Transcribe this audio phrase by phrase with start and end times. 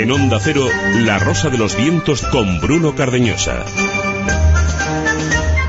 [0.00, 0.66] En Onda Cero,
[1.00, 3.66] La Rosa de los Vientos con Bruno Cardeñosa.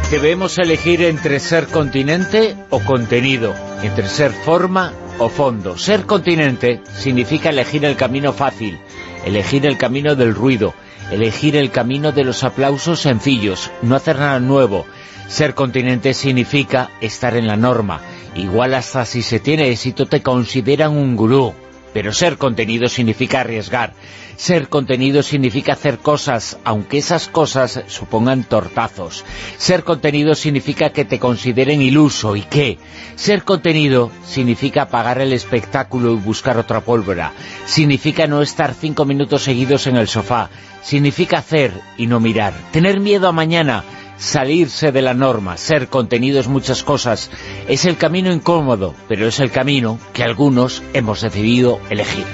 [0.09, 3.54] Debemos elegir entre ser continente o contenido,
[3.84, 5.77] entre ser forma o fondo.
[5.77, 8.80] Ser continente significa elegir el camino fácil,
[9.25, 10.73] elegir el camino del ruido,
[11.11, 14.86] elegir el camino de los aplausos sencillos, no hacer nada nuevo.
[15.27, 18.00] Ser continente significa estar en la norma.
[18.35, 21.54] Igual hasta si se tiene éxito te consideran un gurú.
[21.94, 23.94] Pero ser contenido significa arriesgar.
[24.38, 29.23] Ser contenido significa hacer cosas, aunque esas cosas supongan tortazos.
[29.58, 32.35] Ser contenido significa que te consideren iluso.
[32.35, 32.80] ¿Y qué?
[33.16, 37.34] Ser contenido significa apagar el espectáculo y buscar otra pólvora.
[37.66, 40.49] Significa no estar cinco minutos seguidos en el sofá.
[40.82, 42.54] Significa hacer y no mirar.
[42.71, 43.84] Tener miedo a mañana
[44.21, 47.31] salirse de la norma, ser contenidos muchas cosas.
[47.67, 52.26] Es el camino incómodo, pero es el camino que algunos hemos decidido elegir.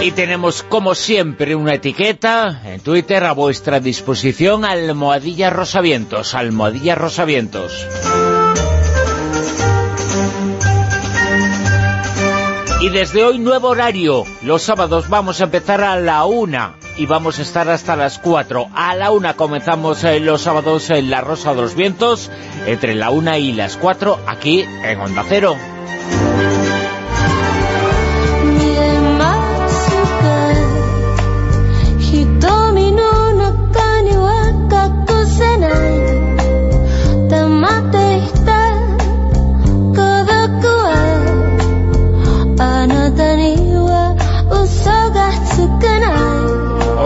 [0.00, 7.86] Y tenemos, como siempre, una etiqueta en Twitter a vuestra disposición, Almohadilla Rosavientos, Almohadilla Rosavientos.
[12.84, 14.24] Y desde hoy nuevo horario.
[14.42, 18.68] Los sábados vamos a empezar a la una y vamos a estar hasta las 4.
[18.74, 22.30] A la una comenzamos eh, los sábados en La Rosa de los Vientos,
[22.66, 25.56] entre la una y las 4, aquí en Onda Cero.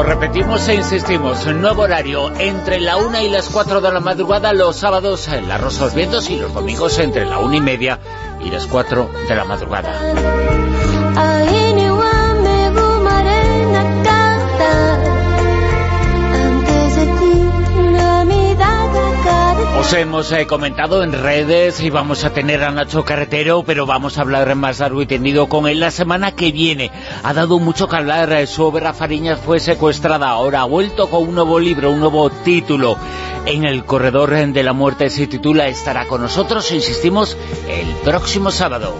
[0.09, 4.77] Repetimos e insistimos, nuevo horario entre la una y las 4 de la madrugada los
[4.77, 7.99] sábados en La Rosa los Vientos y los domingos entre la una y media
[8.45, 9.93] y las 4 de la madrugada.
[19.79, 24.19] Os hemos eh, comentado en redes y vamos a tener a Nacho Carretero, pero vamos
[24.19, 26.91] a hablar más largo y tendido con él la semana que viene.
[27.23, 31.29] Ha dado mucho que hablar, eh, su obra Fariñas fue secuestrada, ahora ha vuelto con
[31.29, 32.99] un nuevo libro, un nuevo título.
[33.47, 37.37] En el corredor de la muerte se titula Estará con nosotros, insistimos,
[37.69, 38.95] el próximo sábado.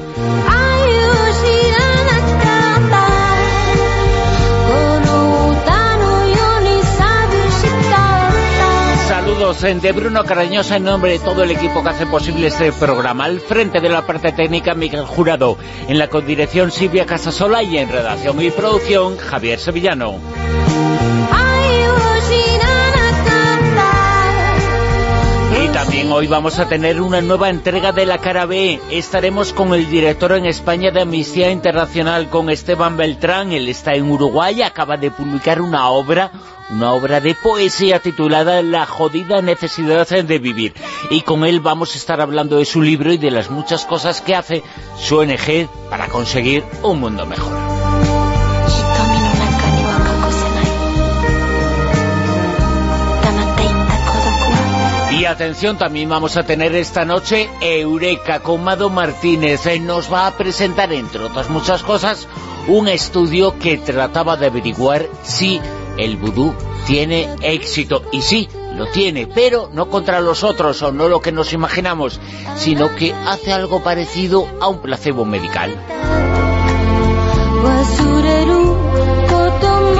[9.55, 13.25] Saludos de Bruno Carañosa en nombre de todo el equipo que hace posible este programa.
[13.25, 15.57] Al frente de la parte técnica, Miguel Jurado.
[15.89, 20.17] En la codirección, Silvia Casasola y en redacción y producción, Javier Sevillano.
[25.65, 28.79] Y también hoy vamos a tener una nueva entrega de la cara B.
[28.91, 33.53] Estaremos con el director en España de Amnistía Internacional, con Esteban Beltrán.
[33.53, 36.33] Él está en Uruguay, acaba de publicar una obra,
[36.71, 40.75] una obra de poesía titulada La jodida necesidad de vivir.
[41.11, 44.21] Y con él vamos a estar hablando de su libro y de las muchas cosas
[44.21, 44.63] que hace
[44.99, 47.53] su ONG para conseguir un mundo mejor.
[55.19, 59.63] Y atención, también vamos a tener esta noche Eureka con Mado Martínez.
[59.81, 62.29] Nos va a presentar, entre otras muchas cosas,
[62.69, 65.61] un estudio que trataba de averiguar si
[65.99, 66.55] el vudú
[66.87, 68.03] tiene éxito.
[68.13, 72.21] Y sí, lo tiene, pero no contra los otros o no lo que nos imaginamos,
[72.57, 75.77] sino que hace algo parecido a un placebo medical.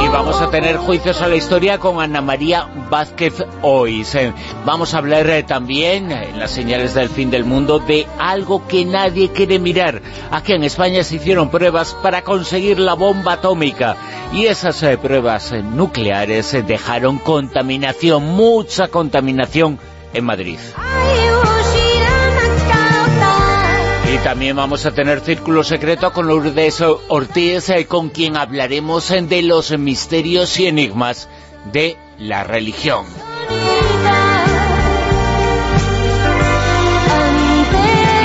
[0.03, 4.15] Y vamos a tener juicios a la historia con Ana María Vázquez Ois.
[4.15, 4.33] Eh,
[4.65, 8.85] vamos a hablar eh, también, en las señales del fin del mundo, de algo que
[8.85, 10.01] nadie quiere mirar.
[10.31, 13.97] Aquí en España se hicieron pruebas para conseguir la bomba atómica.
[14.33, 19.79] Y esas eh, pruebas nucleares dejaron contaminación, mucha contaminación
[20.15, 20.59] en Madrid.
[24.25, 29.77] También vamos a tener Círculo Secreto con Lourdes Ortiz, eh, con quien hablaremos de los
[29.79, 31.29] misterios y enigmas
[31.73, 33.07] de la religión.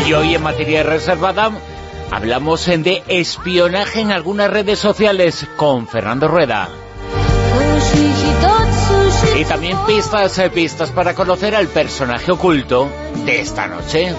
[0.06, 1.52] Y hoy en materia reservada
[2.12, 6.70] hablamos de espionaje en algunas redes sociales con Fernando Rueda.
[9.40, 12.90] Y también pistas, eh, pistas para conocer al personaje oculto
[13.26, 14.14] de esta noche.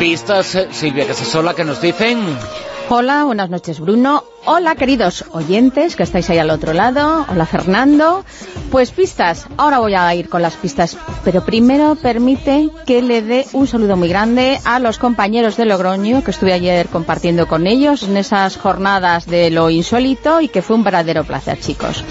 [0.00, 2.18] Pistas, Silvia Casasola, que nos dicen...
[2.88, 4.24] Hola, buenas noches Bruno.
[4.46, 7.26] Hola queridos oyentes que estáis ahí al otro lado.
[7.28, 8.24] Hola Fernando.
[8.70, 13.46] Pues pistas, ahora voy a ir con las pistas, pero primero permite que le dé
[13.52, 18.02] un saludo muy grande a los compañeros de Logroño que estuve ayer compartiendo con ellos
[18.04, 22.02] en esas jornadas de lo insólito y que fue un verdadero placer chicos.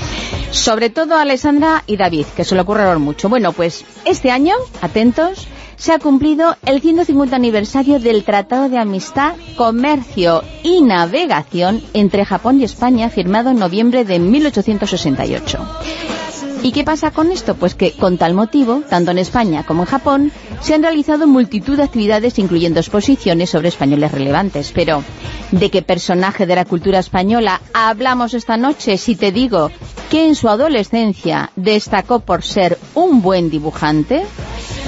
[0.51, 3.30] Sobre todo a Alessandra y David, que se lo ocurrieron mucho.
[3.30, 5.47] Bueno, pues este año, atentos,
[5.80, 12.60] se ha cumplido el 150 aniversario del Tratado de Amistad, Comercio y Navegación entre Japón
[12.60, 16.19] y España, firmado en noviembre de 1868.
[16.61, 17.56] ¿Y qué pasa con esto?
[17.56, 21.77] Pues que con tal motivo, tanto en España como en Japón, se han realizado multitud
[21.77, 24.71] de actividades incluyendo exposiciones sobre españoles relevantes.
[24.73, 25.03] Pero,
[25.51, 29.71] ¿de qué personaje de la cultura española hablamos esta noche si te digo
[30.09, 34.23] que en su adolescencia destacó por ser un buen dibujante?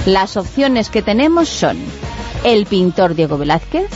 [0.05, 1.77] Las opciones que tenemos son
[2.43, 3.87] el pintor Diego Velázquez,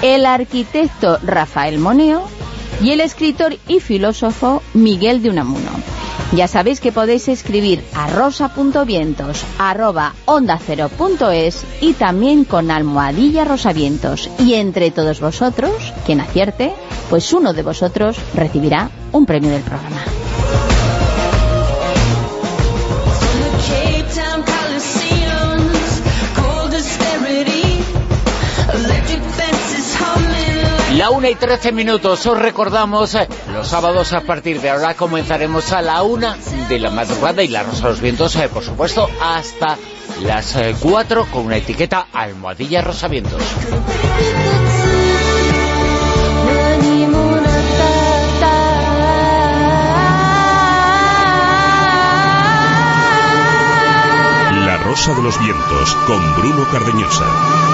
[0.00, 2.26] el arquitecto Rafael Moneo
[2.82, 5.70] y el escritor y filósofo Miguel de Unamuno.
[6.34, 12.72] Ya sabéis que podéis escribir a rosa.vientos arroba onda cero punto es y también con
[12.72, 14.28] almohadilla rosavientos.
[14.40, 16.74] Y entre todos vosotros, quien acierte,
[17.08, 20.02] pues uno de vosotros recibirá un premio del programa.
[30.96, 35.72] La una y trece minutos, os recordamos, eh, los sábados a partir de ahora comenzaremos
[35.72, 36.36] a la una
[36.68, 39.76] de la madrugada y la Rosa de los Vientos, eh, por supuesto, hasta
[40.22, 43.42] las eh, cuatro con una etiqueta Almohadilla Rosavientos.
[54.64, 57.73] La Rosa de los Vientos con Bruno Cardeñosa.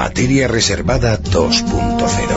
[0.00, 2.29] Materia Reservada 2.0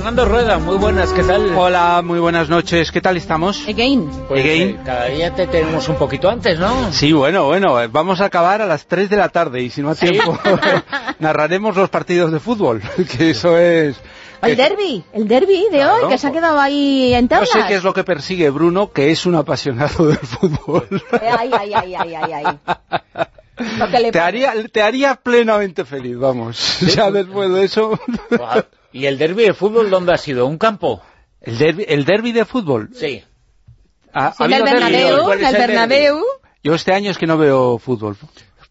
[0.00, 1.54] Fernando Rueda, muy buenas, ¿qué tal?
[1.54, 3.68] Hola, muy buenas noches, ¿qué tal estamos?
[3.68, 4.08] Again.
[4.28, 4.68] Pues, Again.
[4.70, 6.90] eh, cada día te tenemos un poquito antes, ¿no?
[6.90, 9.82] Sí, bueno, bueno, eh, vamos a acabar a las 3 de la tarde y si
[9.82, 10.38] no hay tiempo
[11.18, 12.80] narraremos los partidos de fútbol,
[13.18, 14.00] que eso es...
[14.40, 16.06] El derby, el derby de Claro.
[16.06, 17.50] hoy, que se ha quedado ahí en No tablas.
[17.50, 20.88] sé qué es lo que persigue Bruno, que es un apasionado del fútbol.
[21.12, 23.26] Ay, ay, ay, ay, ay, ay.
[24.02, 26.78] Le Te haría, te haría plenamente feliz, vamos.
[26.96, 28.00] Ya después de eso...
[28.30, 28.62] Guau.
[28.92, 30.46] ¿Y el derbi de fútbol dónde ha sido?
[30.46, 31.02] ¿Un campo?
[31.40, 32.90] El derbi, el derbi de fútbol.
[32.94, 33.22] Sí.
[34.12, 34.62] ¿Ha- Sí, ha en el?
[34.64, 35.58] Bernabéu, ¿Cuál en es el?
[35.60, 36.18] Bernabéu.
[36.62, 38.16] Yo este año es que no veo fútbol.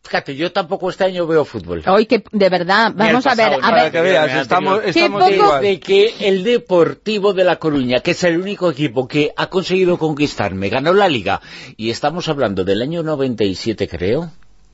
[0.04, 1.84] Fíjate, yo tampoco este año veo fútbol.
[1.88, 4.42] Hoy que, de verdad, vamos a ver, a Para ver, que veas, Anterior.
[4.42, 8.72] estamos, Qué estamos poco- de que el Deportivo de La Coruña, que es el único
[8.72, 11.42] equipo que ha conseguido conquistarme, ganó la Liga,
[11.78, 14.32] y estamos hablando del año 97, creo,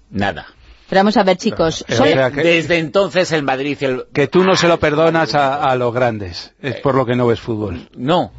[0.09, 0.47] nada.
[0.89, 3.77] Pero vamos a ver, chicos, Eh, son- o sea, que- Desde entonces el Madrid...
[3.81, 4.05] El...
[4.13, 6.53] Que tú no se lo perdonas a, a los grandes.
[6.61, 7.89] Es por lo que no ves fútbol.
[7.95, 8.31] No.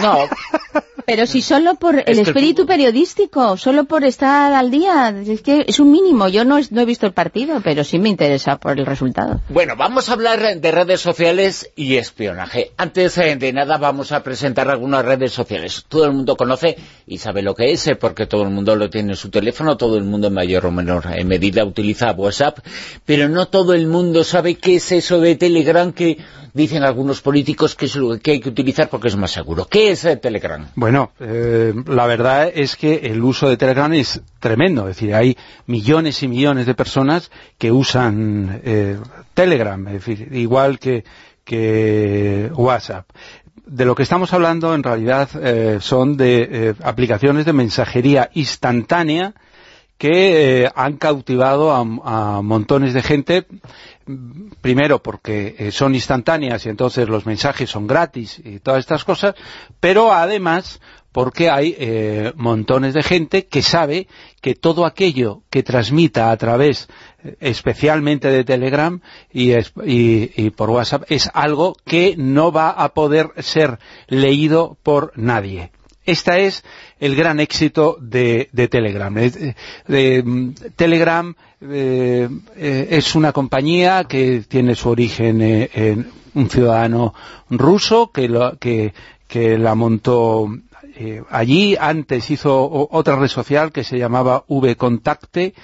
[0.00, 0.18] No.
[1.10, 5.80] pero si solo por el espíritu periodístico, solo por estar al día, es que es
[5.80, 6.28] un mínimo.
[6.28, 9.40] Yo no, es- no he visto el partido, pero sí me interesa por el resultado.
[9.48, 12.70] Bueno, vamos a hablar de redes sociales y espionaje.
[12.76, 15.84] Antes eh, de nada vamos a presentar algunas redes sociales.
[15.88, 16.76] Todo el mundo conoce
[17.08, 19.76] y sabe lo que es, eh, porque todo el mundo lo tiene en su teléfono,
[19.76, 22.58] todo el mundo en mayor o menor eh, medida utiliza WhatsApp,
[23.04, 26.18] pero no todo el mundo sabe qué es eso de Telegram que
[26.52, 29.66] dicen algunos políticos que es lo que hay que utilizar porque es más seguro.
[29.66, 30.68] ¿Qué es eh, Telegram?
[30.74, 34.88] Bueno, eh, la verdad es que el uso de Telegram es tremendo.
[34.88, 38.98] Es decir, hay millones y millones de personas que usan eh,
[39.34, 41.04] Telegram, es decir, igual que,
[42.54, 43.08] WhatsApp.
[43.66, 49.34] De lo que estamos hablando en realidad eh, son de eh, aplicaciones de mensajería instantánea
[49.98, 53.46] que han cautivado a, montones de gente,
[54.60, 59.34] primero porque eh, son instantáneas y entonces los mensajes son gratis y todas estas cosas,
[59.80, 60.80] pero además
[61.12, 64.06] porque hay eh, montones de gente que sabe
[64.40, 66.88] que todo aquello que transmita a través
[67.24, 69.00] eh, especialmente de Telegram
[69.32, 75.12] y, es- y- por WhatsApp es algo que no va a poder ser leído por
[75.16, 75.72] nadie.
[76.06, 76.64] Este es
[76.98, 79.14] el gran éxito de, de Telegram.
[79.18, 86.48] Eh, mm, Telegram eh, eh, es una compañía que tiene su origen eh, en un
[86.48, 87.14] ciudadano
[87.50, 88.92] ruso que, lo- que,
[89.58, 90.48] la montó
[91.30, 91.76] allí.
[91.78, 95.54] Antes hizo otra red social que se llamaba VContacte,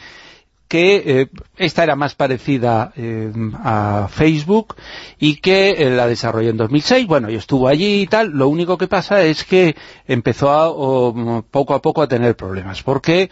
[0.68, 3.32] que eh, esta era más parecida eh,
[3.62, 4.75] a Facebook
[5.18, 8.76] y que eh, la desarrolló en 2006, bueno, y estuvo allí y tal, lo único
[8.76, 13.30] que pasa es que empezó a, poco a poco a tener problemas, porque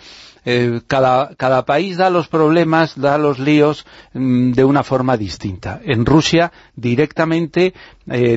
[0.86, 5.80] cada, cada país da los problemas, da los líos mm, de una forma distinta.
[5.82, 7.72] En Rusia directamente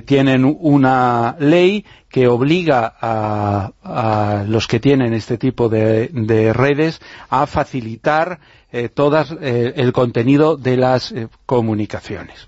[0.05, 7.01] tienen una ley que obliga a, a, los que tienen este tipo de, de redes
[7.29, 8.39] a facilitar
[8.77, 12.45] eh, todas eh, el contenido de las eh, comunicaciones.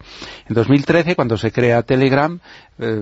[0.48, 2.40] En 2013, cuando se crea Telegram,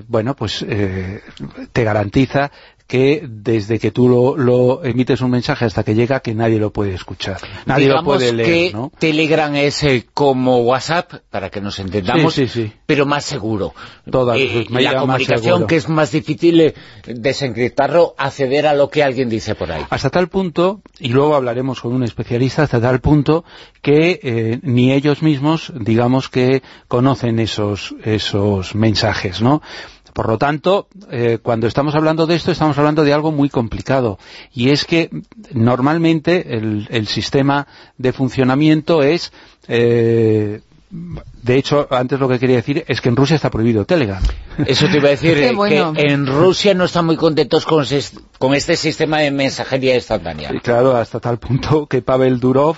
[0.08, 2.52] bueno, pues te garantiza
[2.88, 6.94] que desde que tú lo, emites un mensaje hasta que llega, que nadie lo puede
[6.94, 7.38] escuchar.
[7.66, 12.40] Nadie lo puede leer, que Telegram es como WhatsApp, para que nos entendamos,
[12.86, 13.74] pero más seguro.
[14.10, 16.74] Toda, la comunicación que es más difícil
[17.06, 19.84] desencriptarlo, acceder a lo que alguien dice por ahí.
[19.90, 23.44] Hasta tal punto, y luego hablaremos con un especialista, hasta tal punto
[23.82, 29.62] que eh, ni ellos mismos, digamos que conocen esos, esos mensajes, ¿no?
[30.18, 34.18] Por lo tanto, eh, cuando estamos hablando de esto, estamos hablando de algo muy complicado.
[34.52, 35.12] Y es que
[35.54, 37.68] normalmente el, sistema
[38.00, 39.32] de funcionamiento es...
[39.68, 44.24] Eh, de hecho, antes lo que quería decir es que en Rusia está prohibido Telegram.
[44.66, 45.36] Eso te iba a decir,
[45.68, 47.86] que en Rusia no están muy contentos con,
[48.40, 50.50] con este sistema de mensajería instantánea.
[50.64, 52.78] claro, hasta tal punto que Pavel Durov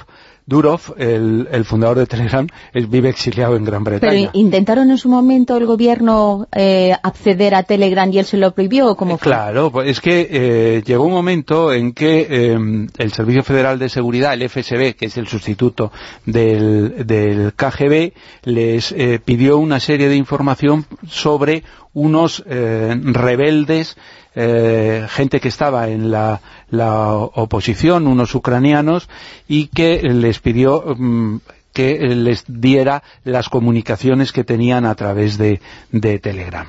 [0.50, 4.12] Durov, el, fundador de Telegram, vive exiliado en Gran Bretaña.
[4.12, 8.52] ¿Pero intentaron en su momento el gobierno eh, acceder a Telegram y él se lo
[8.52, 8.96] prohibió?
[8.96, 9.32] ¿Cómo fue?
[9.32, 13.90] Claro, pues es que eh, llegó un momento en que em, el Servicio Federal de
[13.90, 15.92] Seguridad, el FSB, que es el sustituto
[16.26, 18.14] del, del KGB,
[18.46, 21.64] les eh, pidió una serie de información sobre
[21.94, 23.98] unos rebeldes
[24.42, 26.40] eh, gente que estaba en la,
[27.12, 29.10] oposición, unos ucranianos,
[29.50, 31.40] y que les pidió mm,
[31.74, 35.60] que les diera las comunicaciones que tenían a través de,
[35.92, 36.68] de Telegram.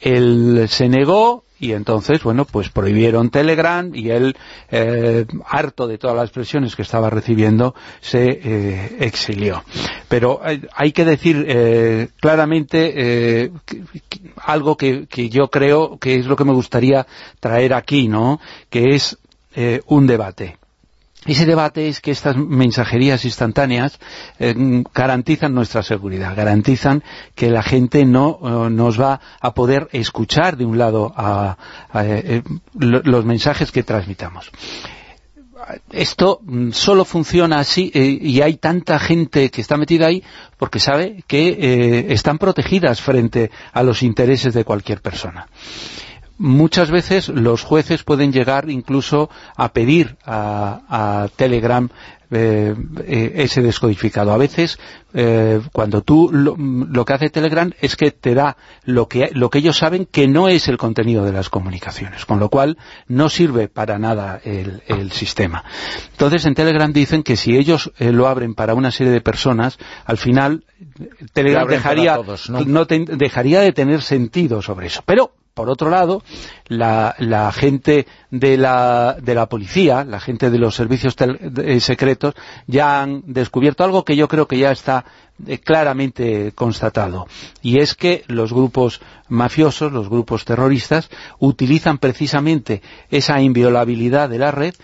[0.00, 4.36] Él se negó, y entonces, bueno, pues prohibieron Telegram y él,
[4.70, 9.62] eh, harto de todas las presiones que estaba recibiendo, se eh, exilió.
[10.08, 10.40] Pero
[10.74, 13.50] hay que decir eh, claramente
[14.36, 17.06] algo que, que, yo creo que es lo que me gustaría
[17.40, 19.18] traer aquí, ¿no?, que es
[19.86, 20.58] un debate.
[21.26, 23.98] Ese debate es que estas mensajerías instantáneas
[24.38, 24.54] eh,
[24.94, 27.02] garantizan nuestra seguridad, garantizan
[27.34, 31.14] que la gente no eh, nos va a poder escuchar de un lado
[31.94, 32.42] eh,
[32.74, 34.50] los mensajes que transmitamos.
[35.90, 40.22] Esto mm, solo funciona así y hay tanta gente que está metida ahí
[40.58, 45.48] porque sabe que están protegidas frente a los intereses de cualquier persona
[46.44, 51.88] muchas veces los jueces pueden llegar incluso a pedir a, Telegram
[52.30, 52.74] eh,
[53.06, 54.32] eh, ese descodificado.
[54.32, 54.78] A veces,
[55.14, 59.58] eh, cuando tú lo, que hace Telegram es que te da lo que, lo que
[59.58, 62.76] ellos saben que no es el contenido de las comunicaciones, con lo cual
[63.08, 65.64] no sirve para nada el, sistema.
[66.12, 70.18] Entonces, en Telegram dicen que si ellos lo abren para una serie de personas, al
[70.18, 70.64] final
[71.32, 72.84] Telegram dejaría, ¿no?
[72.84, 75.02] dejaría de tener sentido sobre eso.
[75.06, 76.22] Pero por otro lado,
[76.66, 77.14] la,
[77.54, 82.34] gente de la, de la, policía, la gente de los servicios eh, secretos,
[82.66, 85.04] ya han descubierto algo que yo creo que ya está
[85.46, 87.28] eh, claramente constatado.
[87.62, 91.08] Y es que los grupos mafiosos, los grupos terroristas,
[91.38, 94.74] utilizan precisamente esa inviolabilidad de la red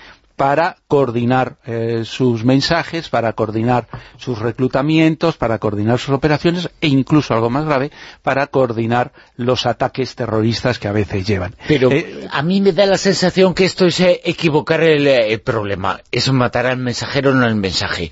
[0.41, 7.35] para coordinar eh, sus mensajes, para coordinar sus reclutamientos, para coordinar sus operaciones e incluso,
[7.35, 7.91] algo más grave,
[8.23, 11.55] para coordinar los ataques terroristas que a veces llevan.
[11.69, 16.01] Pero eh, a mí me da la sensación que esto es eh, equivocar el, problema,
[16.11, 18.11] es matar al mensajero, no al mensaje.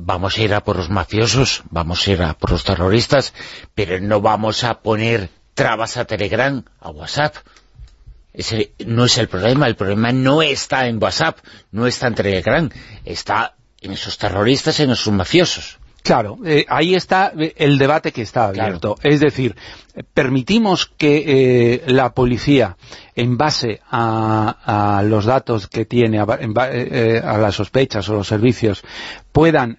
[0.00, 3.32] vamos a ir a por los mafiosos, vamos a ir a por los terroristas,
[3.76, 7.36] pero no vamos a poner trabas a Telegram, a WhatsApp,
[8.34, 11.38] ese no es el problema, el problema no está en WhatsApp,
[11.70, 12.70] no está en Telegram,
[13.04, 15.78] está en esos terroristas, en esos mafiosos.
[16.04, 18.98] Claro, eh, ahí está eh, el debate que está abierto.
[19.02, 19.56] Es decir,
[20.12, 22.76] permitimos que eh, la policía,
[23.14, 28.82] en base a, los datos que tiene, a, a, las sospechas o los servicios,
[29.32, 29.78] puedan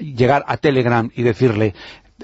[0.00, 1.74] llegar a Telegram y decirle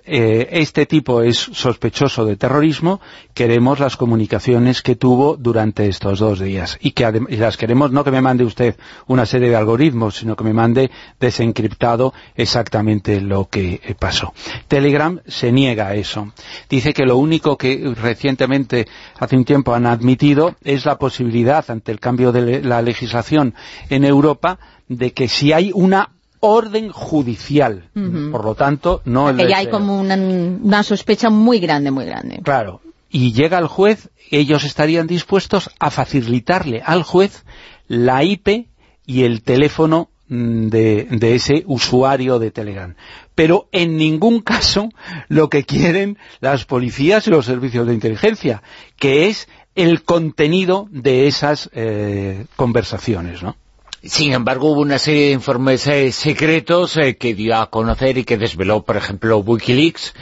[0.04, 3.00] eh, este tipo es sospechoso de terrorismo,
[3.34, 6.78] queremos las comunicaciones que tuvo durante estos dos días.
[6.80, 10.44] Y, que las queremos no que me mande usted una serie de algoritmos, sino que
[10.44, 14.32] me mande desencriptado exactamente lo que eh, pasó.
[14.66, 16.32] Telegram se niega a eso.
[16.68, 18.86] Dice que lo único que recientemente,
[19.18, 23.54] hace un tiempo, han admitido es la posibilidad, ante el cambio de la legislación
[23.90, 24.58] en Europa,
[24.88, 26.10] de que si hay una
[26.44, 27.88] orden judicial.
[27.94, 32.40] Por lo tanto, no el ya hay como una, sospecha muy grande, muy grande.
[32.42, 32.80] Claro.
[33.08, 37.44] Y llega el juez, ellos estarían dispuestos a facilitarle al juez
[37.86, 38.66] la IP
[39.06, 42.96] y el teléfono mm, de, de, ese usuario de Telegram.
[43.36, 44.88] Pero en ningún caso
[45.28, 48.64] lo que quieren las policías y los servicios de inteligencia,
[48.96, 53.56] que es el contenido de esas eh, conversaciones, ¿no?
[54.04, 58.24] Sin embargo, hubo una serie de informes eh, secretos eh, que dio a conocer y
[58.24, 60.14] que desveló, por ejemplo, Wikileaks,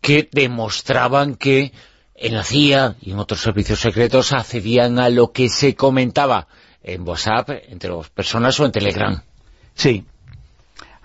[0.00, 1.72] que demostraban que
[2.14, 6.46] en la CIA y en otros servicios secretos accedían a lo que se comentaba
[6.82, 9.22] en WhatsApp entre las personas o en Telegram.
[9.74, 10.04] Sí.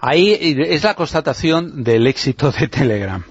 [0.05, 3.23] Ahí es la constatación del éxito de Telegram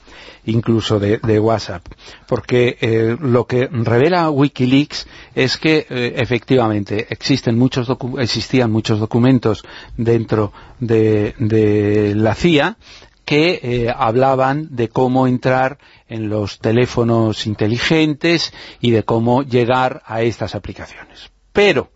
[0.47, 1.87] incluso de, WhatsApp,
[2.27, 7.89] porque eh, lo que revela Wikileaks es que eh, efectivamente existen muchos
[8.19, 9.63] existían muchos documentos
[9.99, 12.79] dentro de, la CIA
[13.27, 15.77] que eh, hablaban de cómo entrar
[16.09, 21.31] en los teléfonos inteligentes y de cómo llegar a estas aplicaciones.
[21.53, 21.91] Pero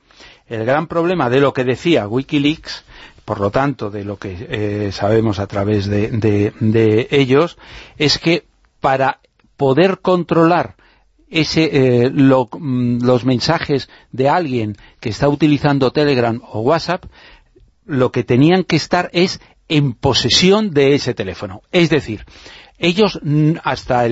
[0.46, 2.84] el gran problema de lo que decía Wikileaks
[3.26, 7.58] por lo tanto, de lo que eh, sabemos a través de, ellos,
[7.98, 8.46] es que
[8.80, 9.18] para
[9.56, 10.76] poder controlar
[11.28, 17.06] ese, eh, mm, los mensajes de alguien que está utilizando Telegram o WhatsApp,
[17.84, 21.62] lo que tenían que estar es en posesión de ese teléfono.
[21.72, 22.24] Es decir,
[22.78, 23.20] ellos
[23.62, 24.06] hasta,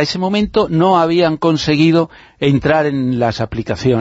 [0.00, 3.40] ese momento no habían conseguido entrar en las,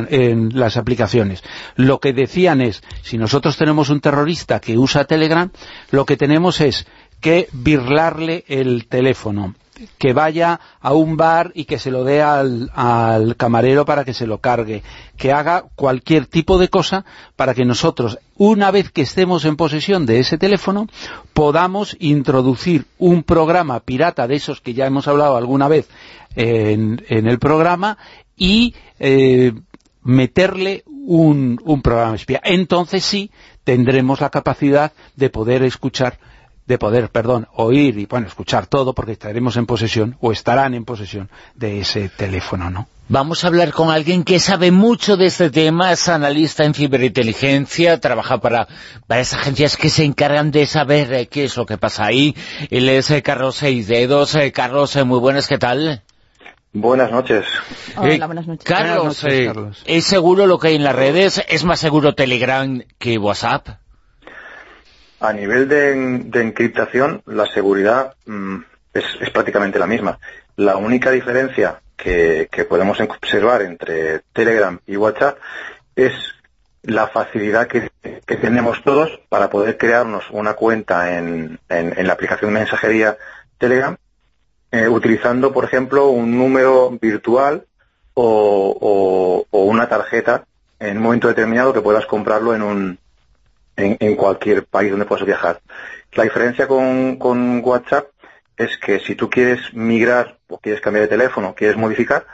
[0.09, 1.43] en las aplicaciones.
[1.75, 5.51] Lo que decían es, si nosotros tenemos un terrorista que usa Telegram,
[5.91, 6.87] lo que tenemos es
[7.19, 9.55] que birlarle el teléfono
[9.97, 12.69] que vaya a un bar y que se lo dé al,
[13.37, 14.83] camarero para que se lo cargue,
[15.17, 17.05] que haga cualquier tipo de cosa
[17.35, 20.87] para que nosotros, una vez que estemos en posesión de ese teléfono,
[21.33, 25.87] podamos introducir un programa pirata de esos que ya hemos hablado alguna vez
[26.35, 27.97] en, el programa
[28.35, 29.53] y eh,
[30.03, 32.39] meterle un programa espía.
[32.43, 33.31] Entonces sí
[33.63, 36.19] tendremos la capacidad de poder escuchar
[36.69, 40.85] de poder, perdón, oír y bueno, escuchar todo porque estaremos en posesión o estarán en
[40.85, 42.87] posesión de ese teléfono, ¿no?
[43.07, 47.99] Vamos a hablar con alguien que sabe mucho de este tema, es analista en ciberinteligencia,
[47.99, 48.67] trabaja para
[49.07, 52.35] varias agencias que se encargan de saber eh, qué es lo que pasa ahí.
[52.69, 54.35] Él es eh, Carlos Seis Dedos.
[54.35, 56.03] Eh, Carlos, muy buenas, ¿qué tal?
[56.71, 57.47] Buenas noches.
[57.97, 58.63] Hola, buenas noches.
[58.63, 59.25] Carlos,
[59.85, 61.43] ¿es seguro lo que hay en las redes?
[61.49, 63.69] ¿Es más seguro Telegram que WhatsApp?
[65.21, 65.91] A nivel de,
[66.41, 68.57] encriptación, la seguridad mm,
[68.93, 70.17] es, prácticamente la misma.
[70.55, 75.37] La única diferencia que, podemos observar entre Telegram y WhatsApp
[75.95, 76.13] es
[76.83, 77.91] la facilidad que,
[78.25, 83.17] tenemos todos para poder crearnos una cuenta en, la aplicación de mensajería
[83.57, 83.97] Telegram,
[84.71, 87.65] eh, utilizando, por ejemplo, un número virtual
[88.13, 90.45] o, o, una tarjeta
[90.79, 92.99] en un momento determinado que puedas comprarlo en un,
[93.79, 95.61] en, cualquier país donde puedas viajar.
[96.13, 98.07] La diferencia con, WhatsApp
[98.57, 102.25] es que si tú quieres migrar o quieres cambiar de teléfono, quieres modificar,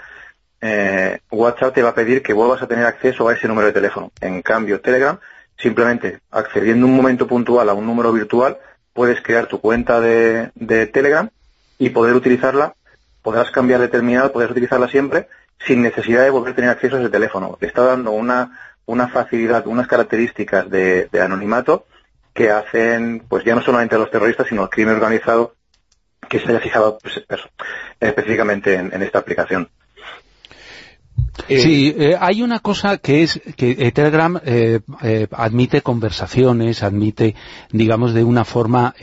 [0.61, 3.73] eh, WhatsApp te va a pedir que vuelvas a tener acceso a ese número de
[3.73, 4.11] teléfono.
[4.21, 5.19] En cambio, Telegram,
[5.57, 8.57] simplemente accediendo un momento puntual a un número virtual,
[8.93, 11.29] puedes crear tu cuenta de, de Telegram
[11.77, 12.73] y poder utilizarla,
[13.21, 15.27] podrás cambiar de terminal, podrás utilizarla siempre,
[15.59, 17.57] sin necesidad de volver a tener acceso a ese teléfono.
[17.59, 21.85] Te está dando una una facilidad, unas características de, anonimato
[22.33, 25.55] que hacen, pues ya no solamente a los terroristas, sino al crimen organizado
[26.27, 27.23] que se haya fijado pues,
[27.99, 29.69] específicamente en, esta aplicación.
[31.47, 34.39] Eh, sí, eh, hay una cosa que es que eh, Telegram
[35.31, 37.35] admite conversaciones, admite,
[37.71, 38.93] digamos, de una forma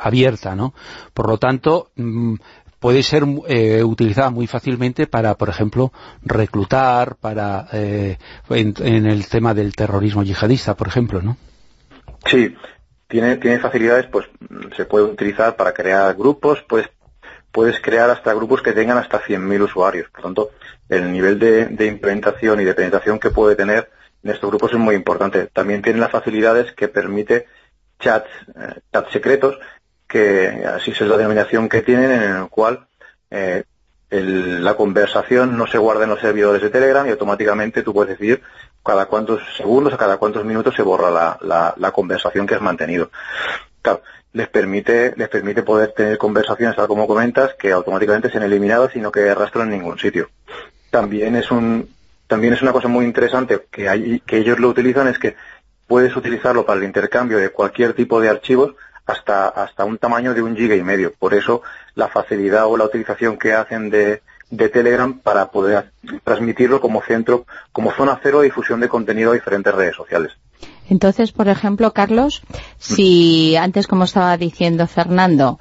[0.00, 0.74] abierta, ¿no?
[1.12, 2.34] Por lo tanto, mm,
[2.78, 8.18] puede ser eh, utilizada muy fácilmente para, por ejemplo, reclutar, para eh,
[8.50, 11.36] en, el tema del terrorismo yihadista, por ejemplo, ¿no?
[12.26, 12.54] Sí,
[13.06, 14.26] tiene, tiene facilidades, pues
[14.76, 16.86] se puede utilizar para crear grupos, pues
[17.50, 20.08] puedes crear hasta grupos que tengan hasta 100.000 usuarios.
[20.10, 20.50] Por tanto,
[20.88, 23.90] el nivel de, implementación y de penetración que puede tener
[24.22, 25.46] en estos grupos es muy importante.
[25.46, 27.46] También tiene las facilidades que permite
[27.98, 29.58] chats, eh, chats secretos
[30.08, 32.86] que así es la denominación que tienen, en el cual
[33.30, 33.62] eh,
[34.10, 38.42] la conversación no se guarda en los servidores de Telegram y automáticamente tú puedes decir
[38.82, 43.10] cada cuántos segundos o cada cuántos minutos se borra la, la, conversación que has mantenido.
[43.82, 44.00] Claro,
[44.32, 49.00] les permite, les permite poder tener conversaciones, tal como comentas, que automáticamente sean eliminadas y
[49.00, 50.30] no que rastro en ningún sitio.
[50.90, 51.94] También es un,
[52.26, 55.36] también es una cosa muy interesante que, hay, que ellos lo utilizan, es que
[55.86, 58.74] puedes utilizarlo para el intercambio de cualquier tipo de archivos
[59.08, 61.12] hasta, hasta un tamaño de un giga y medio.
[61.18, 61.62] Por eso
[61.94, 65.90] la facilidad o la utilización que hacen de, de Telegram para poder
[66.24, 70.32] transmitirlo como centro, como zona cero de difusión de contenido a diferentes redes sociales.
[70.90, 72.42] Entonces, por ejemplo, Carlos,
[72.78, 75.58] si antes, como estaba diciendo Fernando,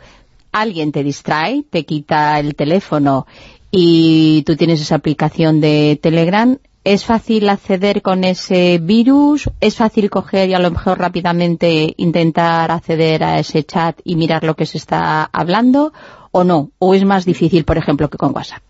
[0.52, 3.28] alguien te distrae, te quita el teléfono
[3.72, 6.58] y tú tienes esa aplicación de Telegram,
[6.90, 9.50] ¿Es fácil acceder con ese virus?
[9.60, 14.46] ¿Es fácil coger y a lo mejor rápidamente intentar acceder a ese chat y mirar
[14.46, 15.92] lo que se está hablando?
[16.32, 16.72] ¿O no?
[16.80, 18.64] ¿O es más difícil, por ejemplo, que con WhatsApp?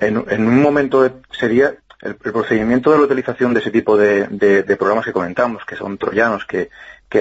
[0.00, 4.26] En, un momento sería el, procedimiento de la utilización de ese tipo de,
[4.78, 6.68] programas que comentamos, que son troyanos, que,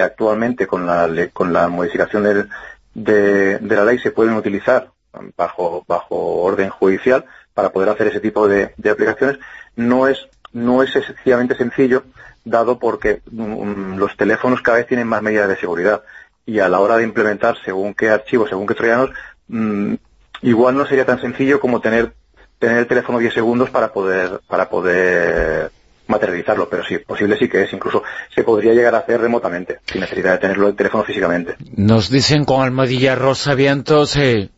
[0.01, 2.47] actualmente con la, con la modificación
[2.93, 4.91] de, la ley se pueden utilizar
[5.37, 9.39] bajo, bajo orden judicial para poder hacer ese tipo de, aplicaciones,
[9.77, 12.03] no es no es excesivamente sencillo,
[12.43, 16.03] dado porque mm, los teléfonos cada vez tienen más medidas de seguridad.
[16.45, 19.11] Y a la hora de implementar según qué archivos, según qué troyanos,
[19.47, 19.93] mm,
[20.41, 22.13] igual no sería tan sencillo como tener
[22.59, 25.71] tener el teléfono 10 segundos para poder para poder
[26.11, 28.03] materializarlo, pero sí, posible sí que es, incluso
[28.35, 31.55] se podría llegar a hacer remotamente, sin necesidad de tenerlo el teléfono físicamente.
[31.75, 34.49] Nos dicen con almohadilla Rosa Vientos, eh,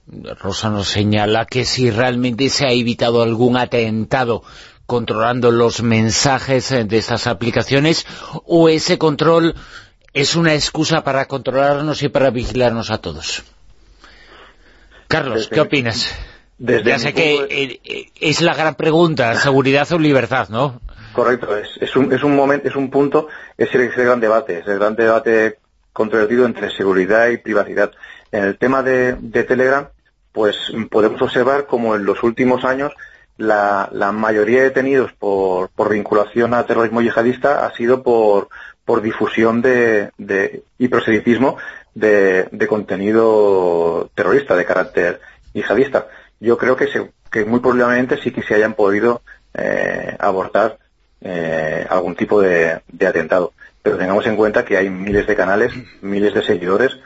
[0.42, 4.44] Rosa nos señala que si realmente se ha evitado algún atentado
[4.86, 8.06] controlando los mensajes eh, de estas aplicaciones
[8.46, 9.56] o ese control
[10.14, 13.44] es una excusa para controlarnos y para vigilarnos a todos.
[15.08, 16.14] Carlos, ¿qué opinas?
[16.60, 20.82] ya sé que eh, eh, es la gran pregunta, seguridad o libertad, ¿no?
[21.14, 24.80] Correcto, es, un, es un momento, es un punto, es el, gran debate, es el
[24.80, 25.60] gran debate
[25.92, 27.92] controvertido entre seguridad y privacidad.
[28.32, 29.90] En el tema de, de Telegram,
[30.32, 30.58] pues
[30.90, 32.92] podemos observar como en los últimos años
[33.38, 38.50] la, la mayoría de detenidos por, por, vinculación a terrorismo yihadista ha sido por,
[38.86, 41.58] por difusión de, de, y proselitismo
[41.96, 45.22] de, contenido terrorista de carácter
[45.54, 46.08] yihadista.
[46.40, 49.22] Yo creo que, se, que muy probablemente sí que se hayan podido
[49.54, 50.78] eh, abortar
[51.22, 53.54] eh, algún tipo de, de atentado.
[53.82, 56.98] Pero tengamos en cuenta que hay miles de canales, miles de seguidores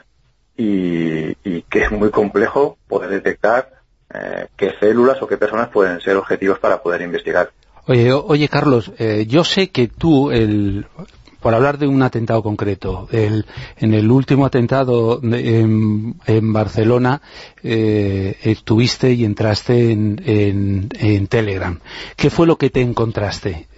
[0.56, 3.77] y, y que es muy complejo poder detectar
[4.14, 7.50] eh, qué células o qué personas pueden ser objetivos para poder investigar.
[7.86, 10.86] Oye, oye Carlos, eh, yo sé que tú, el,
[11.40, 13.46] por hablar de un atentado concreto, el,
[13.78, 17.22] en el último atentado en, Barcelona
[17.62, 21.78] eh, estuviste y entraste en, en, Telegram.
[22.16, 23.68] ¿Qué fue lo que te encontraste?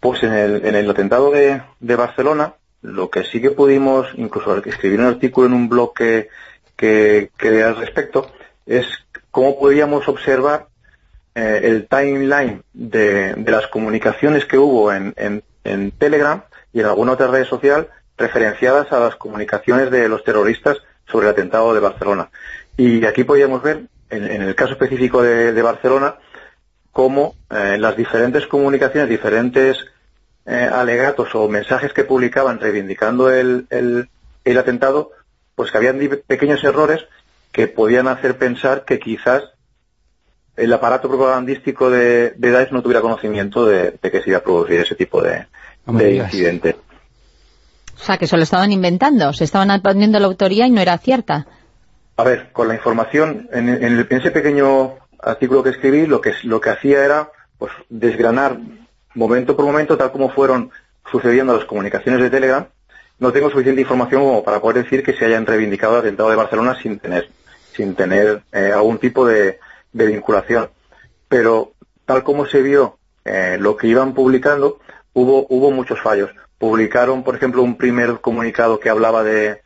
[0.00, 4.56] Pues en el, en el atentado de, de, Barcelona, lo que sí que pudimos, incluso
[4.64, 6.28] escribir un artículo en un blog que,
[6.76, 8.30] que, que al respecto,
[8.70, 8.86] es
[9.32, 10.68] cómo podíamos observar
[11.34, 15.42] eh, el timeline de, las comunicaciones que hubo en,
[15.98, 21.26] Telegram y en alguna otra red social referenciadas a las comunicaciones de los terroristas sobre
[21.26, 22.30] el atentado de Barcelona.
[22.76, 26.14] Y aquí podíamos ver, en, el caso específico de, Barcelona,
[26.92, 29.84] cómo eh, las diferentes comunicaciones, diferentes
[30.46, 35.10] eh, alegatos o mensajes que publicaban reivindicando el, el atentado,
[35.56, 37.04] pues que habían pequeños errores
[37.52, 39.42] que podían hacer pensar que quizás
[40.56, 44.80] el aparato propagandístico de, de Daesh no tuviera conocimiento de, que se iba a producir
[44.80, 45.46] ese tipo de,
[45.86, 46.76] incidente.
[47.96, 50.96] O sea, que se lo estaban inventando, se estaban poniendo la autoría y no era
[50.98, 51.46] cierta.
[52.16, 56.70] A ver, con la información, en, ese pequeño artículo que escribí, lo que, lo que
[56.70, 58.58] hacía era pues desgranar
[59.14, 60.70] momento por momento, tal como fueron
[61.10, 62.66] sucediendo las comunicaciones de Telegram,
[63.18, 66.36] no tengo suficiente información como para poder decir que se hayan reivindicado el atentado de
[66.36, 67.28] Barcelona sin tener
[67.74, 69.58] sin tener eh, algún tipo de,
[69.92, 70.70] vinculación.
[71.28, 71.72] Pero
[72.04, 74.78] tal como se vio eh, lo que iban publicando,
[75.12, 76.30] hubo, hubo muchos fallos.
[76.58, 79.62] Publicaron, por ejemplo, un primer comunicado que hablaba de,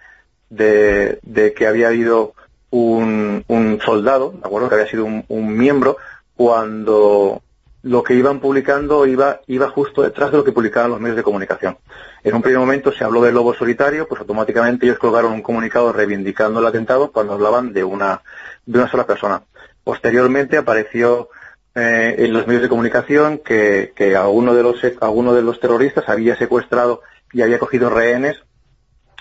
[0.51, 2.35] de, que había habido
[2.71, 4.69] un, un, soldado, ¿de acuerdo?
[4.69, 5.97] Que había sido un, un, miembro,
[6.37, 7.43] cuando
[7.85, 11.23] lo que iban publicando iba, iba justo detrás de lo que publicaban los medios de
[11.23, 11.77] comunicación.
[12.23, 15.93] En un primer momento se habló del lobo solitario, pues automáticamente ellos colgaron un comunicado
[15.93, 18.23] reivindicando el atentado cuando hablaban de una,
[18.65, 19.43] de una sola persona.
[19.85, 21.29] Posteriormente apareció
[21.75, 26.09] eh, en los medios de comunicación que, que alguno de los alguno de los terroristas
[26.09, 27.03] había secuestrado
[27.35, 28.43] y había cogido rehenes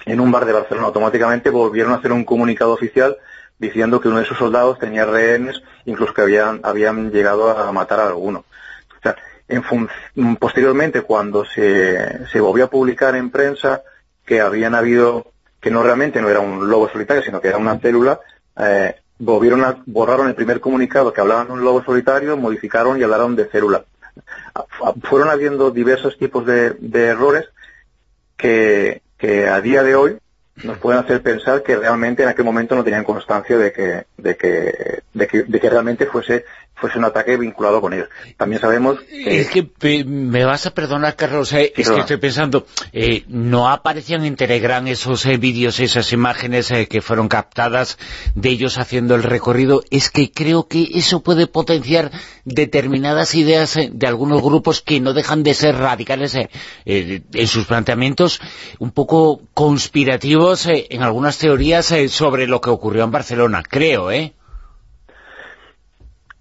[0.05, 0.87] en un bar de Barcelona.
[0.87, 3.17] Automáticamente volvieron a hacer un comunicado oficial
[3.59, 7.99] diciendo que uno de sus soldados tenía rehenes, incluso que habían, habían llegado a matar
[7.99, 8.45] a alguno.
[9.53, 13.83] En posteriormente, cuando se, se volvió a publicar en prensa
[14.25, 17.77] que habían habido, que no realmente no era un lobo solitario, sino que era una
[17.79, 18.19] célula,
[18.57, 23.03] eh, volvieron a, borraron el primer comunicado que hablaban de un lobo solitario, modificaron y
[23.03, 23.85] hablaron de célula.
[25.03, 27.45] Fueron habiendo diversos tipos de, de errores
[28.37, 30.17] que, que a día de hoy
[30.63, 34.37] nos pueden hacer pensar que realmente en aquel momento no tenían constancia de que, de
[34.37, 38.09] que, de que, de que realmente fuese fuese un ataque vinculado con ellos.
[38.35, 39.39] También sabemos que...
[39.39, 44.25] Es que me vas a perdonar, Carlos, eh, es que estoy pensando, eh, ¿no aparecían
[44.25, 47.97] en Telegram esos eh, vídeos, esas imágenes eh, que fueron captadas
[48.35, 49.83] de ellos haciendo el recorrido?
[49.91, 52.11] Es que creo que eso puede potenciar
[52.43, 56.35] determinadas ideas de algunos grupos que no dejan de ser radicales
[56.85, 58.41] en sus planteamientos,
[58.79, 64.33] un poco conspirativos en algunas teorías sobre lo que ocurrió en Barcelona, creo, ¿eh?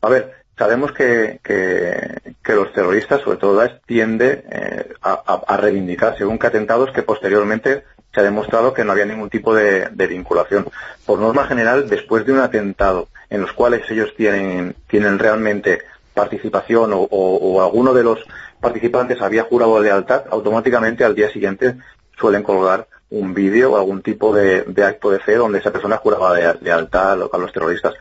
[0.05, 6.41] A ver, sabemos que, que, los terroristas, sobre todo Daesh, tiende eh, a, reivindicar según
[6.41, 10.67] que atentados que posteriormente se ha demostrado que no había ningún tipo de, vinculación.
[11.07, 15.83] Por norma general, después de un atentado en los cuales ellos tienen, tienen realmente
[16.15, 18.19] participación o, alguno de los
[18.61, 21.77] participantes había jurado lealtad, automáticamente al día siguiente
[22.19, 26.37] suelen colgar un vídeo o algún tipo de, acto de fe donde esa persona juraba
[26.61, 27.95] lealtad a los terroristas.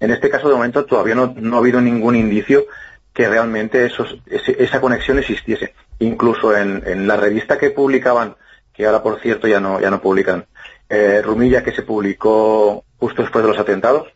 [0.00, 2.64] En este caso, de momento, todavía no, ha habido ningún indicio
[3.12, 3.90] que realmente
[4.26, 5.74] esa conexión existiese.
[5.98, 8.36] Incluso en, la revista que publicaban,
[8.72, 10.46] que ahora por cierto ya no, ya no publican,
[10.88, 14.08] eh, Rumilla, que se publicó justo después de los atentados,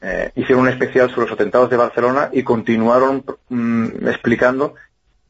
[0.00, 4.74] eh, hicieron un especial sobre los atentados de Barcelona y continuaron mm, explicando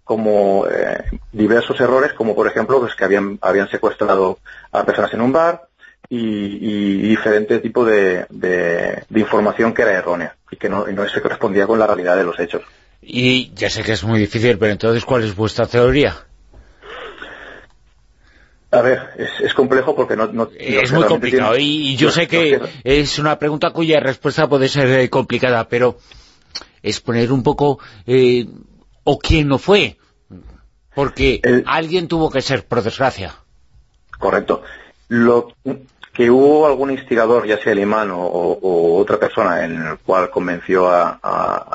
[0.05, 4.39] como eh, diversos errores, como por ejemplo pues, que habían, habían secuestrado
[4.73, 5.68] a personas en un bar,
[6.11, 8.27] y, diferente tipo de,
[9.15, 12.63] información que era errónea y que no, se correspondía con la realidad de los hechos.
[13.03, 16.17] Y ya sé que es muy difícil, pero entonces, ¿cuál es vuestra teoría?
[18.71, 19.01] A ver,
[19.41, 20.51] es, complejo porque no...
[20.59, 25.09] es muy complicado y, yo sé que es una pregunta cuya respuesta puede ser eh,
[25.09, 25.99] complicada, pero
[26.83, 27.79] es poner un poco...
[28.07, 28.47] Eh,
[29.11, 29.97] ¿O quién no fue?
[30.95, 33.37] Porque alguien tuvo que ser, por desgracia.
[34.19, 34.63] Correcto.
[35.09, 35.55] Lo,
[36.19, 40.91] que hubo algún instigador, ya sea el imán o, otra persona, en el cual convenció
[40.91, 41.71] a,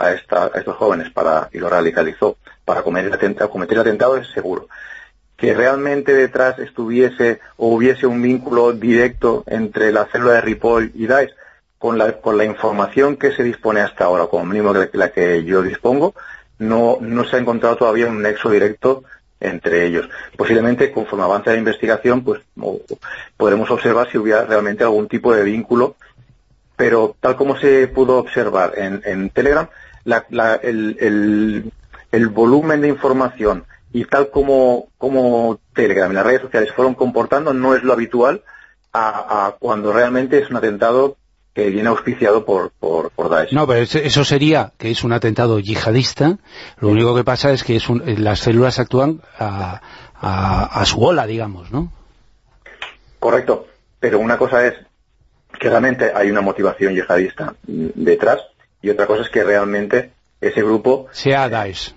[0.53, 4.67] estos jóvenes para y lo radicalizó para cometer el, atentado, es seguro.
[5.37, 11.07] Que realmente detrás estuviese o hubiese un vínculo directo entre la célula de Ripoll y
[11.07, 11.31] Daesh,
[11.79, 15.61] con la, con la información que se dispone hasta ahora, como mínimo la que yo
[15.61, 16.15] dispongo,
[16.59, 19.05] no se ha encontrado todavía un nexo directo
[19.43, 20.09] entre ellos.
[20.35, 22.41] Posiblemente, conforme avance la investigación, pues
[23.37, 25.95] podremos observar si hubiera realmente algún tipo de vínculo,
[26.75, 29.67] pero tal como se pudo observar en, Telegram,
[30.63, 31.71] el,
[32.31, 37.75] volumen de información y tal como, como Telegram y las redes sociales fueron comportando no
[37.75, 38.41] es lo habitual
[38.91, 41.17] a cuando realmente es un atentado
[41.53, 43.53] que viene auspiciado por, por, Daesh.
[43.53, 46.37] No, pero eso sería que es un atentado yihadista.
[46.79, 49.81] Lo único que pasa es que es las células actúan a,
[50.19, 51.91] a, su ola, digamos, ¿no?
[53.19, 53.67] Correcto.
[53.99, 54.73] Pero una cosa es
[55.59, 58.39] que realmente hay una motivación yihadista detrás
[58.81, 60.11] y otra cosa es que realmente
[60.41, 61.07] ese grupo...
[61.11, 61.93] Sea Daesh.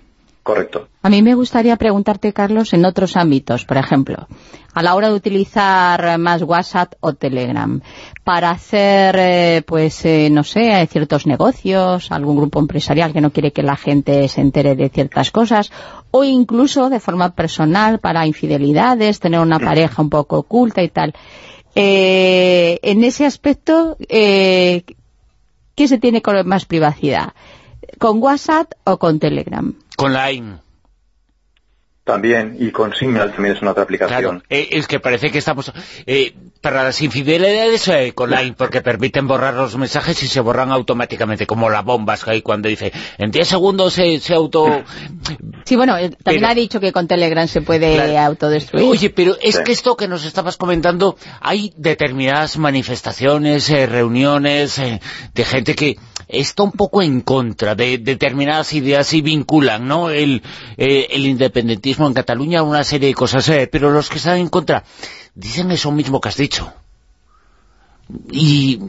[0.47, 0.87] Correcto.
[1.01, 4.29] A mí me gustaría preguntarte, Carlos, en otros ámbitos, por ejemplo,
[4.73, 7.81] a la hora de utilizar más WhatsApp o Telegram,
[8.23, 13.51] para hacer, eh, pues, eh, no sé, ciertos negocios, algún grupo empresarial que no quiere
[13.51, 15.69] que la gente se entere de ciertas cosas,
[16.11, 21.13] o incluso de forma personal para infidelidades, tener una pareja un poco oculta y tal.
[21.75, 24.85] Eh, en ese aspecto, ¿qué
[25.75, 27.33] se tiene con más privacidad?
[27.99, 29.75] ¿Con WhatsApp o con Telegram?
[29.97, 30.59] Con Line.
[32.03, 34.43] También, y con Signal también es una otra aplicación.
[34.47, 35.73] Eh, es que parece que estamos...
[36.05, 40.71] Eh, para las infidelidades eh, con Line, porque permiten borrar los mensajes y se borran
[40.71, 44.83] automáticamente, como la bomba que hay cuando dice, en 10 segundos se, auto...
[45.65, 48.85] Sí, bueno, también ha dicho que con Telegram se puede autodestruir.
[48.85, 54.79] Oye, pero es que esto que nos estabas comentando, hay determinadas manifestaciones, reuniones
[55.33, 60.09] de gente que está un poco en contra de determinadas ideas y vinculan ¿no?
[60.09, 60.41] el,
[60.77, 64.37] eh, el independentismo en Cataluña a una serie de cosas, eh, pero los que están
[64.37, 64.83] en contra
[65.35, 66.71] dicen eso mismo que has dicho.
[68.31, 68.79] Y,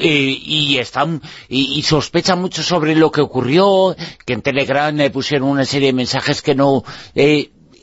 [0.00, 3.94] eh, y, están y, sospechan mucho sobre lo que ocurrió,
[4.26, 6.82] que en Telegram pusieron una serie de mensajes que no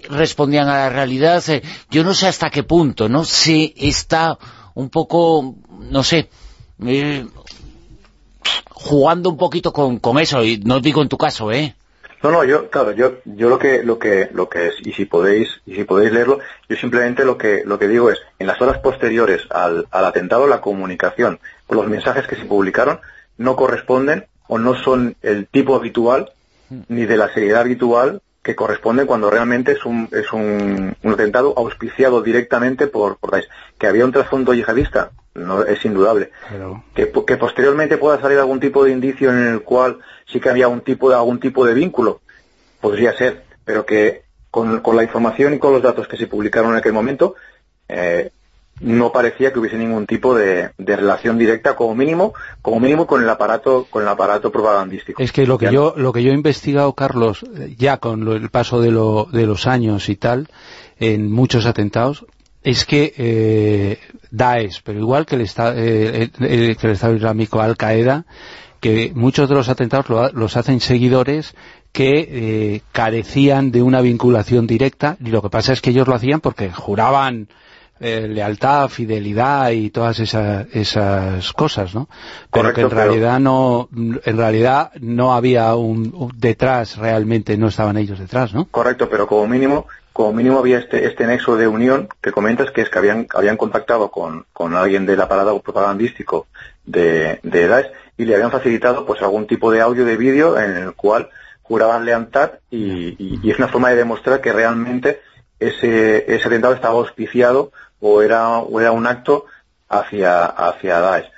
[0.10, 1.44] respondían a la realidad.
[1.50, 3.26] Eh, yo no sé hasta qué punto, ¿no?
[3.26, 4.38] Si está
[4.74, 6.30] un poco, no sé,
[6.86, 7.26] eh,
[8.70, 11.76] jugando un poquito con, con eso, y no digo en tu caso, ¿eh?
[12.24, 15.06] No, no, yo, claro, yo, yo lo que, lo que, lo que es, y si
[15.06, 18.62] podéis, y si podéis leerlo, yo simplemente lo que, lo que digo es, en las
[18.62, 23.00] horas posteriores al, al atentado, la comunicación, los mensajes que se publicaron,
[23.38, 26.32] no corresponden o no son el tipo habitual,
[26.88, 31.54] ni de la seriedad habitual que corresponde cuando realmente es un, es un, un atentado
[31.58, 33.48] auspiciado directamente por, por Daesh.
[33.78, 36.32] Que había un trasfondo yihadista, no es indudable.
[36.96, 40.68] Que, que posteriormente pueda salir algún tipo de indicio en el cual sí que había
[40.68, 42.22] un tipo de, algún tipo de vínculo,
[42.80, 46.72] podría ser, pero que con, con la información y con los datos que se publicaron
[46.72, 47.36] en aquel momento,
[47.88, 48.32] eh,
[48.82, 53.22] no parecía que hubiese ningún tipo de, de, relación directa como mínimo como mínimo con
[53.22, 55.22] el aparato con el aparato propagandístico.
[55.22, 57.46] Es que lo que yo lo que yo he investigado Carlos
[57.78, 60.48] ya con lo, el paso de, lo, de los años y tal
[61.00, 62.26] en muchos atentados
[62.64, 64.00] es que eh,
[64.32, 68.26] Daesh pero igual que el, eh, el, que el Estado Islámico Al Qaeda
[68.80, 71.56] que muchos de los atentados lo, los hacen seguidores
[71.92, 72.28] que
[72.76, 76.42] eh, carecían de una vinculación directa y lo que pasa es que ellos lo hacían
[76.42, 77.48] porque juraban
[78.04, 82.10] eh, lealtad, fidelidad y todas esas, esas cosas, ¿no?
[82.52, 88.18] Pero que en realidad no en realidad no había un, detrás realmente, no estaban ellos
[88.18, 88.68] detrás, ¿no?
[88.72, 92.82] Correcto, pero como mínimo como mínimo había este, este nexo de unión que comentas que
[92.82, 96.48] es que habían, habían contactado con, con alguien del aparato propagandístico
[96.84, 100.76] de, de Daesh y le habían facilitado pues algún tipo de audio de vídeo en
[100.76, 101.30] el cual
[101.62, 105.22] juraban lealtad y, y, y, es una forma de demostrar que realmente
[105.60, 109.46] ese, ese atentado estaba auspiciado o era, o era un acto
[109.88, 111.32] hacia, hacia Daesh.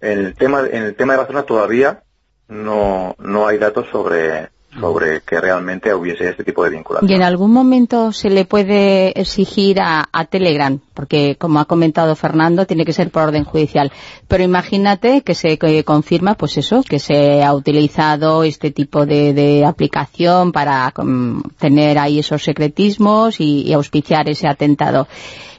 [0.00, 2.02] En el tema, en el tema de Barcelona todavía
[2.48, 7.10] no, no hay datos sobre, sobre que realmente hubiese este tipo de vinculación.
[7.10, 10.78] ¿Y en algún momento se le puede exigir a, a, Telegram?
[10.94, 13.92] Porque, como ha comentado Fernando, tiene que ser por orden judicial.
[14.28, 19.34] Pero imagínate que se que confirma, pues eso, que se ha utilizado este tipo de,
[19.34, 25.06] de aplicación para um, tener ahí esos secretismos y, y, auspiciar ese atentado.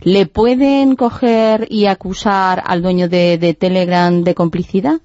[0.02, 4.99] ¿Le pueden coger y acusar al dueño de, de Telegram de complicidad?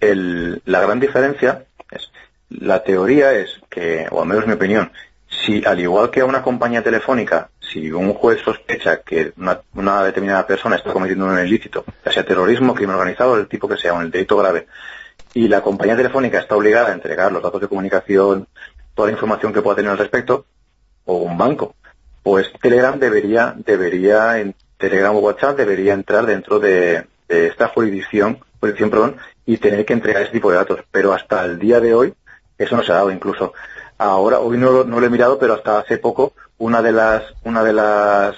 [0.00, 1.64] El, la gran diferencia
[2.60, 4.92] la teoría es que, o al menos mi opinión,
[5.28, 9.32] si al igual que a una compañía telefónica, si un juez sospecha que
[9.74, 13.76] una, determinada persona está cometiendo un ilícito, ya sea terrorismo, crimen organizado, el tipo que
[13.76, 14.66] sea, un delito grave,
[15.34, 18.46] y la compañía telefónica está obligada a entregar los datos de comunicación,
[18.94, 20.44] toda la información que pueda tener al respecto,
[21.06, 21.74] o un banco,
[22.22, 28.38] pues Telegram debería, debería, en Telegram o WhatsApp debería entrar dentro de, de esta jurisdicción,
[28.60, 30.80] jurisdicción, perdón, y tener que entregar ese tipo de datos.
[30.90, 32.14] Pero hasta el día de hoy,
[32.58, 33.52] eso no se ha dado incluso.
[33.98, 37.62] Ahora, hoy no, no lo he mirado, pero hasta hace poco, una de las, una
[37.62, 38.36] de las,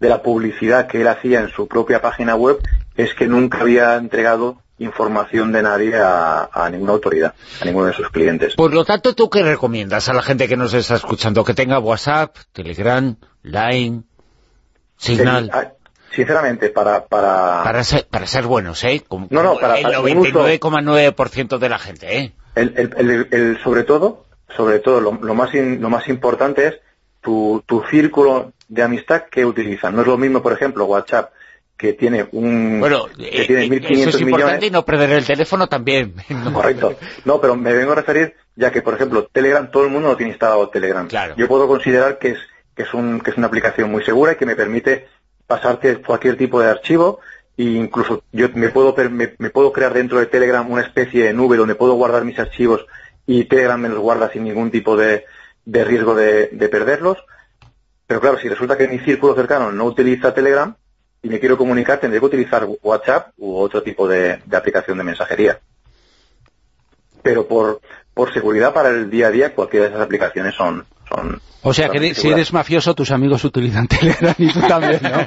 [0.00, 2.58] de la publicidad que él hacía en su propia página web
[2.96, 7.94] es que nunca había entregado información de nadie a, a, ninguna autoridad, a ninguno de
[7.94, 8.54] sus clientes.
[8.54, 11.44] Por lo tanto, ¿tú qué recomiendas a la gente que nos está escuchando?
[11.44, 14.02] Que tenga WhatsApp, Telegram, Line,
[14.96, 15.50] Signal...
[16.14, 17.04] Sinceramente, para...
[17.04, 19.04] Para, para, ser, para ser buenos, ¿eh?
[19.06, 22.32] Como, no, no, para, el 99,9% de la gente, ¿eh?
[22.56, 24.24] El, el, el, sobre todo,
[24.56, 26.80] sobre todo lo, lo más in, lo más importante es
[27.20, 29.94] tu, tu círculo de amistad que utilizan.
[29.94, 31.32] No es lo mismo, por ejemplo, WhatsApp,
[31.76, 34.64] que tiene un bueno, que tiene 1.500 eso es importante millones.
[34.64, 36.14] y no perder el teléfono también.
[36.52, 36.96] Correcto.
[37.24, 40.16] No, pero me vengo a referir, ya que, por ejemplo, Telegram, todo el mundo no
[40.16, 41.06] tiene instalado Telegram.
[41.06, 41.34] Claro.
[41.36, 42.38] Yo puedo considerar que es,
[42.74, 45.08] que es un, que es una aplicación muy segura y que me permite
[45.46, 47.20] pasarte cualquier tipo de archivo
[47.56, 51.32] e incluso yo me puedo, me, me, puedo crear dentro de Telegram una especie de
[51.32, 52.86] nube donde puedo guardar mis archivos
[53.26, 55.24] y Telegram me los guarda sin ningún tipo de,
[55.64, 57.18] de riesgo de, de, perderlos.
[58.06, 60.76] Pero claro, si resulta que mi círculo cercano no utiliza Telegram
[61.22, 65.04] y me quiero comunicar, tendré que utilizar WhatsApp u otro tipo de, de aplicación de
[65.04, 65.58] mensajería.
[67.22, 67.80] Pero por,
[68.14, 71.88] por seguridad para el día a día, cualquiera de esas aplicaciones son, son o sea,
[71.88, 75.26] que si eres mafioso, tus amigos utilizan Telegram y tú también, ¿no?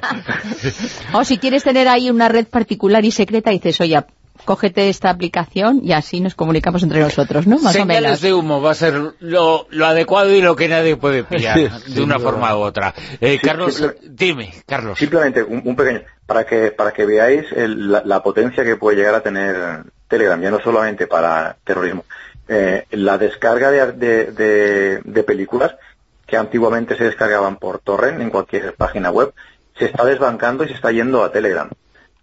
[1.19, 4.01] o si quieres tener ahí una red particular y secreta, dices, oye,
[4.45, 7.59] cógete esta aplicación y así nos comunicamos entre nosotros, ¿no?
[7.59, 8.21] Más Señales o menos.
[8.21, 11.93] de humo va a ser lo, lo, adecuado y lo que nadie puede pillar sí,
[11.93, 12.93] de una forma u otra.
[13.19, 14.97] Eh, sí, Carlos, dime, Carlos.
[14.97, 18.95] Simplemente un, un, pequeño, para que para que veáis el, la, la, potencia que puede
[18.95, 22.05] llegar a tener Telegram, ya no solamente para terrorismo.
[22.51, 25.75] Eh, la descarga de, de, de, de películas
[26.25, 29.33] que antiguamente se descargaban por torrent en cualquier página web,
[29.77, 31.69] se está desbancando y se está yendo a Telegram.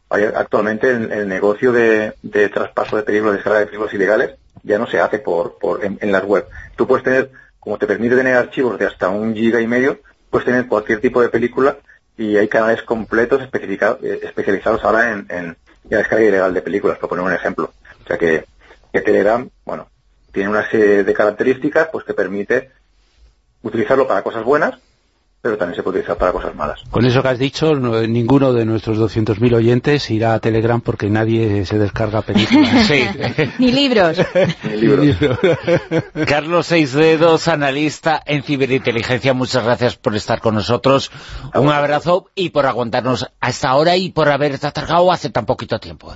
[0.09, 2.13] Actualmente el, el negocio de,
[2.53, 6.47] traspaso de películas, descarga de películas ilegales, ya no se hace por, en, las web.
[6.77, 10.01] Tú puedes tener como te permite tener archivos de hasta un giga y medio,
[10.31, 11.77] puedes tener cualquier tipo de película
[12.17, 15.57] y hay canales completos eh, especializados ahora en, en,
[15.89, 17.73] la descarga ilegal de películas, por poner un ejemplo.
[18.05, 18.45] O sea que,
[18.93, 19.89] que Telegram, bueno,
[20.37, 22.71] tiene una serie de características pues que permite
[23.63, 24.75] utilizarlo para cosas buenas
[25.41, 26.83] pero también se puede utilizar para cosas malas.
[26.91, 31.65] Con eso que has dicho, ninguno de nuestros 200.000 oyentes irá a Telegram porque nadie
[31.65, 32.91] se descarga películas.
[33.61, 34.19] Ni libros.
[34.65, 35.17] Ni libros.
[36.27, 41.13] Carlos Seis Dedos, analista en ciberinteligencia, muchas gracias por estar con nosotros.
[41.55, 46.13] Un abrazo y por aguantarnos hasta ahora y por haber atargado hace tan poquito tiempo.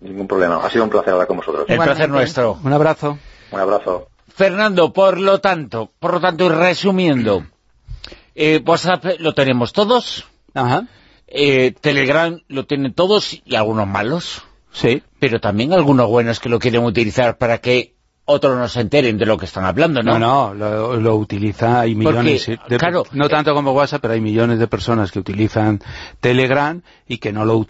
[0.00, 0.56] Ningún problema.
[0.56, 1.64] Ha sido un placer hablar con vosotros.
[1.68, 2.58] El placer nuestro.
[2.64, 3.18] Un abrazo.
[3.50, 4.08] Un abrazo.
[4.28, 7.46] Fernando, por lo tanto, por lo tanto, y resumiendo,
[8.34, 10.26] eh, WhatsApp lo tenemos todos.
[10.54, 10.88] Ajá.
[11.26, 14.42] Eh, Telegram lo tienen todos y algunos malos.
[14.72, 15.02] Sí.
[15.20, 17.93] Pero también algunos buenos que lo quieren utilizar para que
[18.26, 20.18] otros no se enteren de lo que están hablando, ¿no?
[20.18, 24.66] No, no, lo, utiliza, hay millones, claro, no tanto como WhatsApp, pero hay millones de
[24.66, 25.80] personas que utilizan
[26.20, 27.66] Telegram y que no lo,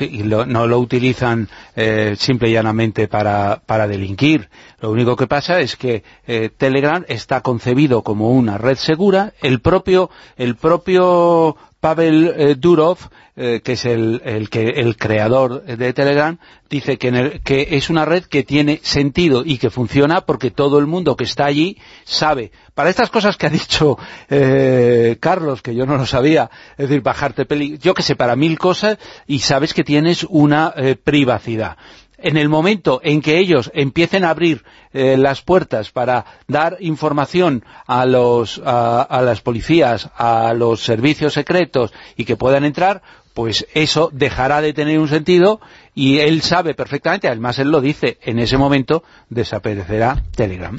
[0.47, 4.49] no lo utilizan eh, simple y llanamente para, para delinquir.
[4.81, 9.61] Lo único que pasa es que eh, Telegram está concebido como una red segura, el
[9.61, 12.97] propio, el propio Pavel eh, Durov,
[13.37, 16.39] eh, que es el, el creador de Telegram,
[16.71, 20.87] dice que, que, es una red que tiene sentido y que funciona porque todo el
[20.87, 22.53] mundo que está allí sabe.
[22.73, 23.99] Para estas cosas que ha dicho
[24.31, 28.35] eh, Carlos, que yo no lo sabía, es decir, bajarte peli, yo que sé, para
[28.35, 30.73] mil cosas, y sabes que tienes una
[31.05, 31.77] privacidad
[32.25, 34.65] en el momento en que ellos empiecen a abrir
[34.95, 41.93] eh, las puertas para dar información a, los, a, las policías, a los servicios secretos
[42.17, 43.03] y que puedan entrar,
[43.35, 45.61] pues eso dejará de tener un sentido
[45.95, 50.79] y él sabe perfectamente, además él lo dice, en ese momento desaparecerá Telegram.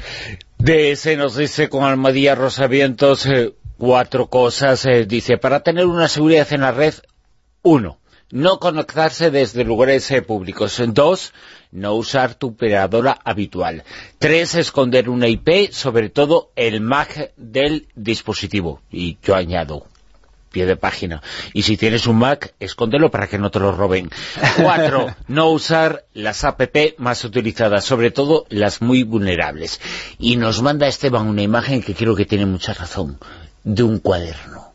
[0.58, 6.08] De ese nos dice con Almadía Rosavientos eh, cuatro cosas, eh, dice, para tener una
[6.08, 6.94] seguridad en la red,
[7.62, 10.82] uno, no conectarse desde lugares eh, públicos.
[10.88, 11.32] Dos,
[11.72, 13.84] no usar tu operadora habitual.
[14.18, 18.80] Tres, esconder una IP, sobre todo el MAC del dispositivo.
[18.90, 19.86] Y yo añado,
[20.50, 21.22] pie de página.
[21.52, 24.10] Y si tienes un Mac, escóndelo para que no te lo roben.
[24.56, 26.62] Cuatro, no usar las app
[26.98, 29.80] más utilizadas, sobre todo las muy vulnerables.
[30.18, 33.18] Y nos manda Esteban una imagen que creo que tiene mucha razón,
[33.64, 34.65] de un cuaderno.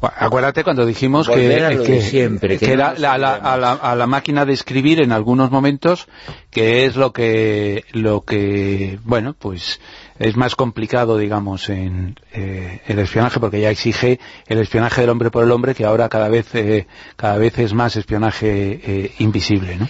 [0.00, 6.06] Acuérdate cuando dijimos que, siempre, a, la, máquina de escribir en algunos momentos,
[6.50, 9.80] que es lo que, lo que bueno, pues
[10.18, 15.30] es más complicado, digamos, en eh, el espionaje, porque ya exige el espionaje del hombre
[15.30, 16.86] por el hombre, que ahora cada vez, eh,
[17.16, 19.88] cada vez es más espionaje eh, invisible, ¿no?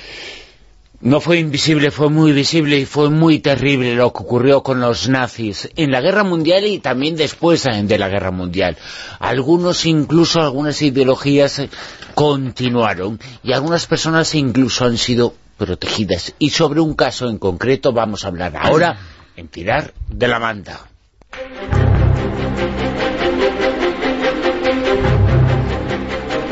[1.01, 5.09] No fue invisible, fue muy visible y fue muy terrible lo que ocurrió con los
[5.09, 8.79] nazis en la guerra mundial y también después de la guerra mundial.
[9.19, 11.71] Algunos, incluso algunas ideologías eh,
[12.15, 16.35] continuaron y algunas personas incluso han sido protegidas.
[16.39, 18.99] Y sobre un caso en concreto vamos a hablar ahora
[19.37, 20.81] en Tirar de la Manta.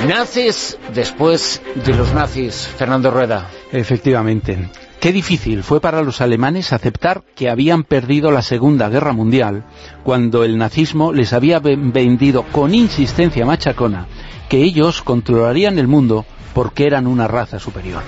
[0.07, 3.49] Nazis después de los nazis, Fernando Rueda.
[3.73, 4.69] Efectivamente.
[5.01, 9.65] Qué difícil fue para los alemanes aceptar que habían perdido la Segunda Guerra Mundial
[10.03, 14.07] cuando el nazismo les había vendido con insistencia machacona
[14.49, 18.03] que ellos controlarían el mundo porque eran una raza superior.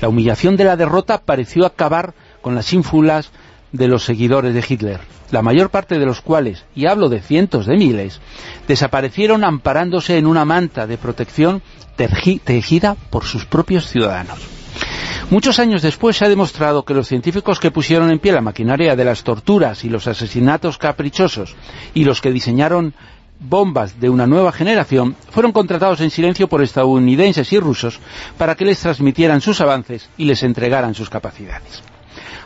[0.00, 3.32] La humillación de la derrota pareció acabar con las ínfulas
[3.74, 5.00] de los seguidores de Hitler,
[5.32, 8.20] la mayor parte de los cuales, y hablo de cientos de miles,
[8.68, 11.60] desaparecieron amparándose en una manta de protección
[11.96, 14.38] tejida por sus propios ciudadanos.
[15.30, 18.94] Muchos años después se ha demostrado que los científicos que pusieron en pie la maquinaria
[18.94, 21.56] de las torturas y los asesinatos caprichosos
[21.94, 22.94] y los que diseñaron
[23.40, 27.98] bombas de una nueva generación fueron contratados en silencio por estadounidenses y rusos
[28.38, 31.82] para que les transmitieran sus avances y les entregaran sus capacidades.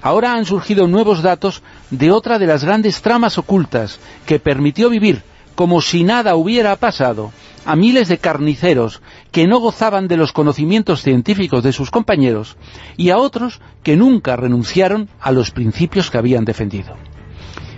[0.03, 5.23] Ahora han surgido nuevos datos de otra de las grandes tramas ocultas que permitió vivir
[5.55, 7.33] como si nada hubiera pasado
[7.65, 12.57] a miles de carniceros que no gozaban de los conocimientos científicos de sus compañeros
[12.97, 16.95] y a otros que nunca renunciaron a los principios que habían defendido.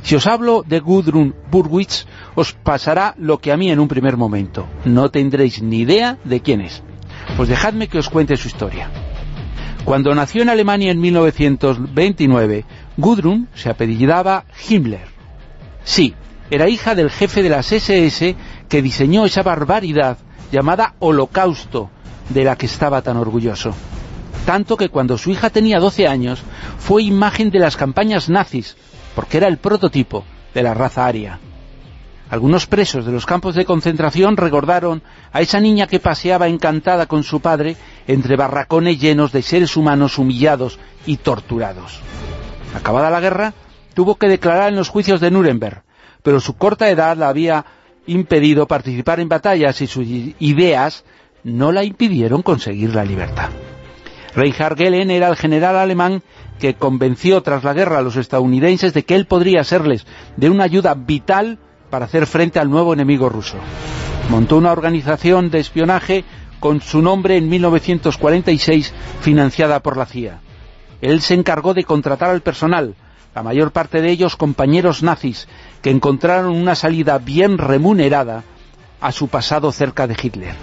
[0.02, 4.16] Si os hablo de Gudrun Burwitz, os pasará lo que a mí en un primer
[4.16, 4.66] momento.
[4.84, 6.82] No tendréis ni idea de quién es.
[7.36, 8.90] Pues dejadme que os cuente su historia.
[9.90, 12.64] Cuando nació en Alemania en 1929,
[12.96, 15.08] Gudrun se apellidaba Himmler.
[15.82, 16.14] Sí,
[16.48, 18.36] era hija del jefe de las SS
[18.68, 20.18] que diseñó esa barbaridad
[20.52, 21.90] llamada Holocausto,
[22.28, 23.74] de la que estaba tan orgulloso.
[24.46, 26.40] Tanto que cuando su hija tenía 12 años,
[26.78, 28.76] fue imagen de las campañas nazis,
[29.16, 30.24] porque era el prototipo
[30.54, 31.40] de la raza aria.
[32.30, 35.02] Algunos presos de los campos de concentración recordaron
[35.32, 37.76] a esa niña que paseaba encantada con su padre
[38.06, 42.00] entre barracones llenos de seres humanos humillados y torturados.
[42.72, 43.52] Acabada la guerra,
[43.94, 45.82] tuvo que declarar en los juicios de Nuremberg,
[46.22, 47.64] pero su corta edad la había
[48.06, 51.04] impedido participar en batallas y sus ideas
[51.42, 53.48] no la impidieron conseguir la libertad.
[54.36, 56.22] Reinhard Gehlen era el general alemán
[56.60, 60.06] que convenció tras la guerra a los estadounidenses de que él podría serles
[60.36, 61.58] de una ayuda vital
[61.90, 63.56] para hacer frente al nuevo enemigo ruso.
[64.28, 66.24] Montó una organización de espionaje
[66.60, 70.40] con su nombre en 1946 financiada por la CIA.
[71.00, 72.94] Él se encargó de contratar al personal,
[73.34, 75.48] la mayor parte de ellos compañeros nazis,
[75.82, 78.44] que encontraron una salida bien remunerada
[79.00, 80.54] a su pasado cerca de Hitler.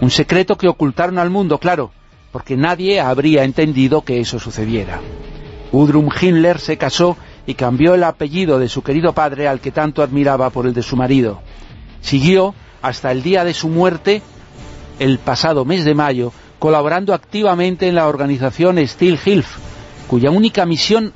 [0.00, 1.90] Un secreto que ocultaron al mundo, claro,
[2.30, 5.00] porque nadie habría entendido que eso sucediera.
[5.72, 7.16] Gudrun Himmler se casó
[7.46, 10.82] y cambió el apellido de su querido padre al que tanto admiraba por el de
[10.82, 11.40] su marido.
[12.00, 14.22] Siguió hasta el día de su muerte,
[14.98, 19.56] el pasado mes de mayo, colaborando activamente en la organización Steel Hilf,
[20.06, 21.12] cuya única misión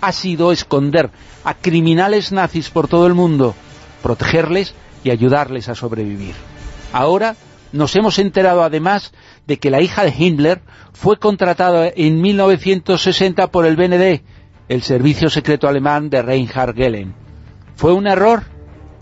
[0.00, 1.10] ha sido esconder
[1.44, 3.54] a criminales nazis por todo el mundo,
[4.02, 6.34] protegerles y ayudarles a sobrevivir.
[6.92, 7.36] Ahora
[7.72, 9.12] nos hemos enterado además
[9.46, 10.62] de que la hija de Himmler
[10.92, 14.22] fue contratada en 1960 por el BND,
[14.68, 17.14] el servicio secreto alemán de Reinhard Gehlen.
[17.76, 18.44] ¿Fue un error?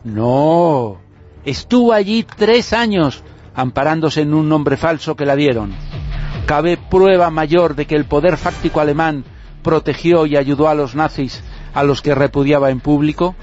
[0.05, 0.99] No.
[1.45, 3.23] Estuvo allí tres años
[3.55, 5.73] amparándose en un nombre falso que la dieron.
[6.47, 9.25] ¿Cabe prueba mayor de que el poder fáctico alemán
[9.63, 11.43] protegió y ayudó a los nazis
[11.75, 13.35] a los que repudiaba en público?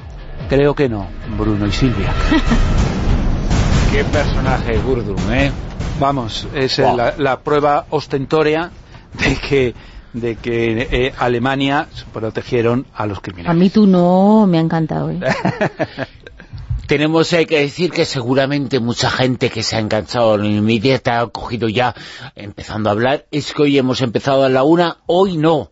[0.50, 1.08] Creo que no,
[1.38, 2.14] Bruno y Silvia.
[3.92, 5.52] Qué personaje, Gurdum, ¿eh?
[6.00, 8.72] Vamos, es la, la prueba ostentoria
[9.14, 9.76] de que
[10.14, 13.58] de que eh, Alemania protegieron a los A criminales.
[13.58, 15.12] mí tú no, me ha encantado.
[15.12, 15.20] ¿eh?
[16.88, 20.96] Tenemos eh, que decir que seguramente mucha gente que se ha enganchado en el media
[20.96, 21.94] está cogido ya
[22.36, 23.26] empezando a hablar.
[23.30, 25.70] Es que hoy hemos empezado a la una, hoy no.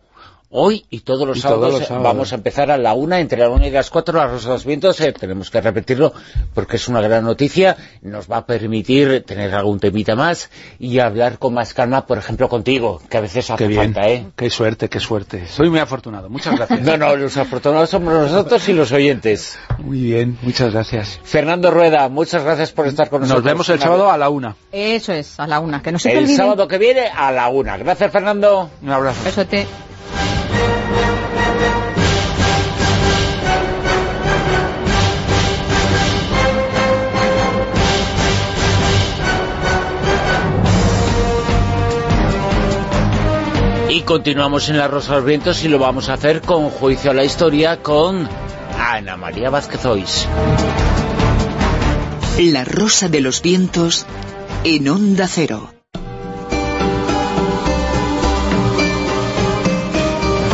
[0.50, 2.04] Hoy y todos los, Y todos sábados, los eh, sábados.
[2.04, 4.64] vamos a empezar a la una, entre la una y las cuatro, la Rosa los
[4.64, 6.14] Vientos, eh, tenemos que repetirlo
[6.54, 11.38] porque es una gran noticia, nos va a permitir tener algún temita más y hablar
[11.38, 14.26] con más calma, por ejemplo, contigo, que a veces hace Qué bien, falta, ¿eh?
[14.36, 15.46] qué suerte, qué suerte.
[15.48, 16.80] Soy muy afortunado, muchas gracias.
[16.80, 19.58] No, no, los afortunados somos nosotros y los oyentes.
[19.76, 21.20] Muy bien, muchas gracias.
[21.24, 23.44] Fernando Rueda, muchas gracias por estar con nosotros.
[23.44, 24.56] Nos vemos el sábado a la una.
[24.72, 27.76] Eso es, a la una, que no se El sábado que viene a la una.
[27.76, 28.70] Gracias, Fernando.
[28.80, 29.22] Un abrazo.
[29.24, 29.66] Besote.
[43.98, 47.10] Y continuamos en La Rosa de los Vientos y lo vamos a hacer con Juicio
[47.10, 48.28] a la Historia con
[48.78, 50.28] Ana María Vázquez Ois.
[52.38, 54.06] La rosa de los vientos
[54.62, 55.74] en onda cero.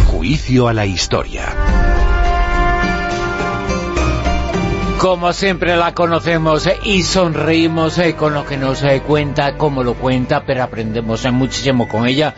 [0.06, 1.54] Juicio a la historia.
[4.98, 9.82] Como siempre la conocemos eh, y sonreímos eh, con lo que nos eh, cuenta, cómo
[9.82, 12.34] lo cuenta, pero aprendemos eh, muchísimo con ella,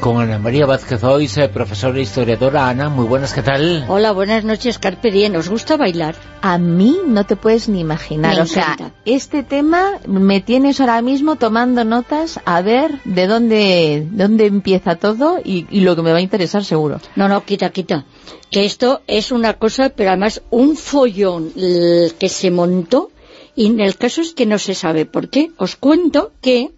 [0.00, 2.68] con Ana María Vázquez Ois, eh, profesora e historiadora.
[2.68, 3.84] Ana, muy buenas, ¿qué tal?
[3.88, 5.36] Hola, buenas noches, Carpe Diem.
[5.36, 6.16] ¿Os gusta bailar?
[6.40, 8.34] A mí no te puedes ni imaginar.
[8.34, 14.08] Me o sea, este tema me tienes ahora mismo tomando notas a ver de dónde,
[14.10, 17.00] dónde empieza todo y, y lo que me va a interesar seguro.
[17.14, 18.06] No, no, quita, quita.
[18.50, 23.10] Que esto es una cosa, pero además un follón que se montó
[23.54, 25.50] y en el caso es que no se sabe por qué.
[25.58, 26.70] Os cuento que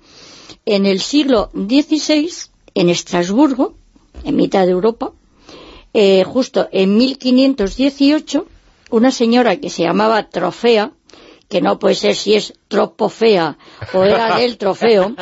[0.67, 3.75] en el siglo XVI, en Estrasburgo,
[4.25, 5.13] en mitad de Europa,
[5.95, 8.47] eh, justo en 1518,
[8.91, 10.93] una señora que se llamaba Trofea,
[11.49, 13.59] que no puede ser si es tropofea
[13.93, 15.15] o era del trofeo,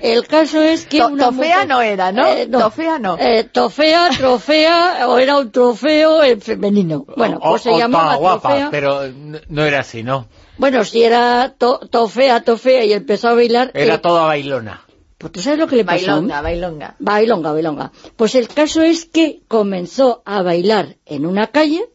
[0.00, 2.26] el caso es que To- una tofea mujer- no era, ¿no?
[2.26, 3.18] Eh, Tofea no.
[3.18, 7.04] Eh, tofea, trofea, o era un trofeo en femenino.
[7.16, 8.68] Bueno, O- pues se o llamaba guapa, trofea.
[8.70, 9.00] pero
[9.48, 10.28] no era así, ¿no?
[10.56, 13.70] Bueno, si era to- tofea, tofea y empezó a bailar...
[13.74, 14.80] Era eh, toda bailona.
[15.26, 16.06] Pues ¿tú sabes lo que le pasó?
[16.06, 16.96] Bailonga, bailonga.
[16.98, 17.92] Bailonga, bailonga.
[18.16, 21.88] Pues el caso es que comenzó a bailar en una calle,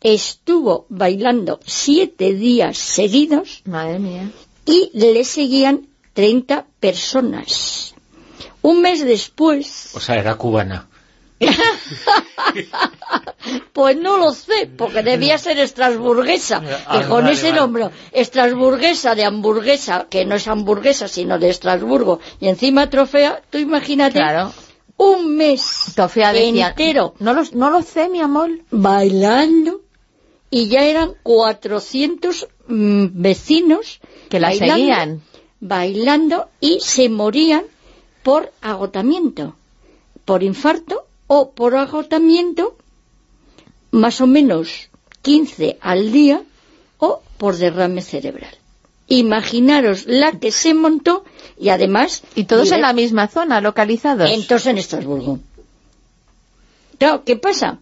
[0.00, 4.30] estuvo bailando siete días seguidos Madre mía.
[4.64, 7.94] y le seguían 30 personas.
[8.62, 10.87] Un mes después, O sea, era cubana.
[13.72, 20.06] pues no lo sé, porque debía ser estrasburguesa, que con ese nombre, estrasburguesa de hamburguesa,
[20.10, 24.52] que no es hamburguesa, sino de Estrasburgo, y encima trofea, tú imagínate, Claro.
[24.96, 28.50] un mes decía, entero no lo, no lo sé, mi amor.
[28.70, 29.82] bailando
[30.50, 35.22] y ya eran 400 mm, vecinos que la bailando, seguían.
[35.60, 37.64] bailando y se morían
[38.22, 39.54] por agotamiento,
[40.24, 42.76] por infarto o por agotamiento
[43.92, 44.88] más o menos
[45.22, 46.42] 15 al día
[46.98, 48.56] o por derrame cerebral.
[49.06, 51.24] Imaginaros la que se montó
[51.58, 52.22] y además...
[52.34, 54.28] Y todos en la misma zona, localizados.
[54.30, 55.38] entonces en Estrasburgo.
[56.98, 57.78] Claro, ¿qué pasa?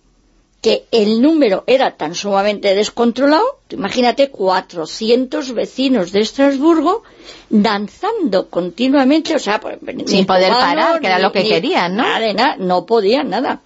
[0.63, 7.03] Que el número era tan sumamente descontrolado, imagínate 400 vecinos de Estrasburgo
[7.51, 12.03] danzando continuamente, o sea, pues, Sin poder parar, que era lo que ni- querían, ¿no?
[12.03, 13.61] Nada, de nada, no podían nada.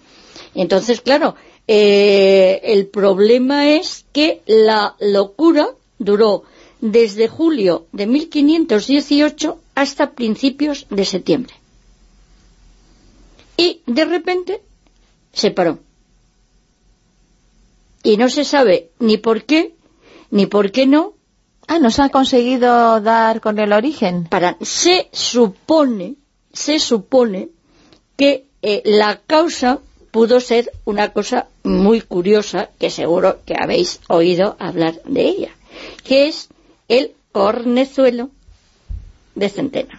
[0.54, 1.36] Entonces, claro,
[1.68, 5.68] eh, el problema es que la locura
[5.98, 6.42] duró
[6.80, 11.54] desde julio de 1518 hasta principios de septiembre.
[13.56, 14.60] Y de repente
[15.32, 15.78] se paró.
[18.02, 19.74] Y no se sabe ni por qué,
[20.30, 21.14] ni por qué no.
[21.66, 24.24] Ah, ¿no se ha conseguido dar con el origen?
[24.24, 26.16] Para, se supone,
[26.52, 27.50] se supone
[28.16, 29.78] que eh, la causa
[30.10, 35.50] pudo ser una cosa muy curiosa, que seguro que habéis oído hablar de ella,
[36.04, 36.48] que es
[36.88, 38.30] el cornezuelo
[39.34, 39.98] de centeno.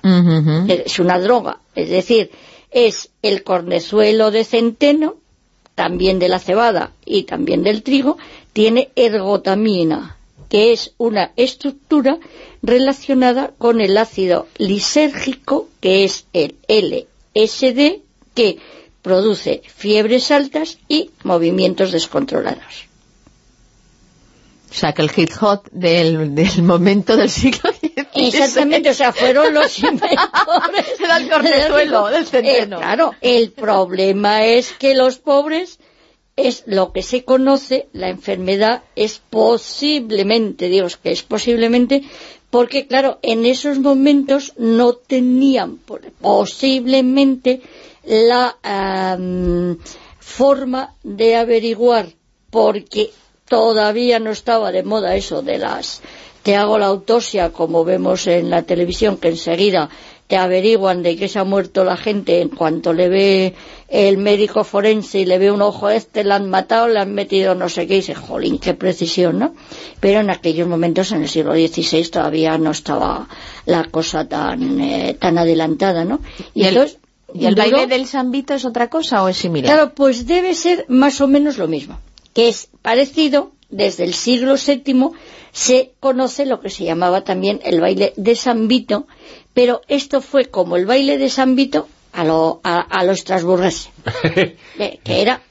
[0.67, 2.31] Es una droga, es decir,
[2.71, 5.15] es el cornezuelo de centeno,
[5.81, 8.19] también de la cebada y también del trigo,
[8.53, 10.15] tiene ergotamina,
[10.47, 12.19] que es una estructura
[12.61, 18.01] relacionada con el ácido lisérgico, que es el LSD,
[18.35, 18.59] que
[19.01, 22.90] produce fiebres altas y movimientos descontrolados.
[24.71, 28.27] O sea, que el hit hot del, del momento del siglo XVI.
[28.27, 30.17] Exactamente, o sea, fueron los inventores.
[30.97, 32.77] Era el cornezuelo del centeno.
[32.77, 35.79] Eh, claro, el problema es que los pobres
[36.37, 42.03] es lo que se conoce, la enfermedad es posiblemente, digo que es posiblemente,
[42.49, 45.79] porque claro, en esos momentos no tenían
[46.21, 47.61] posiblemente
[48.05, 48.57] la
[50.19, 52.07] forma de averiguar,
[52.49, 53.11] porque
[53.51, 56.01] todavía no estaba de moda eso de las
[56.41, 59.89] te hago la autopsia como vemos en la televisión que enseguida
[60.27, 63.53] te averiguan de que se ha muerto la gente en cuanto le ve
[63.89, 67.55] el médico forense y le ve un ojo este, le han matado, le han metido
[67.55, 69.53] no sé qué y dice, jolín, qué precisión, ¿no?
[69.99, 73.27] Pero en aquellos momentos, en el siglo XVI, todavía no estaba
[73.65, 76.21] la cosa tan, eh, tan adelantada, ¿no?
[76.53, 76.99] ¿Y el, entonces,
[77.33, 79.73] ¿y el baile del sambito es otra cosa o es similar?
[79.73, 81.99] Claro, pues debe ser más o menos lo mismo,
[82.33, 85.09] que es parecido, desde el siglo VII
[85.53, 89.07] se conoce lo que se llamaba también el baile de San Vito,
[89.53, 93.89] pero esto fue como el baile de San Vito a lo, a, a lo estrasburgués,
[94.33, 95.41] que, era...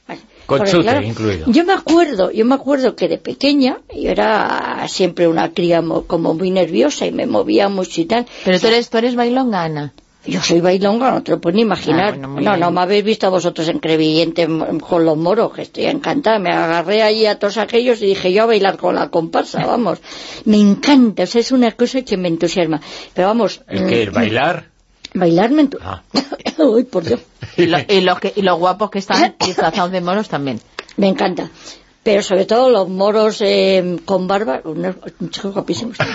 [0.47, 0.67] Con
[1.03, 1.45] incluido.
[1.47, 6.03] Yo me acuerdo, yo me acuerdo que de pequeña yo era siempre una cría mo-
[6.07, 8.25] como muy nerviosa y me movía mucho y tal.
[8.43, 9.93] Pero tú eres, tú eres bailonga, Ana.
[10.25, 12.13] Yo soy bailonga, no te lo puedes ni imaginar.
[12.13, 12.59] Ah, bueno, no, bien.
[12.59, 14.47] no me habéis visto a vosotros en Crevillente
[14.79, 16.37] con los moros, que estoy encantada.
[16.37, 19.99] Me agarré ahí a todos aquellos y dije yo a bailar con la comparsa, vamos.
[20.45, 22.79] Me encanta, o sea, es una cosa que me entusiasma.
[23.15, 23.61] Pero vamos...
[23.67, 24.65] ¿El que mm, ¿Bailar?
[25.15, 26.03] Bailar me entu- Ah.
[26.59, 27.19] Uy, por Dios.
[27.57, 30.59] Y, lo- y los que- y los guapos que están disfrazados de moros también.
[30.97, 31.49] Me encanta.
[32.03, 34.95] Pero sobre todo los moros eh, con barba, unos
[35.29, 35.97] chicos guapísimos.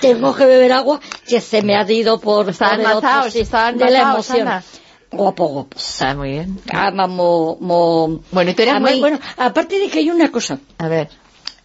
[0.00, 2.48] Tengo que beber agua que se me ha ido por...
[2.48, 4.48] Otro mazados, sitio, estaban de la emoción.
[5.10, 5.76] Guapo, guapo.
[5.76, 6.60] Está muy bien.
[6.72, 10.58] Ama, mo, mo- Bueno, y tú eres muy- bueno, aparte de que hay una cosa,
[10.78, 11.08] A ver.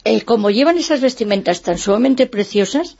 [0.05, 2.95] eh, como llevan esas vestimentas tan sumamente preciosas,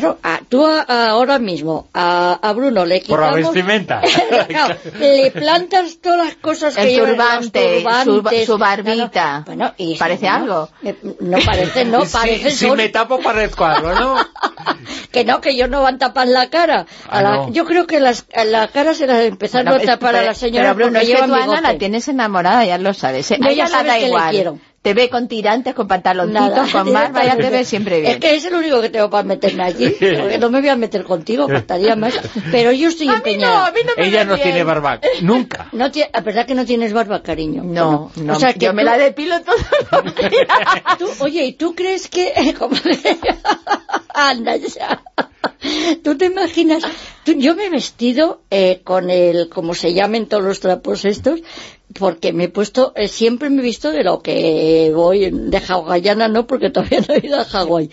[0.00, 3.54] claro, a- tú a- a- ahora mismo a, a Bruno le Por la quitamos...
[3.54, 4.00] vestimenta.
[4.48, 4.68] No,
[4.98, 9.32] le plantas todas las cosas que El llevan, turbante, los su- turbantes, su barbita.
[9.32, 10.68] no, no, bueno, y ¿Parece no, algo?
[10.82, 14.16] eh, No parece, no, Si- parece si, son- me tapo parezco algo, ¿no?
[15.12, 16.86] que no, que ellos no van a tapar la cara.
[17.08, 17.52] A Ah, la- no.
[17.52, 20.30] Yo creo que las, a la cara se las empezaron Bueno, a tapar a pero-
[20.30, 22.94] la señora Pero Bruno, porque es que llevan tú, Ana, la tienes enamorada, ya lo
[22.94, 23.30] sabes.
[23.30, 23.38] ¿eh?
[23.40, 24.30] Yo A ella ya la sabes da que le igual.
[24.30, 24.58] quiero.
[24.82, 28.14] Te ve con tirantes, con pantaloncitos, con barba, ya te ve siempre bien.
[28.14, 30.76] Es que es el único que tengo para meterme allí, porque no me voy a
[30.76, 32.14] meter contigo, faltaría más.
[32.50, 33.66] Pero yo estoy a mí no, empeñada.
[33.66, 34.42] a mí no me Ella no bien.
[34.48, 34.98] tiene barba.
[35.20, 35.68] Nunca.
[35.72, 37.62] No tie- ¿A verdad que no tienes barba, cariño?
[37.64, 39.36] No, no, O sea, que yo me la depilo
[40.98, 42.32] tú- oye, ¿y tú crees que...?
[44.14, 45.02] Anda ya.
[46.02, 46.82] ¿Tú te imaginas?
[47.24, 51.40] Yo me he vestido eh, con el, como se llamen todos los trapos estos,
[51.98, 56.28] porque me he puesto, eh, siempre me he visto de lo que voy, de hawaiana
[56.28, 57.90] no, porque todavía no he ido a Hawái.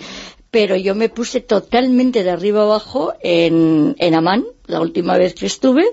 [0.51, 5.45] Pero yo me puse totalmente de arriba abajo en, en Amán, la última vez que
[5.45, 5.91] estuve,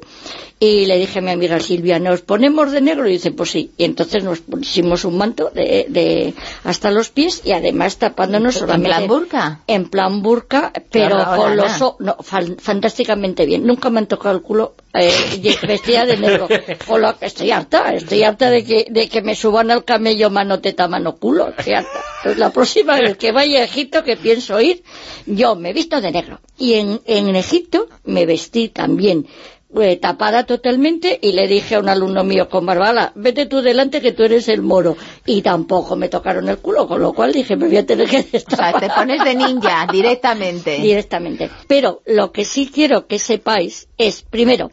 [0.58, 3.06] y le dije a mi amiga Silvia, ¿nos ponemos de negro?
[3.06, 3.72] Y dice, pues sí.
[3.76, 6.32] Y entonces nos pusimos un manto de,
[6.64, 8.88] hasta los pies y además tapándonos solamente...
[8.88, 9.60] ¿En plan burka?
[9.66, 11.78] En plan burka, pero con los...
[11.98, 13.66] No, fantásticamente bien.
[13.66, 16.48] Nunca me han tocado el culo eh, vestida de negro.
[16.86, 20.30] Con lo que estoy harta, estoy harta de que, de que me suban al camello
[20.30, 21.48] mano teta, mano culo.
[21.48, 22.00] Estoy harta.
[22.18, 24.82] Entonces la próxima vez que vaya a Egipto, que pienso ir,
[25.26, 26.40] yo me visto de negro.
[26.58, 29.26] Y en, en Egipto me vestí también
[29.74, 34.00] eh, tapada totalmente y le dije a un alumno mío con barbala, vete tú delante
[34.00, 34.96] que tú eres el moro.
[35.26, 38.22] Y tampoco me tocaron el culo, con lo cual dije, me voy a tener que
[38.22, 38.76] destapar.
[38.76, 40.78] O sea, te pones de ninja directamente.
[40.78, 41.50] Directamente.
[41.66, 44.70] Pero lo que sí quiero que sepáis es, primero,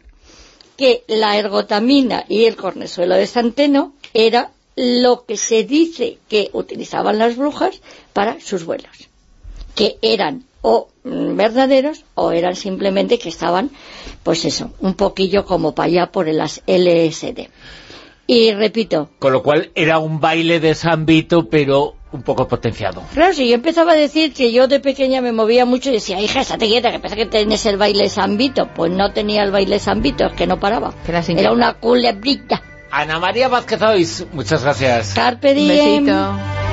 [0.76, 7.18] que la ergotamina y el cornesuelo de Santeno era lo que se dice que utilizaban
[7.18, 7.80] las brujas
[8.12, 9.08] para sus vuelos.
[9.74, 13.70] Que eran o mm, verdaderos o eran simplemente que estaban,
[14.22, 17.50] pues eso, un poquillo como para allá por el LSD.
[18.26, 19.10] Y repito...
[19.18, 23.02] Con lo cual era un baile de Vito, pero un poco potenciado.
[23.12, 26.18] Claro, si yo empezaba a decir que yo de pequeña me movía mucho y decía,
[26.18, 28.70] hija, te quieta, que pasa que tenés el baile Vito.
[28.74, 30.94] Pues no tenía el baile Vito, es que no paraba.
[31.28, 32.62] Era una culebrita.
[32.90, 35.12] Ana María Vázquez Ois, muchas gracias.
[35.12, 36.06] Carpe diem.
[36.06, 36.63] besito.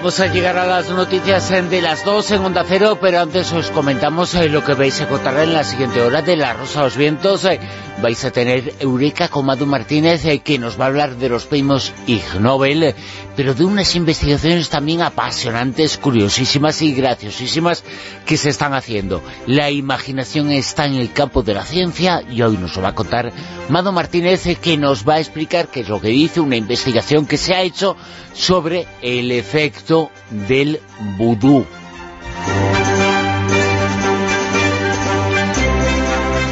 [0.00, 3.70] Vamos a llegar a las noticias de las dos en Onda Cero, pero antes os
[3.70, 6.84] comentamos eh, lo que vais a contar en la siguiente hora de La Rosa de
[6.86, 7.44] los Vientos.
[7.44, 7.60] Eh,
[8.00, 11.44] vais a tener Eureka con Madu Martínez, eh, que nos va a hablar de los
[11.44, 12.94] premios Ig Nobel,
[13.36, 17.84] pero de unas investigaciones también apasionantes, curiosísimas y graciosísimas
[18.24, 19.22] que se están haciendo.
[19.46, 22.94] La imaginación está en el campo de la ciencia y hoy nos lo va a
[22.94, 23.32] contar
[23.68, 27.36] Madu Martínez, que nos va a explicar qué es lo que dice una investigación que
[27.36, 27.98] se ha hecho
[28.32, 29.89] sobre el efecto
[30.30, 30.80] del
[31.16, 31.66] vudú.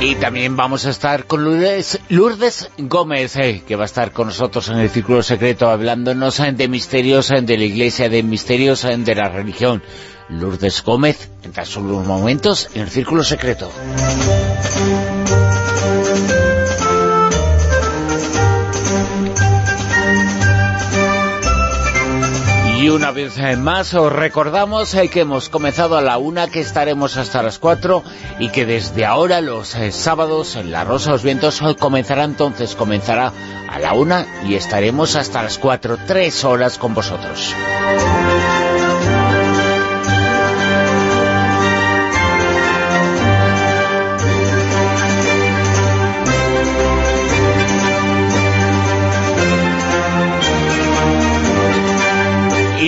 [0.01, 4.29] Y también vamos a estar con Lourdes, Lourdes Gómez, eh, que va a estar con
[4.29, 8.83] nosotros en el Círculo Secreto, hablándonos eh, de misterios eh, de la Iglesia, de misterios
[8.83, 9.83] de la religión.
[10.29, 13.71] Lourdes Gómez, en tan solo unos momentos, en el Círculo Secreto.
[22.81, 27.17] Y una vez más os recordamos eh, que hemos comenzado a la una, que estaremos
[27.17, 28.05] hasta las cuatro
[28.39, 33.33] y que desde ahora los eh, sábados en La Rosa los Vientos comenzará entonces, comenzará
[33.69, 37.53] a la una y estaremos hasta las cuatro, tres horas con vosotros.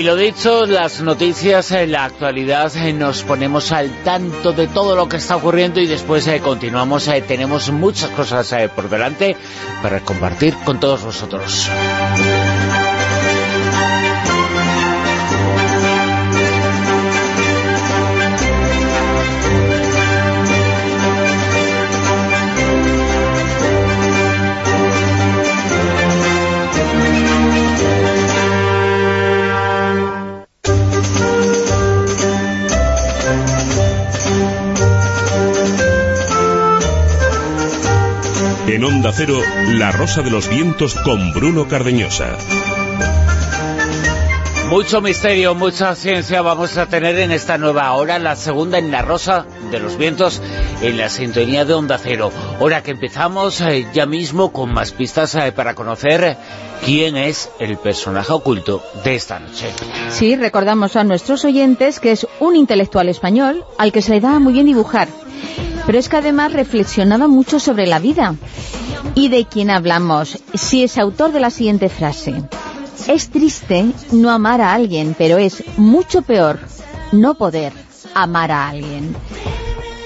[0.00, 4.96] Y lo dicho, las noticias, en la actualidad, eh, nos ponemos al tanto de todo
[4.96, 9.36] lo que está ocurriendo y después eh, continuamos, eh, tenemos muchas cosas por delante
[9.82, 11.68] para compartir con todos vosotros.
[38.72, 39.36] En Onda Cero,
[39.72, 42.36] La Rosa de los Vientos con Bruno Cardeñosa.
[44.68, 49.02] Mucho misterio, mucha ciencia vamos a tener en esta nueva hora, la segunda en La
[49.02, 50.40] Rosa de los Vientos,
[50.82, 52.30] en la sintonía de Onda Cero.
[52.60, 56.36] Hora que empezamos eh, ya mismo con más pistas eh, para conocer
[56.84, 59.66] quién es el personaje oculto de esta noche.
[60.10, 64.38] Sí, recordamos a nuestros oyentes que es un intelectual español al que se le da
[64.38, 65.08] muy bien dibujar
[65.90, 68.36] pero es que además reflexionaba mucho sobre la vida.
[69.16, 70.40] ¿Y de quién hablamos?
[70.54, 72.44] Si es autor de la siguiente frase.
[73.08, 76.60] Es triste no amar a alguien, pero es mucho peor
[77.10, 77.72] no poder
[78.14, 79.16] amar a alguien.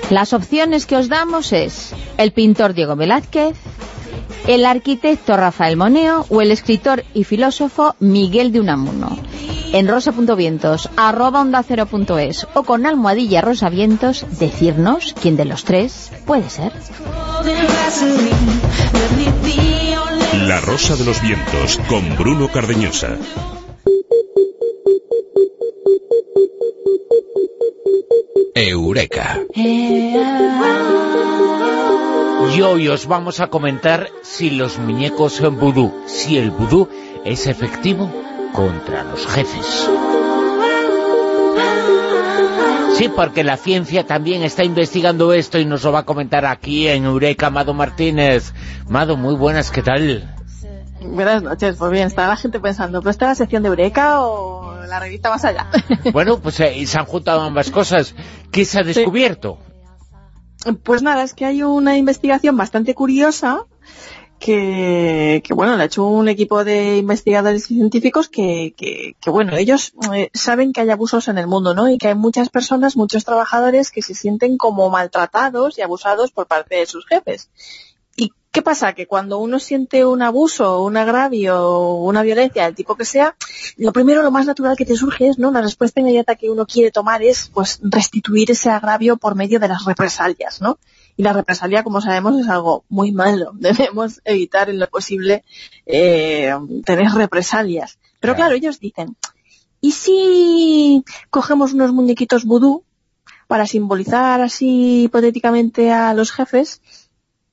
[0.09, 3.55] Las opciones que os damos es el pintor Diego Velázquez,
[4.47, 9.19] el arquitecto Rafael Moneo o el escritor y filósofo Miguel de Unamuno
[9.75, 11.65] en rosa.vientos, arroba onda
[12.21, 16.73] es o con almohadilla rosavientos decirnos quién de los tres puede ser.
[20.47, 23.17] La Rosa de los Vientos con Bruno Cardeñosa.
[28.55, 29.41] Eureka.
[32.55, 36.89] Y hoy os vamos a comentar si los muñecos son vudú, si el vudú
[37.25, 38.13] es efectivo
[38.53, 39.89] contra los jefes.
[42.97, 46.87] Sí, porque la ciencia también está investigando esto y nos lo va a comentar aquí
[46.87, 48.53] en Eureka, Mado Martínez.
[48.89, 50.34] Mado, muy buenas, ¿qué tal?
[51.05, 54.83] Buenas noches, pues bien, está la gente pensando, ¿pero está la sección de Eureka o
[54.87, 55.69] la revista más allá?
[56.13, 58.15] Bueno, pues eh, se han juntado ambas cosas.
[58.51, 59.59] ¿Qué se ha descubierto?
[60.83, 63.67] Pues nada, es que hay una investigación bastante curiosa
[64.39, 69.31] que, que, bueno, le ha hecho un equipo de investigadores y científicos que, que, que
[69.31, 71.91] bueno, ellos eh, saben que hay abusos en el mundo, ¿no?
[71.91, 76.47] Y que hay muchas personas, muchos trabajadores que se sienten como maltratados y abusados por
[76.47, 77.51] parte de sus jefes.
[78.17, 78.93] ¿Y qué pasa?
[78.93, 83.37] Que cuando uno siente un abuso, un agravio, una violencia, del tipo que sea,
[83.77, 85.51] lo primero, lo más natural que te surge es, ¿no?
[85.51, 89.69] La respuesta inmediata que uno quiere tomar es, pues, restituir ese agravio por medio de
[89.69, 90.79] las represalias, ¿no?
[91.17, 93.53] y la represalia, como sabemos, es algo muy malo.
[93.55, 95.45] Debemos evitar en lo posible
[95.87, 96.53] eh,
[96.85, 97.99] tener represalias.
[98.21, 98.55] Pero claro.
[98.55, 99.17] ellos dicen,
[99.81, 102.85] ¿y si cogemos unos muñequitos vudú
[103.47, 106.81] para simbolizar así hipotéticamente a los jefes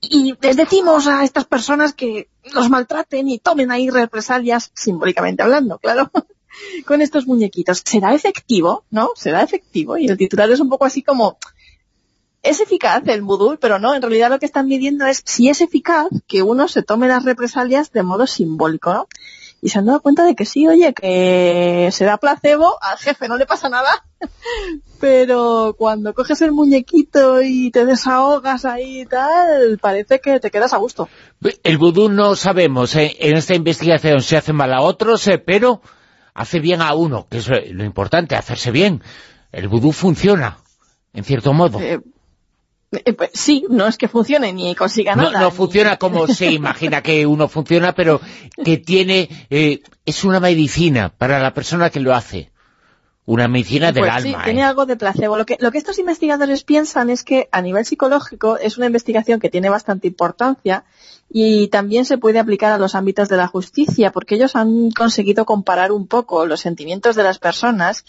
[0.02, 5.78] y les decimos a estas personas que los maltraten y tomen ahí represalias, simbólicamente hablando,
[5.78, 6.10] claro,
[6.86, 7.82] con estos muñequitos.
[7.84, 8.84] ¿Será efectivo?
[8.90, 9.10] ¿No?
[9.14, 9.96] ¿Será efectivo?
[9.96, 11.38] Y el titular es un poco así como
[12.42, 15.60] es eficaz el vudú, pero no, en realidad lo que están midiendo es si es
[15.60, 19.08] eficaz que uno se tome las represalias de modo simbólico, ¿no?
[19.64, 23.28] Y se han dado cuenta de que sí, oye, que se da placebo, al jefe
[23.28, 24.04] no le pasa nada,
[25.00, 30.72] pero cuando coges el muñequito y te desahogas ahí y tal, parece que te quedas
[30.72, 31.08] a gusto.
[31.62, 33.16] El vudú no sabemos, ¿eh?
[33.20, 35.38] en esta investigación se hace mal a otros, ¿eh?
[35.38, 35.80] pero
[36.34, 39.00] hace bien a uno, que es lo importante, hacerse bien.
[39.52, 40.58] El vudú funciona,
[41.12, 41.78] en cierto modo.
[41.80, 42.00] Eh,
[43.16, 45.40] pues sí, no es que funcione ni consiga no, nada.
[45.40, 48.20] No funciona como se imagina que uno funciona, pero
[48.64, 49.28] que tiene...
[49.50, 52.51] Eh, es una medicina para la persona que lo hace.
[53.24, 54.38] Una medicina del pues alma.
[54.38, 54.64] Sí, tiene ¿eh?
[54.64, 55.36] algo de placebo.
[55.36, 59.38] Lo que, lo que estos investigadores piensan es que a nivel psicológico es una investigación
[59.38, 60.84] que tiene bastante importancia
[61.30, 65.46] y también se puede aplicar a los ámbitos de la justicia, porque ellos han conseguido
[65.46, 68.04] comparar un poco los sentimientos de las personas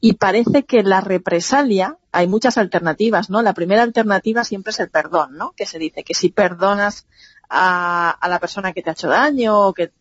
[0.00, 3.42] y parece que la represalia, hay muchas alternativas, ¿no?
[3.42, 5.52] La primera alternativa siempre es el perdón, ¿no?
[5.56, 7.06] Que se dice que si perdonas
[7.48, 9.92] a, a la persona que te ha hecho daño o que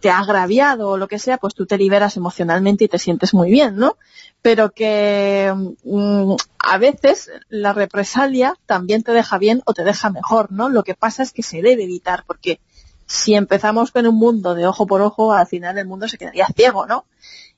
[0.00, 3.34] te ha agraviado o lo que sea, pues tú te liberas emocionalmente y te sientes
[3.34, 3.96] muy bien, ¿no?
[4.42, 5.52] Pero que
[5.84, 10.68] mm, a veces la represalia también te deja bien o te deja mejor, ¿no?
[10.68, 12.60] Lo que pasa es que se debe evitar, porque
[13.06, 16.46] si empezamos con un mundo de ojo por ojo, al final el mundo se quedaría
[16.54, 17.04] ciego, ¿no?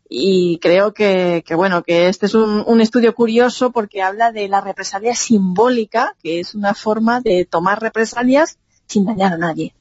[0.09, 4.49] Y creo que, que bueno, que este es un, un estudio curioso porque habla de
[4.49, 9.75] la represalia simbólica, que es una forma de tomar represalias sin dañar a nadie.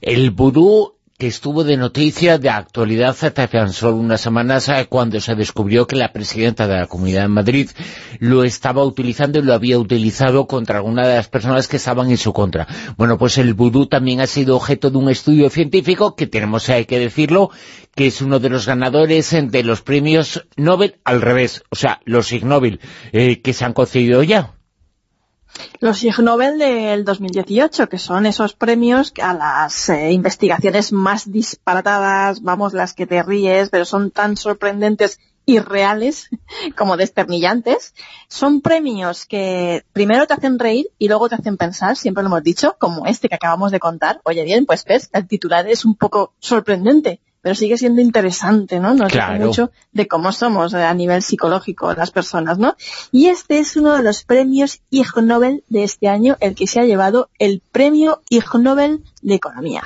[0.00, 5.18] El vudú que estuvo de noticia de actualidad hace tan solo unas semanas eh, cuando
[5.20, 7.70] se descubrió que la presidenta de la Comunidad de Madrid
[8.18, 12.18] lo estaba utilizando y lo había utilizado contra alguna de las personas que estaban en
[12.18, 12.66] su contra.
[12.98, 16.86] Bueno, pues el vudú también ha sido objeto de un estudio científico que tenemos eh,
[16.86, 17.50] que decirlo,
[17.94, 22.00] que es uno de los ganadores eh, de los premios Nobel al revés, o sea,
[22.04, 22.80] los Ig Nobel
[23.12, 24.55] que se han concedido ya.
[25.80, 32.42] Los Ig Nobel del 2018, que son esos premios a las eh, investigaciones más disparatadas,
[32.42, 36.28] vamos, las que te ríes, pero son tan sorprendentes y reales
[36.76, 37.94] como desternillantes.
[38.28, 42.42] Son premios que primero te hacen reír y luego te hacen pensar, siempre lo hemos
[42.42, 44.20] dicho, como este que acabamos de contar.
[44.24, 48.92] Oye, bien, pues ves, el titular es un poco sorprendente, pero sigue siendo interesante, ¿no?
[48.92, 49.34] Nos Claro.
[49.34, 52.74] dice mucho de cómo somos eh, a nivel psicológico las personas, ¿no?
[53.12, 56.80] Y este es uno de los premios Ig Nobel de este año, el que se
[56.80, 59.84] ha llevado el premio Ig Nobel de Economía.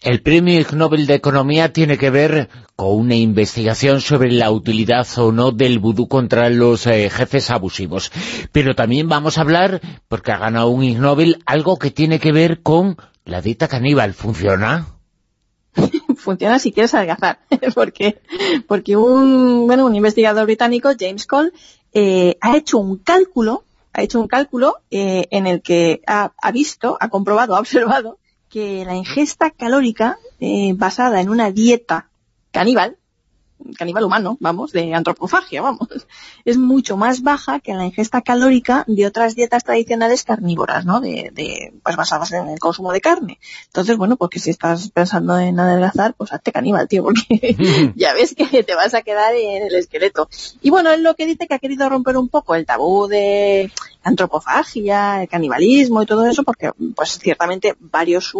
[0.00, 5.08] El premio Ig Nobel de Economía tiene que ver con una investigación sobre la utilidad
[5.16, 8.12] o no del vudú contra los eh, jefes abusivos.
[8.52, 12.30] Pero también vamos a hablar, porque ha ganado un Ig Nobel, algo que tiene que
[12.30, 14.14] ver con la dieta caníbal.
[14.14, 14.86] ¿Funciona?
[16.22, 17.40] Funciona si quieres adelgazar,
[17.74, 18.20] porque,
[18.68, 21.52] porque un, bueno, un investigador británico, James Cole,
[21.92, 26.52] eh, ha hecho un cálculo, ha hecho un cálculo eh, en el que ha, ha
[26.52, 28.18] visto, ha comprobado, ha observado
[28.48, 32.08] que la ingesta calórica eh, basada en una dieta
[32.50, 32.98] caníbal,
[33.76, 35.88] caníbal humano, vamos, de antropofagia, vamos,
[36.44, 41.00] es mucho más baja que la ingesta calórica de otras dietas tradicionales carnívoras, ¿no?
[41.00, 43.38] De, de pues basadas en el consumo de carne.
[43.66, 47.56] Entonces, bueno, porque si estás pensando en adelgazar, pues hazte caníbal, tío, porque
[47.96, 50.28] ya ves que te vas a quedar en el esqueleto.
[50.60, 53.70] Y bueno, él lo que dice que ha querido romper un poco el tabú de
[54.02, 58.34] antropofagia, el canibalismo y todo eso, porque pues ciertamente varios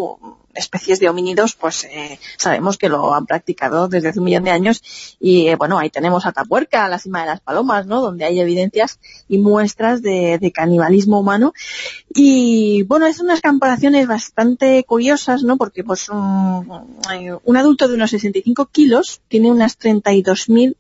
[0.54, 4.50] especies de homínidos, pues eh, sabemos que lo han practicado desde hace un millón de
[4.50, 4.82] años
[5.18, 8.02] y eh, bueno, ahí tenemos a Tapuerca, a la cima de las palomas, ¿no?
[8.02, 8.98] Donde hay evidencias
[9.28, 11.54] y muestras de, de canibalismo humano
[12.14, 15.56] y bueno, es unas comparaciones bastante curiosas, ¿no?
[15.56, 16.98] Porque pues un,
[17.44, 20.76] un adulto de unos 65 kilos tiene unas 32.000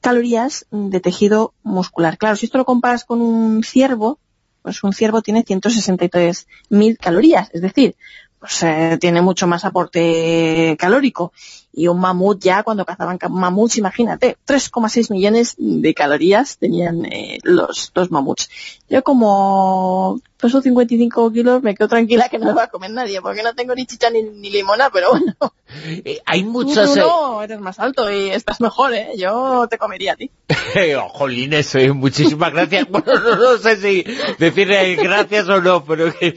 [0.00, 2.18] calorías de tejido muscular.
[2.18, 4.18] Claro, si esto lo comparas con un ciervo,
[4.62, 7.96] pues un ciervo tiene 163.000 calorías, es decir,
[8.38, 11.32] pues eh, tiene mucho más aporte calórico.
[11.72, 17.92] Y un mamut ya, cuando cazaban mamuts, imagínate, 3,6 millones de calorías tenían eh, los,
[17.94, 18.50] los mamuts.
[18.88, 23.20] Yo como peso 55 kilos me quedo tranquila que no me va a comer nadie,
[23.20, 25.34] porque no tengo ni chicha ni, ni limona, pero bueno.
[25.72, 26.94] Eh, hay muchas...
[26.94, 29.10] Tú, no, eres más alto y estás mejor, ¿eh?
[29.16, 30.30] Yo te comería a ti.
[31.12, 32.88] Jolines, eh, muchísimas gracias.
[32.90, 34.04] bueno, no, no, sé si
[34.38, 36.36] decirle gracias o no, pero que...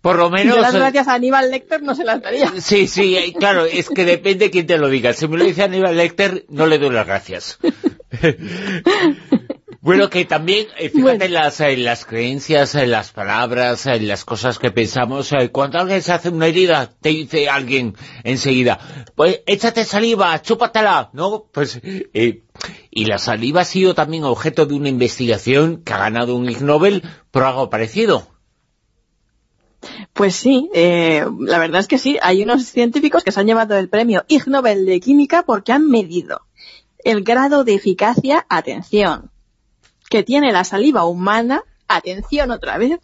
[0.00, 0.56] Por lo menos...
[0.56, 2.52] Si las gracias a Aníbal Lecter no se las daría.
[2.60, 5.12] Sí, sí, claro, es que depende quién te lo diga.
[5.12, 7.58] Si me lo dice Aníbal Lecter, no le doy las gracias.
[9.88, 11.24] Bueno, que también, eh, fíjate bueno.
[11.24, 15.32] en, las, en las creencias, en las palabras, en las cosas que pensamos.
[15.32, 18.78] Eh, cuando alguien se hace una herida, te dice alguien enseguida,
[19.14, 21.46] pues échate saliva, chúpatela, ¿no?
[21.50, 22.42] Pues, eh,
[22.90, 26.60] y la saliva ha sido también objeto de una investigación que ha ganado un Ig
[26.60, 28.28] Nobel por algo parecido.
[30.12, 32.18] Pues sí, eh, la verdad es que sí.
[32.20, 35.88] Hay unos científicos que se han llevado el premio Ig Nobel de Química porque han
[35.88, 36.42] medido
[37.04, 39.30] el grado de eficacia, atención,
[40.08, 43.00] que tiene la saliva humana, atención otra vez,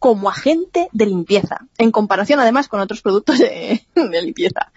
[0.00, 4.72] como agente de limpieza, en comparación además con otros productos de, limpieza.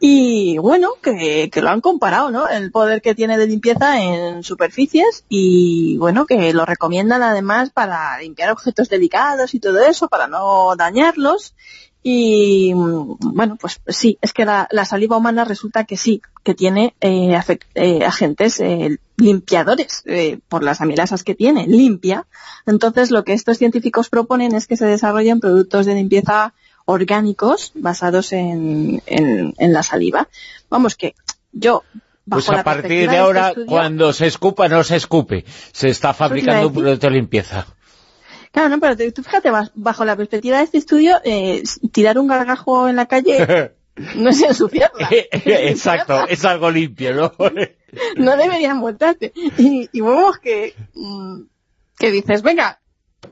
[0.00, 2.48] Y bueno, que, que, lo han comparado, ¿no?
[2.48, 8.18] El poder que tiene de limpieza en superficies y bueno, que lo recomiendan además para
[8.18, 11.54] limpiar objetos delicados y todo eso, para no dañarlos.
[12.06, 17.38] Y bueno, pues sí, es que la, saliva humana resulta que sí, que tiene eh,
[17.74, 22.26] eh, agentes eh, limpiadores eh, por las amilasas que tiene, limpia.
[22.66, 26.54] Entonces lo que estos científicos proponen es que se desarrollen productos de limpieza
[26.84, 30.28] orgánicos basados en, en, en la saliva.
[30.68, 31.14] Vamos que
[31.52, 31.82] yo
[32.28, 35.44] pues a partir de ahora, de este estudio, cuando se escupa, no se escupe.
[35.72, 37.66] Se está fabricando un producto de limpieza.
[38.50, 41.62] Claro, no, pero tú fíjate, bajo la perspectiva de este estudio, eh,
[41.92, 45.08] tirar un gargajo en la calle no es ensuciarla.
[45.32, 47.32] Exacto, es algo limpio, ¿no?
[48.16, 49.32] no deberían montarte.
[49.34, 51.42] Y, y vemos que, mm,
[51.98, 52.80] que dices, venga,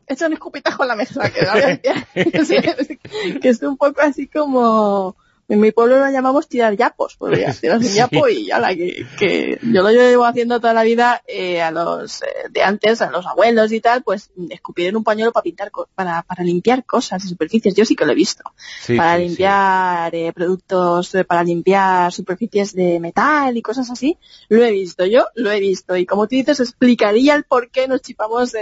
[0.06, 1.80] echa un escupitajo en la mesa, que,
[3.40, 5.16] que es un poco así como
[5.48, 8.74] en mi pueblo lo llamamos tirar yapos, pues ya, tiras un yapo y ya la
[8.74, 13.02] que, que, yo lo llevo haciendo toda la vida eh, a los eh, de antes,
[13.02, 16.84] a los abuelos y tal, pues escupir en un pañuelo para pintar, para, para limpiar
[16.84, 18.44] cosas y superficies, yo sí que lo he visto,
[18.80, 20.14] sí, para sí, limpiar.
[20.14, 24.18] Eh, productos, eh, para limpiar superficies de metal y cosas así,
[24.48, 25.96] lo he visto, yo lo he visto.
[25.96, 28.52] Y como tú dices, explicaría el por qué nos chipamos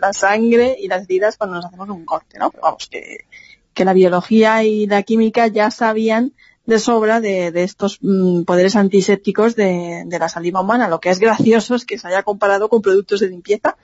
[0.00, 2.50] la sangre y las heridas cuando nos hacemos un corte, ¿no?
[2.50, 3.26] Pero vamos, que
[3.74, 6.32] que la biología y la química ya sabían
[6.64, 10.88] de sobra de, de estos mmm, poderes antisépticos de, de, la saliva humana.
[10.88, 13.76] Lo que es gracioso es que se haya comparado con productos de limpieza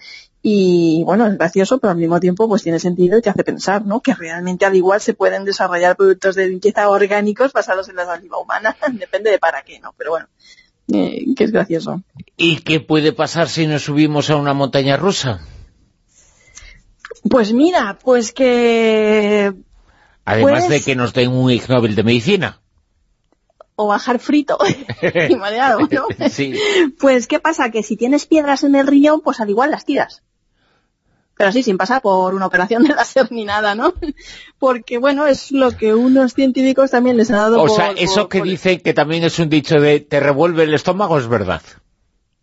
[0.42, 3.84] y, bueno, es gracioso, pero al mismo tiempo pues tiene sentido y te hace pensar,
[3.84, 4.00] ¿no?
[4.00, 8.38] Que realmente al igual se pueden desarrollar productos de limpieza orgánicos basados en la saliva
[8.38, 8.76] humana.
[8.92, 9.94] Depende de para qué, ¿no?
[9.98, 10.28] Pero bueno,
[10.92, 12.02] eh, que es gracioso.
[12.36, 15.40] ¿Y qué puede pasar si nos subimos a una montaña rusa?
[17.28, 19.52] Pues mira, pues que
[20.28, 20.68] Además pues...
[20.68, 22.60] de que nos den un Ig Nobel de Medicina.
[23.76, 24.58] O bajar frito
[25.28, 26.28] y mareado, ¿no?
[26.28, 26.54] sí.
[26.98, 27.70] Pues, ¿qué pasa?
[27.70, 30.22] Que si tienes piedras en el riñón, pues al igual las tiras.
[31.36, 33.94] Pero sí, sin pasar por una operación de láser ni nada, ¿no?
[34.58, 38.22] Porque, bueno, es lo que unos científicos también les han dado O por, sea, eso
[38.22, 38.48] por, que por...
[38.48, 41.62] dice que también es un dicho de te revuelve el estómago es verdad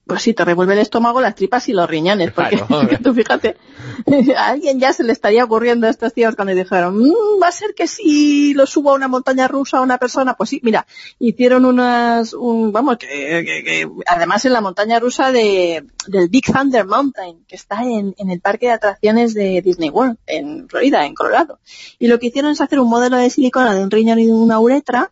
[0.05, 2.89] pues sí, te revuelve el estómago, las tripas y los riñones, porque claro.
[3.03, 3.57] tú fíjate,
[4.37, 7.51] a alguien ya se le estaría ocurriendo a estos tíos cuando dijeron, mmm, va a
[7.51, 10.85] ser que si lo subo a una montaña rusa a una persona, pues sí, mira,
[11.17, 16.45] hicieron unas, un, vamos, que, que, que, además en la montaña rusa de, del Big
[16.45, 21.05] Thunder Mountain, que está en, en el parque de atracciones de Disney World, en Florida,
[21.05, 21.59] en Colorado,
[21.97, 24.33] y lo que hicieron es hacer un modelo de silicona de un riñón y de
[24.33, 25.11] una uretra,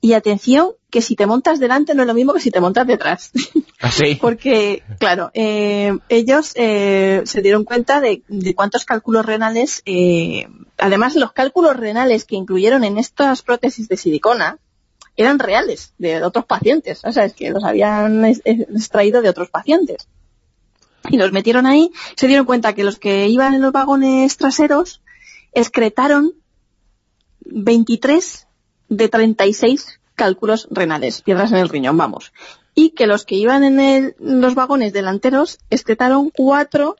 [0.00, 2.86] y atención, que si te montas delante no es lo mismo que si te montas
[2.86, 3.30] detrás.
[3.80, 4.14] ¿Así?
[4.14, 11.14] Porque, claro, eh, ellos eh, se dieron cuenta de, de cuántos cálculos renales, eh, además
[11.14, 14.58] los cálculos renales que incluyeron en estas prótesis de silicona
[15.18, 20.08] eran reales, de otros pacientes, o sea, es que los habían extraído de otros pacientes.
[21.10, 25.02] Y los metieron ahí, se dieron cuenta que los que iban en los vagones traseros
[25.52, 26.32] excretaron
[27.40, 28.46] 23
[28.88, 32.32] de 36 cálculos renales, piedras en el riñón, vamos.
[32.74, 36.96] Y que los que iban en el- los vagones delanteros excretaron 4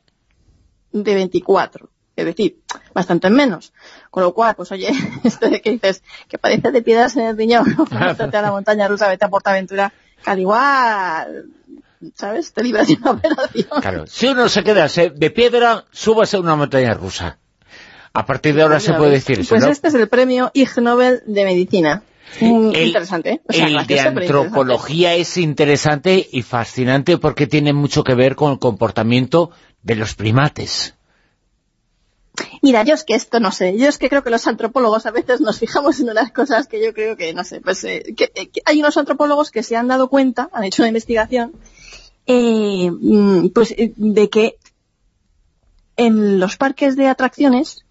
[0.91, 1.89] de 24.
[2.15, 2.59] Es decir,
[2.95, 3.73] bastante menos.
[4.09, 4.89] Con lo cual, pues oye,
[5.23, 7.65] esto de que dices que padece de piedras en el riñón,
[8.17, 9.93] vete a la montaña rusa, vete a Portaventura,
[10.23, 11.45] que al igual,
[12.15, 12.53] ¿sabes?
[12.53, 13.67] Te libras de una operación.
[13.81, 17.37] Claro, si uno se queda de piedra, súbase a una montaña rusa.
[18.13, 19.69] A partir de ahora se puede decir eso, Pues ¿no?
[19.69, 22.01] este es el premio Ig Nobel de Medicina.
[22.41, 23.41] Mm, El- interesante, ¿eh?
[23.47, 28.51] O sea, el de antropología es interesante y fascinante porque tiene mucho que ver con
[28.51, 29.51] el comportamiento
[29.81, 30.93] de los primates.
[32.61, 33.77] Mira, yo es que esto no sé.
[33.77, 36.83] Yo es que creo que los antropólogos a veces nos fijamos en unas cosas que
[36.83, 39.75] yo creo que, no sé, pues eh, que, eh, que hay unos antropólogos que se
[39.75, 41.53] han dado cuenta, han hecho una investigación,
[42.27, 44.57] eh, mm, pues de que
[45.95, 47.85] en los parques de atracciones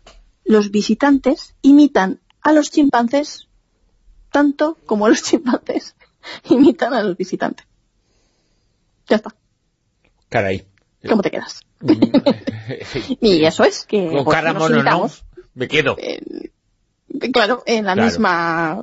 [0.44, 3.45] los visitantes imitan a los chimpancés
[4.36, 5.94] tanto como los chimpancés
[6.50, 7.66] imitan a los visitantes.
[9.08, 9.34] Ya está.
[10.28, 10.66] Caray.
[11.08, 11.62] ¿Cómo te quedas?
[13.20, 14.80] Y eso es que Con pues, cara nos mono, ¿no?
[14.80, 15.24] imitamos,
[15.54, 15.96] Me quedo.
[15.98, 16.20] eh,
[17.32, 18.06] claro, en la Claro.
[18.10, 18.82] misma,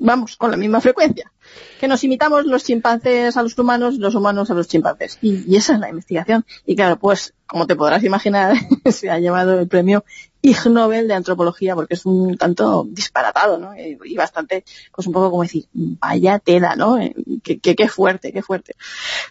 [0.00, 1.30] vamos, con la misma frecuencia.
[1.78, 5.18] Que nos imitamos los chimpancés a los humanos, los humanos a los chimpancés.
[5.22, 6.44] Y, y esa es la investigación.
[6.66, 8.56] Y claro, pues, como te podrás imaginar,
[8.90, 10.04] se ha llevado el premio
[10.42, 13.74] Ig Nobel de Antropología porque es un tanto disparatado, ¿no?
[13.76, 14.64] Y, y bastante,
[14.94, 16.98] pues un poco como decir, vaya tela, ¿no?
[16.98, 18.74] Eh, que, qué fuerte, qué fuerte.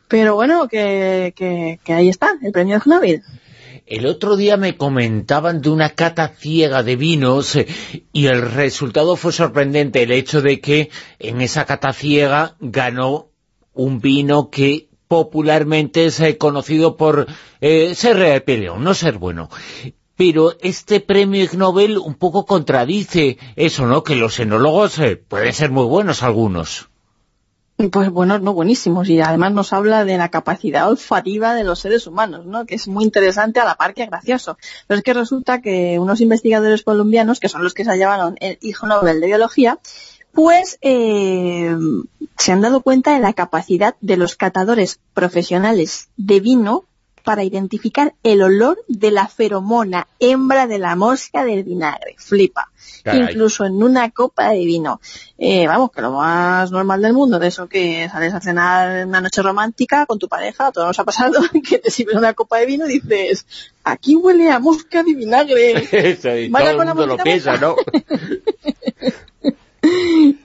[0.08, 3.24] Pero bueno, que, que, ahí está, el premio Ig Nobel.
[3.86, 7.68] El otro día me comentaban de una cata ciega de vinos eh,
[8.12, 10.90] y el resultado fue sorprendente, el hecho de que
[11.20, 13.30] en esa cata ciega ganó
[13.74, 17.28] un vino que popularmente es eh, conocido por
[17.62, 19.50] eh, ser eh, peleón, no ser bueno.
[20.18, 24.04] Pero este premio Ig Nobel un poco contradice eso, ¿no?
[24.04, 26.90] Que los enólogos eh, pueden ser muy buenos algunos.
[27.92, 32.08] Pues buenos, no buenísimos, y además nos habla de la capacidad olfativa de los seres
[32.08, 32.66] humanos, ¿no?
[32.66, 34.58] Que es muy interesante a la par que gracioso.
[34.88, 38.58] Pero es que resulta que unos investigadores colombianos, que son los que se llevaron el
[38.62, 39.78] Hijo Nobel de Biología,
[40.32, 41.76] pues eh,
[42.40, 46.86] se han dado cuenta de la capacidad de los catadores profesionales de vino
[47.28, 52.16] para identificar el olor de la feromona hembra de la mosca del vinagre.
[52.18, 52.72] Flipa.
[53.04, 53.24] Caray.
[53.24, 55.02] Incluso en una copa de vino.
[55.38, 59.10] Eh, vamos, que lo más normal del mundo, de eso que sales a cenar en
[59.10, 62.60] una noche romántica con tu pareja, todo nos ha pasado, que te sirven una copa
[62.60, 63.46] de vino y dices,
[63.84, 65.86] aquí huele a mosca de vinagre.
[65.92, 67.58] Eso, y Vaya todo con el la lo piensa.
[67.58, 67.76] ¿no?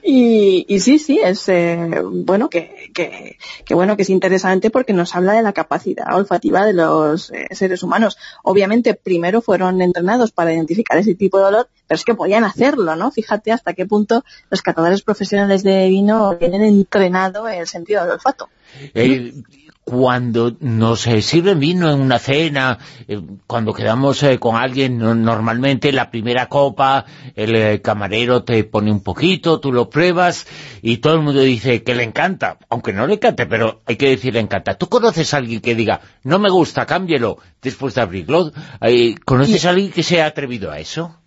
[0.03, 4.93] Y, y sí, sí, es eh, bueno que, que, que bueno que es interesante porque
[4.93, 8.17] nos habla de la capacidad olfativa de los eh, seres humanos.
[8.43, 12.95] Obviamente, primero fueron entrenados para identificar ese tipo de olor, pero es que podían hacerlo,
[12.95, 13.11] ¿no?
[13.11, 18.49] Fíjate hasta qué punto los catadores profesionales de vino tienen entrenado el sentido del olfato.
[18.93, 19.33] Eh,
[19.85, 25.13] cuando nos eh, sirven vino en una cena, eh, cuando quedamos eh, con alguien, no-
[25.13, 27.05] normalmente la primera copa,
[27.35, 30.47] el eh, camarero te pone un poquito, tú lo pruebas
[30.81, 34.09] y todo el mundo dice que le encanta, aunque no le encante, pero hay que
[34.09, 34.75] decir le encanta.
[34.75, 38.51] ¿Tú conoces a alguien que diga, no me gusta, cámbielo, después de abrirlo?
[38.81, 41.17] Eh, ¿Conoces a alguien que se ha atrevido a eso?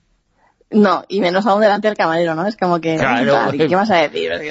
[0.71, 2.45] No, y menos aún delante del camarero, ¿no?
[2.47, 3.37] Es como que, Claro.
[3.37, 4.31] "Ah, ¿qué vas a decir?
[4.41, 4.49] ¿Qué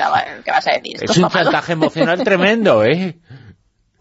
[0.51, 0.93] vas a decir?
[0.95, 1.43] Esto Es un está malo".
[1.51, 3.18] chantaje emocional tremendo, ¿eh?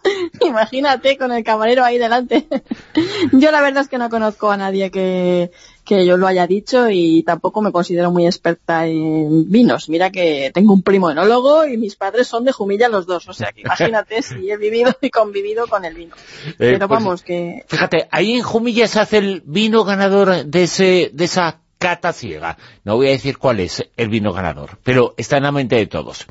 [0.41, 2.47] Imagínate con el camarero ahí delante.
[3.33, 5.51] yo la verdad es que no conozco a nadie que,
[5.85, 9.89] que yo lo haya dicho y tampoco me considero muy experta en vinos.
[9.89, 13.29] Mira que tengo un primo enólogo y mis padres son de Jumilla los dos.
[13.29, 16.15] O sea que imagínate si he vivido y convivido con el vino.
[16.59, 21.11] Pero pues, vamos, que Fíjate, ahí en Jumilla se hace el vino ganador de, ese,
[21.13, 22.57] de esa cata ciega.
[22.83, 25.87] No voy a decir cuál es el vino ganador, pero está en la mente de
[25.87, 26.25] todos.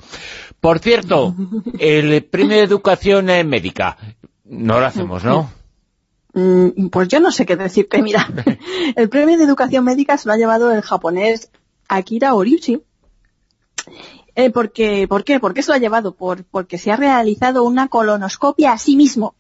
[0.60, 1.36] Por cierto,
[1.80, 3.96] el premio de educación médica,
[4.46, 5.52] no lo hacemos, ¿no?
[6.34, 8.28] Mm, Pues yo no sé qué decirte, mira.
[8.96, 11.52] El premio de educación médica se lo ha llevado el japonés
[11.88, 12.82] Akira Oriuchi.
[14.34, 15.40] Eh, porque, ¿Por qué?
[15.40, 16.16] ¿Por qué se lo ha llevado?
[16.16, 19.36] Por, porque se ha realizado una colonoscopia a sí mismo,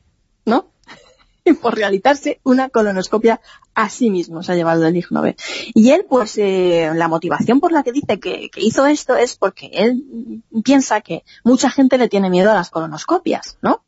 [1.45, 1.55] ¿no?
[1.55, 3.41] por realizarse una colonoscopia
[3.75, 5.35] a sí mismo, se ha llevado el Ig Nobel.
[5.73, 9.69] Y él, pues, eh, la motivación por la que dice que, hizo esto es porque
[9.73, 13.83] él piensa que mucha gente le tiene miedo a las colonoscopias, ¿no?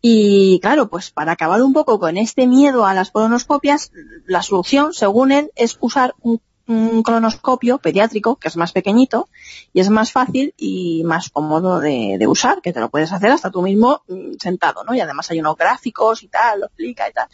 [0.00, 3.90] Y claro, pues para acabar un poco con este miedo a las colonoscopias,
[4.26, 9.28] la solución, según él, es usar un un colonoscopio pediátrico, que es más pequeñito,
[9.72, 13.50] y es más fácil y más cómodo de, usar, que te lo puedes hacer hasta
[13.50, 14.94] tú mismo mm, sentado, ¿no?
[14.94, 17.28] Y además hay unos gráficos y tal, lo explica y tal.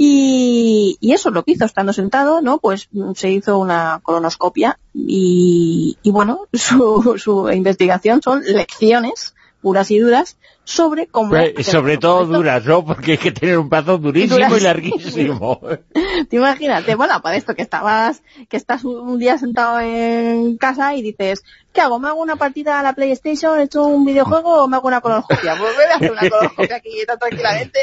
[0.00, 2.58] Y, eso es lo que hizo estando sentado, ¿no?
[2.58, 9.98] Pues mm, se hizo una colonoscopia y, bueno, su, su investigación son lecciones puras y
[9.98, 10.36] duras
[10.68, 11.34] sobre cómo...
[11.62, 12.84] sobre todo duras, ¿no?
[12.84, 15.60] Porque hay que tener un brazo durísimo y, larguísimo.
[16.28, 21.00] Te imagínate, bueno, para esto que estabas, que estás un día sentado en casa y
[21.00, 21.42] dices,
[21.72, 21.98] ¿qué hago?
[21.98, 25.00] ¿Me hago una partida a la PlayStation, he hecho un videojuego o me hago una
[25.00, 25.56] colonoscopia?
[25.58, 27.78] Pues voy a hacer una colonoscopia aquí tranquilamente.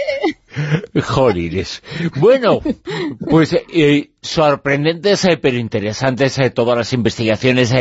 [1.02, 1.82] Jolines.
[2.18, 2.62] Bueno,
[3.28, 7.74] pues eh, sorprendentes eh, pero interesantes eh, todas las investigaciones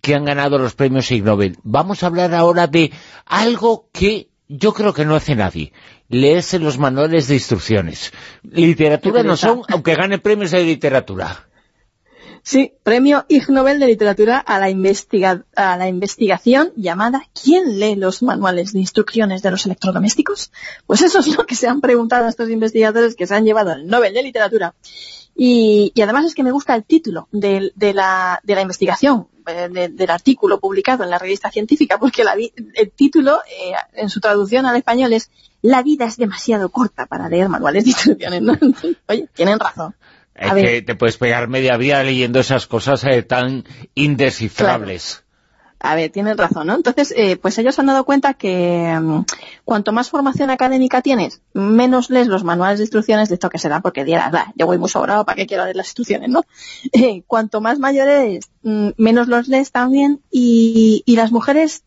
[0.00, 1.58] que han ganado los premios Ig Nobel.
[1.62, 2.90] Vamos a hablar ahora de
[3.24, 5.72] algo que yo creo que no hace nadie.
[6.08, 8.12] Lees los manuales de instrucciones.
[8.42, 11.48] Literatura no son, aunque gane premios de literatura.
[12.42, 14.66] Sí, premio Ig Nobel de Literatura a la,
[15.56, 20.50] a la investigación llamada ¿Quién lee los manuales de instrucciones de los electrodomésticos?
[20.86, 23.72] Pues eso es lo que se han preguntado a estos investigadores que se han llevado
[23.72, 24.74] el Nobel de Literatura.
[25.40, 31.04] Y, además es que me gusta el título de, la, investigación, eh, del artículo publicado
[31.04, 32.24] en la revista científica, porque
[32.74, 35.30] el título, eh, en su traducción al español, es
[35.62, 38.42] La vida es demasiado corta para leer manuales de instrucciones.
[39.06, 39.94] Oye, tienen razón.
[40.34, 43.62] Es que te puedes pegar media vida leyendo esas cosas eh, tan
[43.94, 45.22] indescifrables.
[45.80, 46.74] A ver, tienen razón, ¿no?
[46.74, 49.20] Entonces, eh, pues ellos han dado cuenta que mm,
[49.64, 53.80] cuanto más formación académica tienes, menos lees los manuales de instrucciones de esto que será,
[53.80, 56.42] porque dirás, yo voy muy sobrado, ¿para qué quiero leer las instrucciones, no?
[56.92, 61.84] Eh, cuanto más mayor eres, mm, menos los lees también, y, y las mujeres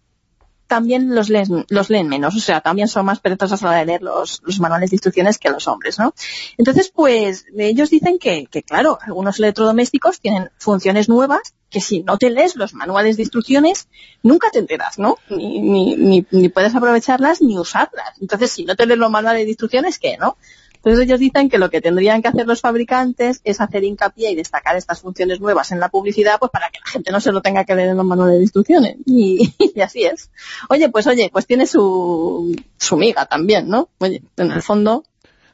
[0.72, 3.86] también los leen, los leen menos, o sea, también son más perezosas a la de
[3.88, 6.14] leer los, manuales de instrucciones que los hombres, ¿no?
[6.58, 12.18] Entonces, pues, ellos dicen que, que, claro, algunos electrodomésticos tienen funciones nuevas que si no
[12.18, 13.90] te lees los manuales de instrucciones,
[14.24, 15.18] nunca te enteras, ¿no?
[15.30, 15.60] Ni,
[15.98, 18.22] ni, ni puedes aprovecharlas ni usarlas.
[18.22, 20.38] Entonces, si no te lees los manuales de instrucciones, ¿qué, no?
[20.84, 24.36] Entonces ellos dicen que lo que tendrían que hacer los fabricantes es hacer hincapié y
[24.36, 27.44] destacar estas funciones nuevas en la publicidad pues para que la gente no se lo
[27.44, 28.98] tenga que leer en los manuales de instrucciones.
[29.06, 30.32] Y, así es.
[30.70, 33.90] Oye, pues oye, pues tiene su, su miga también, ¿no?
[34.00, 35.04] Oye, en el fondo...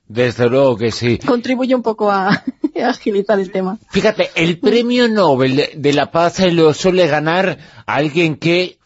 [0.08, 1.18] Desde luego que sí.
[1.18, 2.44] Contribuye un poco a,
[2.86, 3.78] agilizar el tema.
[3.90, 8.78] Fíjate, el premio Nobel de, la Paz lo suele ganar alguien que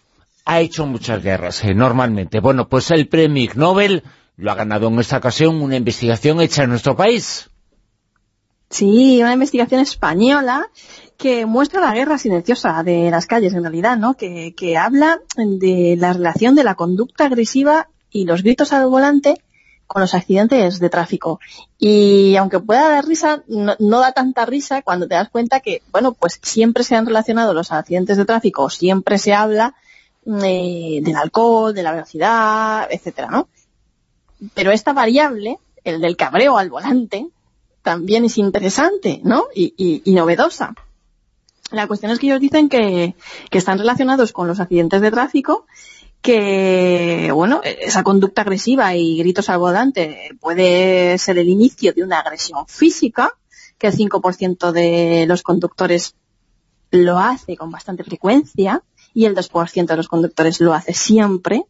[0.46, 2.40] ha hecho muchas guerras, eh, normalmente.
[2.40, 4.04] Bueno, pues el premio Nobel
[4.42, 7.48] lo ha ganado en esta ocasión una investigación hecha en nuestro país.
[8.72, 10.68] Sí, una investigación española
[11.16, 14.16] que muestra la guerra silenciosa de las calles, en realidad, ¿no?
[14.16, 19.36] Que, habla de la relación de la conducta agresiva y los gritos al volante
[19.86, 21.40] con los accidentes de tráfico.
[21.78, 26.14] Y aunque pueda dar risa, no, da tanta risa cuando te das cuenta que, bueno,
[26.14, 29.76] pues siempre se han relacionado los accidentes de tráfico, siempre se habla
[30.26, 33.48] eh, del alcohol, de la velocidad, etcétera, ¿no?
[34.54, 37.28] Pero esta variable, el del cabreo al volante,
[37.82, 39.46] también es interesante, ¿no?
[39.54, 40.74] Y, novedosa.
[41.72, 43.16] La cuestión es que ellos dicen que,
[43.52, 45.66] están relacionados con los accidentes de tráfico,
[46.22, 52.20] que, bueno, esa conducta agresiva y gritos al volante puede ser el inicio de una
[52.20, 53.34] agresión física,
[53.78, 56.16] que el 5% de los conductores
[56.92, 61.64] lo hace con bastante frecuencia, y el 2% de los conductores lo hace siempre,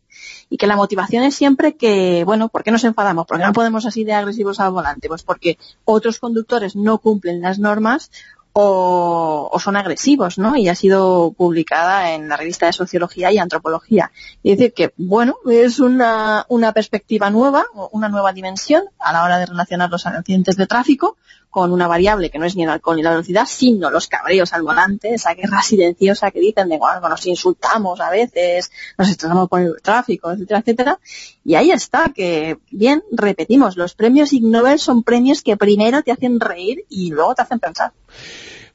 [0.51, 3.25] y que la motivación es siempre que, bueno, ¿por qué nos enfadamos?
[3.25, 5.07] ¿Por qué no podemos así de agresivos al volante?
[5.07, 8.11] Pues porque otros conductores no cumplen las normas
[8.51, 10.57] o, son agresivos, ¿no?
[10.57, 14.11] Y ha sido publicada en la revista de Sociología y Antropología.
[14.43, 17.63] Y decir que, bueno, es una, una perspectiva nueva,
[17.93, 21.15] una nueva dimensión a la hora de relacionar los accidentes de tráfico
[21.51, 24.53] con una variable que no es ni el alcohol ni la velocidad, sino los cabreos
[24.53, 29.49] al volante, esa guerra silenciosa que dicen de, bueno, nos insultamos a veces, nos estresamos
[29.49, 30.99] por el tráfico, etcétera, etcétera.
[31.43, 36.11] Y ahí está, que, bien, repetimos, los premios Ig Nobel son premios que primero te
[36.11, 37.91] hacen reír y luego te hacen pensar.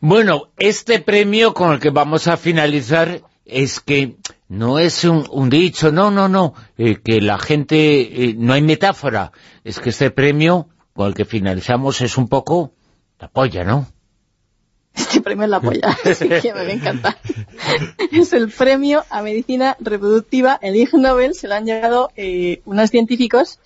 [0.00, 4.16] Bueno, este premio con el que vamos a finalizar es que
[4.48, 9.32] no es un, dicho, no, no, no, eh, que la gente, eh, no hay metáfora,
[9.64, 12.73] es que este premio con el que finalizamos es un poco
[13.20, 13.86] la polla, ¿no?
[14.97, 17.18] Este premio es la polla, sí que me encanta.
[18.12, 22.90] es el premio a medicina reproductiva, el Ig Nobel, se lo han llegado eh, unos
[22.90, 23.60] científicos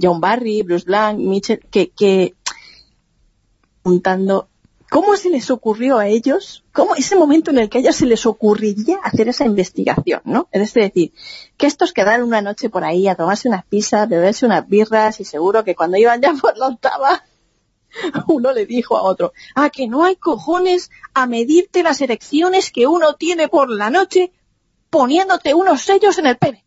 [0.00, 2.34] John Barry, Bruce Blank, Mitchell, que, que
[3.82, 4.49] juntando
[4.90, 6.64] ¿Cómo se les ocurrió a ellos?
[6.72, 10.48] ¿Cómo ese momento en el que a ellos se les ocurriría hacer esa investigación, no?
[10.50, 11.12] Es decir,
[11.56, 15.24] que estos quedaron una noche por ahí a tomarse unas pizzas, beberse unas birras y
[15.24, 17.22] seguro que cuando iban ya por la octava
[18.28, 22.86] uno le dijo a otro, ah, que no hay cojones a medirte las erecciones que
[22.86, 24.32] uno tiene por la noche
[24.90, 26.64] poniéndote unos sellos en el pene.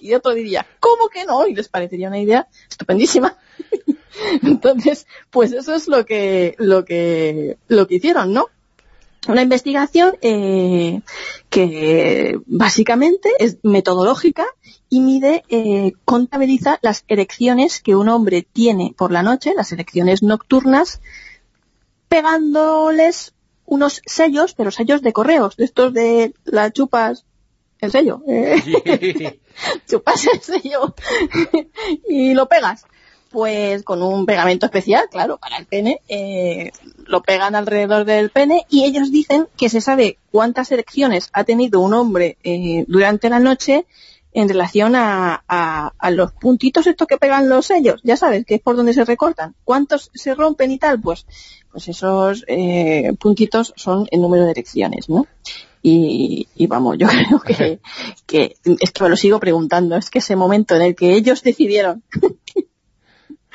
[0.00, 1.46] Y otro diría, ¿cómo que no?
[1.46, 3.36] Y les parecería una idea estupendísima.
[4.42, 8.48] Entonces, pues eso es lo que, lo que, lo que hicieron, ¿no?
[9.26, 11.00] Una investigación eh,
[11.48, 14.44] que básicamente es metodológica
[14.90, 20.22] y mide, eh, contabiliza las erecciones que un hombre tiene por la noche, las erecciones
[20.22, 21.00] nocturnas,
[22.08, 23.32] pegándoles
[23.64, 27.24] unos sellos, pero sellos de correos, de estos de las chupas
[27.84, 28.22] el sello.
[28.26, 29.40] Eh.
[29.88, 30.94] Chupas el sello
[32.08, 32.84] y lo pegas
[33.34, 36.70] pues con un pegamento especial, claro, para el pene, eh,
[37.04, 41.80] lo pegan alrededor del pene y ellos dicen que se sabe cuántas erecciones ha tenido
[41.80, 43.86] un hombre eh, durante la noche
[44.34, 45.42] en relación a,
[46.10, 49.56] los puntitos estos que pegan los sellos, ya sabes, que es por donde se recortan.
[49.64, 51.00] ¿Cuántos se rompen y tal?
[51.00, 51.26] Pues,
[51.72, 55.26] pues esos eh, puntitos son el número de erecciones, ¿no?
[55.86, 57.78] Y, y, vamos, yo creo que,
[58.26, 61.42] que es que me lo sigo preguntando, es que ese momento en el que ellos
[61.42, 62.02] decidieron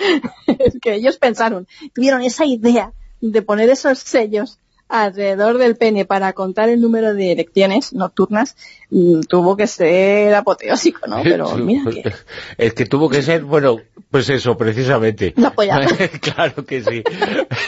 [0.59, 6.33] es que ellos pensaron, tuvieron esa idea de poner esos sellos alrededor del pene para
[6.33, 8.57] contar el número de elecciones nocturnas
[8.89, 11.21] mm, tuvo que ser apoteósico, ¿no?
[11.23, 12.13] Pero mira que...
[12.57, 13.79] Es que tuvo que ser, bueno,
[14.09, 15.33] pues eso, precisamente.
[15.37, 15.53] No
[16.21, 17.03] claro que sí.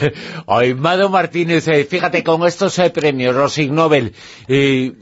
[0.46, 4.12] Ay, Mado Martínez, eh, fíjate, con estos eh, premios, los Ig Nobel,
[4.48, 4.92] eh,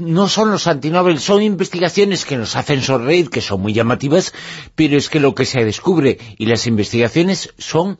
[0.00, 4.32] no son los antinobel, son investigaciones que nos hacen sonreír, que son muy llamativas,
[4.74, 7.98] pero es que lo que se descubre y las investigaciones son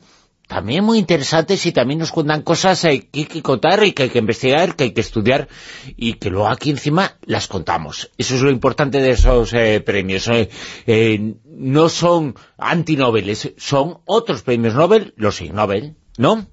[0.49, 4.09] también muy interesantes y también nos cuentan cosas que hay que contar y que hay
[4.09, 5.47] que investigar, que hay que estudiar
[5.95, 8.09] y que luego aquí encima las contamos.
[8.17, 10.27] Eso es lo importante de esos eh, premios.
[10.27, 10.49] Eh,
[10.87, 16.47] eh, no son antinobeles, son otros premios Nobel, los Ig Nobel, ¿no?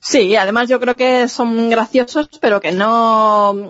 [0.00, 3.68] Sí, además yo creo que son graciosos, pero que no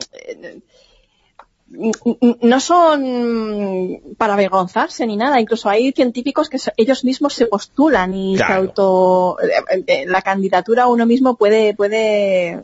[2.41, 8.37] no son para avergonzarse ni nada, incluso hay científicos que ellos mismos se postulan y
[8.37, 12.63] se auto eh, eh, la candidatura uno mismo puede puede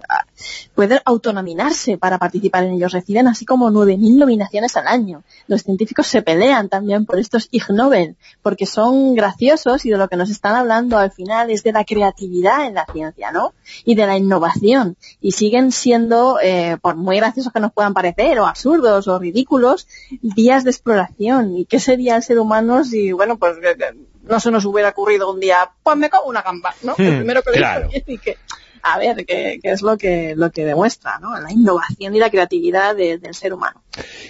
[0.74, 5.23] puede autonominarse para participar en ellos, reciben así como 9.000 nominaciones al año.
[5.47, 10.09] Los científicos se pelean también por estos Ig Nobel, porque son graciosos y de lo
[10.09, 13.53] que nos están hablando al final es de la creatividad en la ciencia, ¿no?
[13.85, 14.97] Y de la innovación.
[15.20, 19.89] Y siguen siendo, eh, por muy graciosos que nos puedan parecer, o absurdos, o ridículos
[20.20, 21.56] vías de exploración.
[21.56, 23.56] ¿Y qué sería el ser humano si, bueno, pues
[24.22, 26.94] no se nos hubiera ocurrido un día, pues me como una gamba, ¿no?
[26.98, 27.89] el hmm, primero que claro.
[27.93, 28.36] y que,
[28.82, 31.39] a ver, que, es lo que, lo que demuestra, ¿no?
[31.39, 33.82] La innovación y la creatividad del ser humano.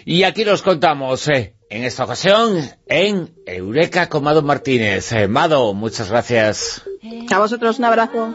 [0.04, 5.12] Y aquí nos contamos, eh, en esta ocasión, en Eureka con Mado Martínez.
[5.12, 6.82] Eh, Mado, muchas gracias.
[7.30, 8.34] A vosotros un abrazo.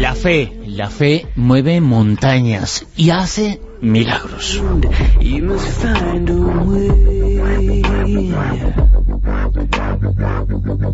[0.00, 4.62] La fe, la fe mueve montañas y hace milagros.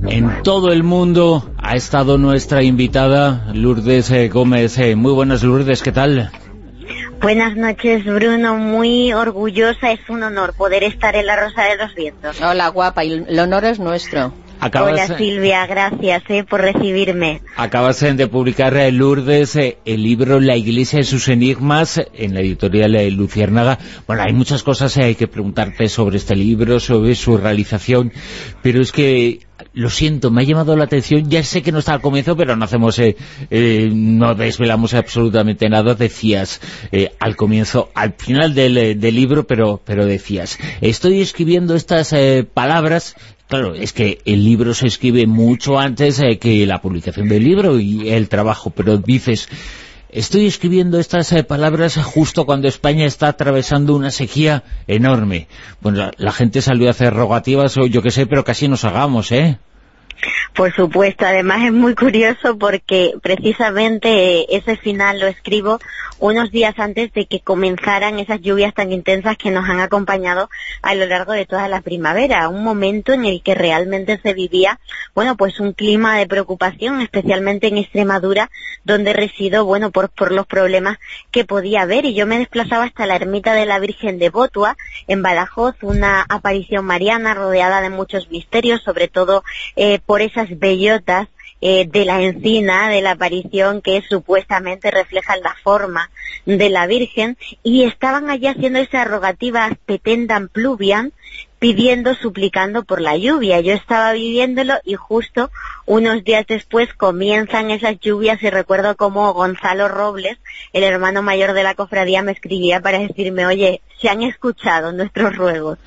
[0.09, 4.79] En todo el mundo ha estado nuestra invitada Lourdes eh, Gómez.
[4.79, 6.31] Eh, muy buenas Lourdes, ¿qué tal?
[7.20, 8.56] Buenas noches, Bruno.
[8.56, 9.93] Muy orgullosa.
[9.93, 12.40] Es un honor poder estar en la Rosa de los Vientos.
[12.40, 13.05] Hola, guapa.
[13.05, 14.32] Y el honor es nuestro.
[14.60, 17.43] Hola Silvia, gracias eh, por recibirme.
[17.56, 22.40] Acabas de publicar, eh, Lourdes, eh, el libro La Iglesia y sus enigmas en la
[22.40, 23.78] editorial Luciérnaga.
[24.06, 28.12] Bueno, hay muchas cosas que hay que preguntarte sobre este libro, sobre su realización,
[28.60, 29.48] pero es que
[29.79, 32.57] lo siento, me ha llamado la atención, ya sé que no está al comienzo, pero
[32.57, 33.01] no hacemos,
[33.51, 36.61] no desvelamos absolutamente nada, decías
[37.21, 42.15] al comienzo, al final del, del, libro, pero, pero decías, estoy escribiendo estas
[42.55, 43.15] palabras
[43.49, 47.81] Claro, es que el libro se escribe mucho antes eh, que la publicación del libro
[47.81, 49.49] y el trabajo, pero dices,
[50.11, 55.49] estoy escribiendo estas eh, palabras justo cuando España está atravesando una sequía enorme.
[55.81, 58.85] Bueno, la, la gente salió a hacer rogativas o yo qué sé, pero casi nos
[58.85, 59.57] hagamos, ¿eh?
[60.55, 65.78] Por supuesto, además es muy curioso porque precisamente ese final lo escribo
[66.20, 70.51] unos días antes de que comenzaran esas lluvias tan intensas que nos han acompañado
[70.82, 74.81] a lo largo de toda la primavera, un momento en el que realmente se vivía,
[75.15, 78.51] bueno, pues un clima de preocupación, especialmente en Extremadura,
[78.85, 80.99] donde resido, bueno, por, por los problemas
[81.31, 82.05] que podía haber.
[82.05, 84.77] Y yo me desplazaba hasta la ermita de la Virgen de Botua,
[85.07, 89.45] en Badajoz, una aparición mariana rodeada de muchos misterios, sobre todo
[89.77, 91.28] eh, por esas bellotas
[91.61, 96.11] eh, de la encina, de la aparición que supuestamente reflejan la forma
[96.47, 101.13] de la Virgen, y estaban allí haciendo esa rogativa petendam pluvian,
[101.59, 103.61] pidiendo, suplicando por la lluvia.
[103.61, 105.51] Yo estaba viviéndolo y justo
[105.87, 110.39] unos días después comienzan esas lluvias y recuerdo como Gonzalo Robles,
[110.73, 115.37] el hermano mayor de la cofradía, me escribía para decirme, oye, se han escuchado nuestros
[115.37, 115.79] ruegos.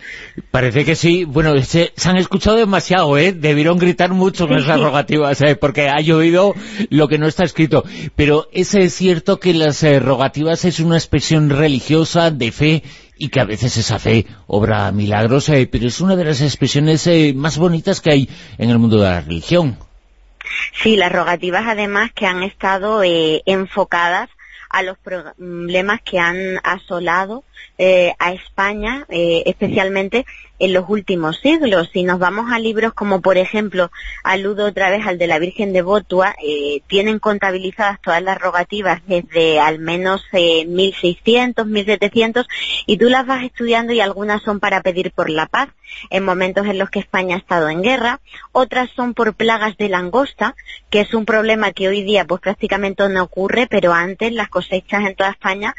[0.52, 1.24] Parece que sí.
[1.24, 3.32] Bueno, se, se han escuchado demasiado, ¿eh?
[3.32, 5.56] Debieron gritar mucho con esas rogativas, ¿eh?
[5.56, 6.54] Porque ha llovido
[6.90, 7.84] lo que no está escrito.
[8.16, 12.84] Pero es cierto que las eh, rogativas es una expresión religiosa de fe
[13.22, 17.06] y que a veces esa fe obra milagros, eh, pero es una de las expresiones
[17.06, 19.78] eh, más bonitas que hay en el mundo de la religión.
[20.82, 24.28] Sí, las rogativas además que han estado eh, enfocadas
[24.72, 27.44] a los problemas que han asolado
[27.84, 30.26] eh, a España, eh, especialmente
[30.60, 31.90] en los últimos siglos.
[31.92, 33.90] Si nos vamos a libros como, por ejemplo,
[34.24, 39.02] aludo otra vez al de la Virgen de Botua, eh, tienen contabilizadas todas las rogativas
[39.08, 42.48] desde al menos 1600, 1700,
[42.86, 45.70] y tú las vas estudiando y algunas son para pedir por la paz,
[46.10, 48.22] en momentos en los que España ha estado en guerra,
[48.52, 50.56] otras son por plagas de langosta,
[50.92, 55.06] que es un problema que hoy día pues prácticamente no ocurre, pero antes las cosechas
[55.06, 55.76] en toda España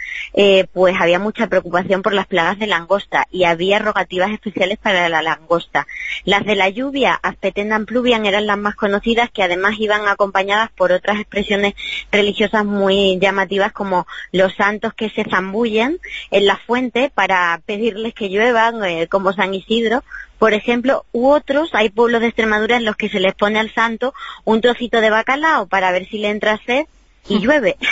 [0.72, 1.71] pues había mucha preocupación
[2.02, 5.86] por las plagas de langosta y había rogativas especiales para la langosta.
[6.24, 10.92] Las de la lluvia, Aspetendan pluvian, eran las más conocidas que además iban acompañadas por
[10.92, 11.74] otras expresiones
[12.10, 15.98] religiosas muy llamativas como los santos que se zambullen
[16.30, 20.02] en la fuente para pedirles que lluevan, eh, como San Isidro,
[20.38, 23.72] por ejemplo, u otros, hay pueblos de Extremadura en los que se les pone al
[23.72, 24.12] santo
[24.44, 26.84] un trocito de bacalao para ver si le entra sed
[27.28, 27.76] y llueve.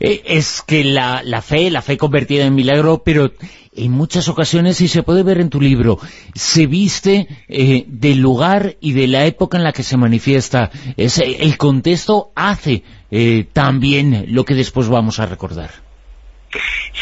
[0.00, 3.32] Eh, es que la, la, fe, la fe convertida en milagro, pero
[3.74, 5.98] en muchas ocasiones, y se puede ver en tu libro,
[6.34, 10.70] se viste eh, del lugar y de la época en la que se manifiesta.
[10.96, 15.83] Es, el contexto hace eh, también lo que después vamos a recordar.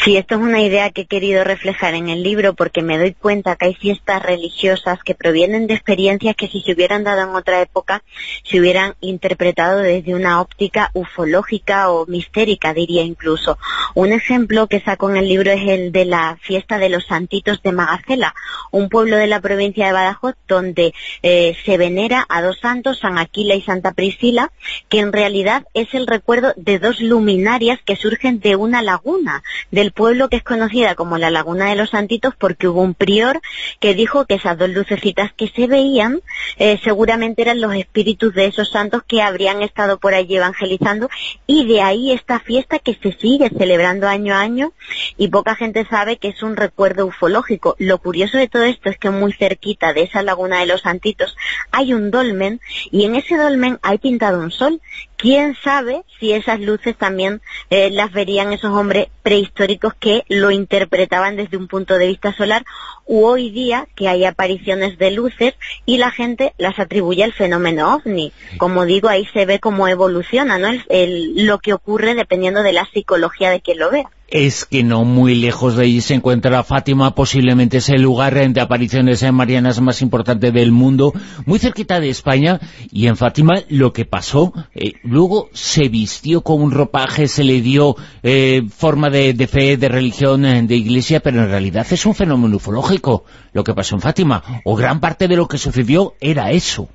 [0.03, 3.13] Sí, esto es una idea que he querido reflejar en el libro porque me doy
[3.13, 7.35] cuenta que hay fiestas religiosas que provienen de experiencias que si se hubieran dado en
[7.35, 8.03] otra época
[8.43, 13.57] se hubieran interpretado desde una óptica ufológica o mistérica, diría incluso.
[13.95, 17.61] Un ejemplo que saco en el libro es el de la fiesta de los santitos
[17.61, 18.35] de Magacela,
[18.71, 23.17] un pueblo de la provincia de Badajoz donde eh, se venera a dos santos, San
[23.17, 24.51] Aquila y Santa Priscila,
[24.89, 29.91] que en realidad es el recuerdo de dos luminarias que surgen de una laguna del
[29.91, 33.41] pueblo que es conocida como la Laguna de los Santitos porque hubo un prior
[33.79, 36.21] que dijo que esas dos lucecitas que se veían
[36.57, 41.09] eh, seguramente eran los espíritus de esos santos que habrían estado por allí evangelizando
[41.47, 44.73] y de ahí esta fiesta que se sigue celebrando año a año
[45.17, 47.75] y poca gente sabe que es un recuerdo ufológico.
[47.79, 51.35] Lo curioso de todo esto es que muy cerquita de esa Laguna de los Santitos
[51.71, 52.61] hay un dolmen
[52.91, 54.81] y en ese dolmen hay pintado un sol
[55.23, 61.37] quién sabe si esas luces también eh, las verían esos hombres prehistóricos que lo interpretaban
[61.37, 62.65] desde un punto de vista solar
[63.05, 65.53] u hoy día que hay apariciones de luces
[65.85, 68.33] y la gente las atribuye al fenómeno ovni.
[68.57, 70.71] Como digo, ahí se ve cómo evoluciona ¿no?
[70.89, 75.35] lo que ocurre dependiendo de la psicología de quien lo vea es que no muy
[75.35, 80.51] lejos de allí se encuentra Fátima, posiblemente es el lugar de apariciones marianas más importante
[80.51, 81.13] del mundo,
[81.45, 82.59] muy cerquita de España,
[82.91, 87.61] y en Fátima lo que pasó, eh, luego se vistió con un ropaje, se le
[87.61, 92.03] dio eh, forma de, de, fe, de religión, eh, de iglesia, pero en realidad es
[92.07, 96.15] un fenómeno ufológico lo que pasó en Fátima, o gran parte de lo que sucedió
[96.19, 96.89] era eso.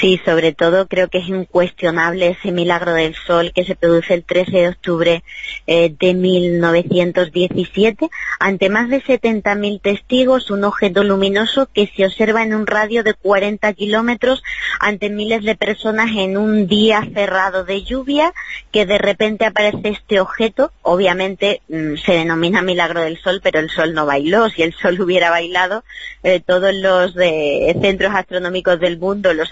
[0.00, 4.24] Sí, sobre todo creo que es incuestionable ese milagro del sol que se produce el
[4.24, 5.24] 13 de octubre
[5.66, 12.54] eh, de 1917 ante más de 70.000 testigos, un objeto luminoso que se observa en
[12.54, 14.42] un radio de 40 kilómetros
[14.80, 18.34] ante miles de personas en un día cerrado de lluvia
[18.72, 23.70] que de repente aparece este objeto, obviamente mm, se denomina milagro del sol, pero el
[23.70, 25.84] sol no bailó, si el sol hubiera bailado,
[26.22, 29.45] eh, todos los de centros astronómicos del mundo, los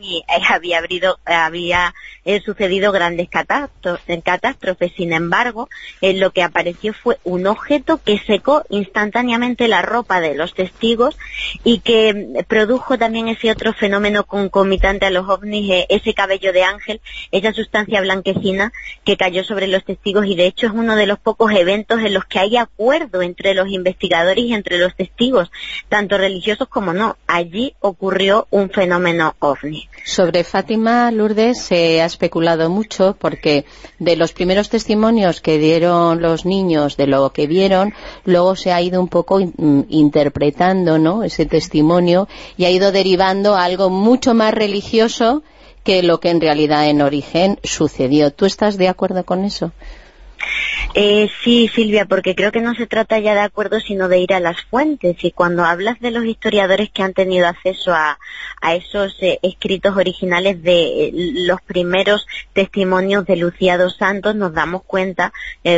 [0.00, 1.94] y eh, había, habido, había
[2.24, 4.92] eh, sucedido grandes catástrofes.
[4.96, 5.68] Sin embargo,
[6.00, 11.18] eh, lo que apareció fue un objeto que secó instantáneamente la ropa de los testigos
[11.64, 16.64] y que mm, produjo también ese otro fenómeno concomitante a los ovnis, ese cabello de
[16.64, 17.00] ángel,
[17.30, 18.72] esa sustancia blanquecina
[19.04, 22.14] que cayó sobre los testigos y de hecho es uno de los pocos eventos en
[22.14, 25.50] los que hay acuerdo entre los investigadores y entre los testigos,
[25.88, 27.16] tanto religiosos como no.
[27.26, 29.34] Allí ocurrió un fenómeno
[30.04, 33.64] Sobre Fátima Lourdes se ha especulado mucho porque
[33.98, 37.94] de los primeros testimonios que dieron los niños de lo que vieron,
[38.26, 41.24] luego se ha ido un poco mm, interpretando ¿no?
[41.24, 45.42] ese testimonio y ha ido derivando a algo mucho más religioso
[45.84, 48.32] que lo que en realidad en origen sucedió.
[48.32, 49.72] ¿Tú estás de acuerdo con eso?
[50.94, 54.34] Eh, sí, Silvia, porque creo que no se trata ya de acuerdo, sino de ir
[54.34, 55.16] a las fuentes.
[55.22, 58.18] Y cuando hablas de los historiadores que han tenido acceso a,
[58.74, 65.32] esos eh, escritos originales de eh, los primeros testimonios de Lucía Santos, nos damos cuenta,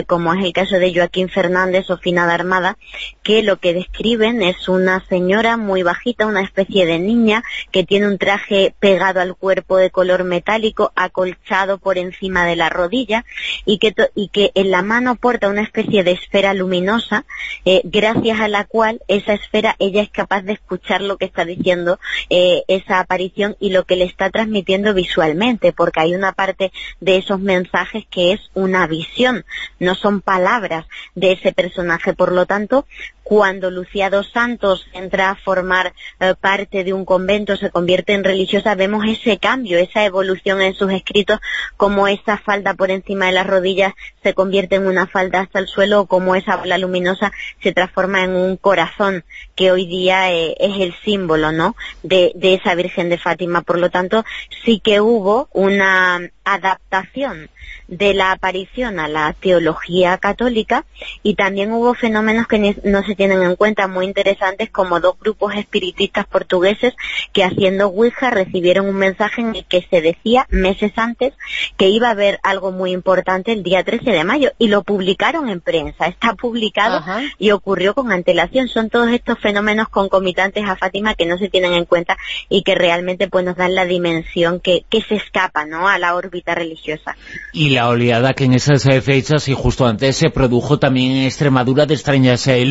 [0.06, 2.78] como es el caso de Joaquín Fernández o Fina de Armada,
[3.22, 8.08] que lo que describen es una señora muy bajita, una especie de niña, que tiene
[8.08, 13.24] un traje pegado al cuerpo de color metálico, acolchado por encima de la rodilla,
[13.64, 17.24] y que, y que en la mano porta una especie de esfera luminosa,
[17.64, 21.44] eh, gracias a la cual esa esfera ella es capaz de escuchar lo que está
[21.44, 21.98] diciendo
[22.30, 27.16] eh, esa aparición y lo que le está transmitiendo visualmente, porque hay una parte de
[27.16, 29.44] esos mensajes que es una visión,
[29.78, 32.14] no son palabras de ese personaje.
[32.14, 32.86] Por lo tanto,
[33.22, 38.24] cuando Lucía dos Santos entra a formar eh, parte de un convento, se convierte en
[38.24, 41.40] religiosa, vemos ese cambio, esa evolución en sus escritos,
[41.76, 45.66] como esa falda por encima de las rodillas se convierte en una falda hasta el
[45.66, 47.32] suelo, o como esa bola luminosa
[47.62, 49.24] se transforma en un corazón,
[49.54, 53.62] que hoy día eh, es el símbolo, ¿no?, de, esa Virgen de Fátima.
[53.62, 54.24] Por lo tanto,
[54.64, 57.50] sí que hubo una adaptación
[57.88, 60.84] de la aparición a la teología católica
[61.22, 65.54] y también hubo fenómenos que no se tienen en cuenta muy interesantes como dos grupos
[65.54, 66.94] espiritistas portugueses
[67.34, 71.34] que haciendo Ouija recibieron un mensaje en el que se decía meses antes
[71.76, 75.50] que iba a haber algo muy importante el día 13 de mayo y lo publicaron
[75.50, 77.04] en prensa, está publicado
[77.38, 78.68] y ocurrió con antelación.
[78.68, 82.16] Son todos estos fenómenos concomitantes a Fátima que no se tienen en cuenta
[82.48, 85.86] y que realmente pues nos dan la dimensión que, que se escapa ¿no?
[85.86, 87.14] a la órbita religiosa
[87.52, 91.94] la oleada que en esas fechas y justo antes se produjo también en Extremadura de
[91.94, 92.64] extrañas eh,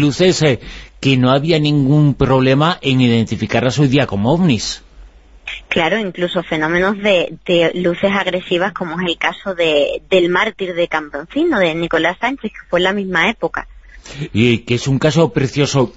[0.99, 4.83] que no había ningún problema en identificarlas hoy día como ovnis.
[5.67, 11.59] Claro, incluso fenómenos de, luces agresivas como es el caso de, del mártir de Camponcino,
[11.59, 13.67] de Nicolás Sánchez, que fue en la misma época
[14.33, 15.93] y que es un caso precioso.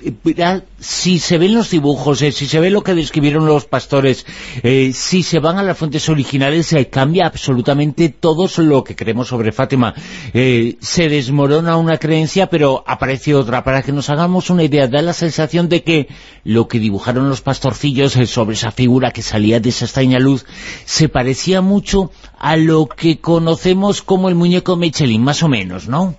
[0.79, 4.27] Si se ven los dibujos, eh, si se ve lo que describieron los pastores,
[4.63, 9.29] eh, si se van a las fuentes originales, se cambia absolutamente todo lo que creemos
[9.29, 9.95] sobre Fátima.
[10.33, 13.65] Eh, se desmorona una creencia, pero aparece otra.
[13.65, 16.09] Para que nos hagamos una idea, da la sensación de que
[16.45, 20.45] lo que dibujaron los pastorcillos sobre esa figura que salía de esa extraña luz,
[20.85, 26.17] se parecía mucho a lo que conocemos como el muñeco Michelin, más o menos, ¿no?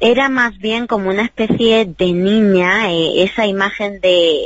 [0.00, 4.44] Era más bien como una especie de niña, eh, esa imagen de,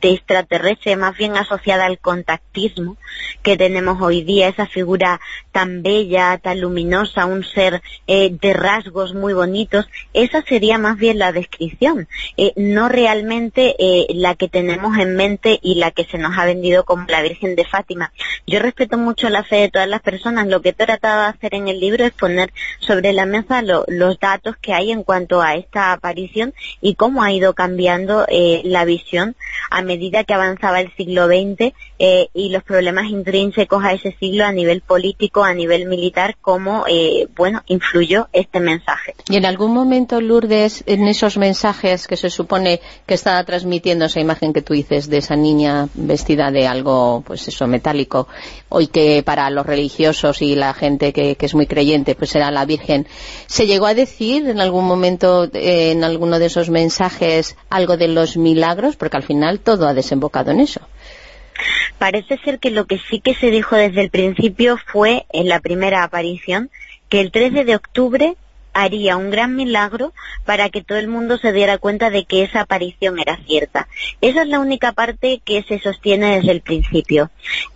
[0.00, 2.96] extraterrestre más bien asociada al contactismo
[3.42, 5.20] que tenemos hoy día, esa figura
[5.52, 11.18] tan bella, tan luminosa, un ser eh, de rasgos muy bonitos, esa sería más bien
[11.18, 13.74] la descripción, eh, no realmente
[14.10, 17.56] la que tenemos en mente y la que se nos ha vendido como la Virgen
[17.56, 18.12] de Fátima.
[18.46, 21.54] Yo respeto mucho la fe de todas las personas, lo que he tratado de hacer
[21.54, 25.54] en el libro es poner sobre la mesa los datos que hay en cuanto a
[25.54, 29.34] esta aparición y cómo ha ido cambiando eh, la visión
[29.70, 34.44] a medida que avanzaba el siglo XX eh, y los problemas intrínsecos a ese siglo
[34.44, 39.14] a nivel político, a nivel militar, cómo, eh, bueno, influyó este mensaje.
[39.28, 44.20] Y en algún momento, Lourdes, en esos mensajes que se supone que estaba transmitiendo esa
[44.20, 48.28] imagen que tú dices de esa niña vestida de algo, pues eso, metálico,
[48.68, 52.50] hoy que para los religiosos y la gente que, que es muy creyente, pues era
[52.50, 53.06] la Virgen,
[53.46, 58.08] ¿se llegó a decir en algún momento eh, en alguno de esos mensajes algo de
[58.08, 58.96] los milagros?
[58.96, 60.80] Porque al final todo ha desembocado en eso.
[61.98, 65.60] Parece ser que lo que sí que se dijo desde el principio fue, en la
[65.60, 66.70] primera aparición,
[67.08, 68.36] que el 13 de octubre
[68.76, 70.12] haría un gran milagro
[70.44, 73.88] para que todo el mundo se diera cuenta de que esa aparición era cierta.
[74.20, 77.30] Esa es la única parte que se sostiene desde el principio.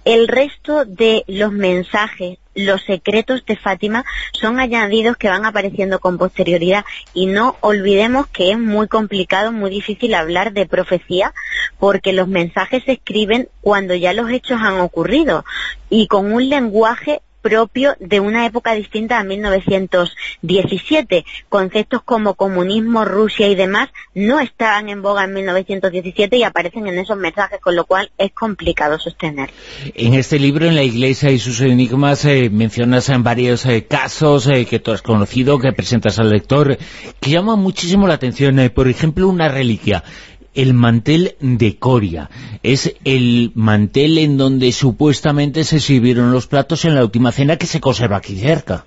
[0.04, 6.18] El resto de los mensajes, los secretos de Fátima son añadidos que van apareciendo con
[6.18, 11.32] posterioridad y no olvidemos que es muy complicado, muy difícil hablar de profecía
[11.78, 15.46] porque los mensajes se escriben cuando ya los hechos han ocurrido
[15.88, 21.24] y con un lenguaje propio de una época distinta a 1917.
[21.48, 26.98] Conceptos como comunismo, Rusia y demás no estaban en boga en 1917 y aparecen en
[26.98, 29.50] esos mensajes, con lo cual es complicado sostener.
[29.94, 34.46] En este libro, en la Iglesia y sus enigmas, eh, mencionas en varios eh, casos
[34.46, 36.78] eh, que tú has conocido, que presentas al lector,
[37.20, 38.70] que llaman muchísimo la atención.
[38.74, 40.02] por ejemplo, una reliquia
[40.54, 42.30] el mantel de Coria.
[42.62, 47.66] Es el mantel en donde supuestamente se sirvieron los platos en la última cena que
[47.66, 48.84] se conserva aquí cerca.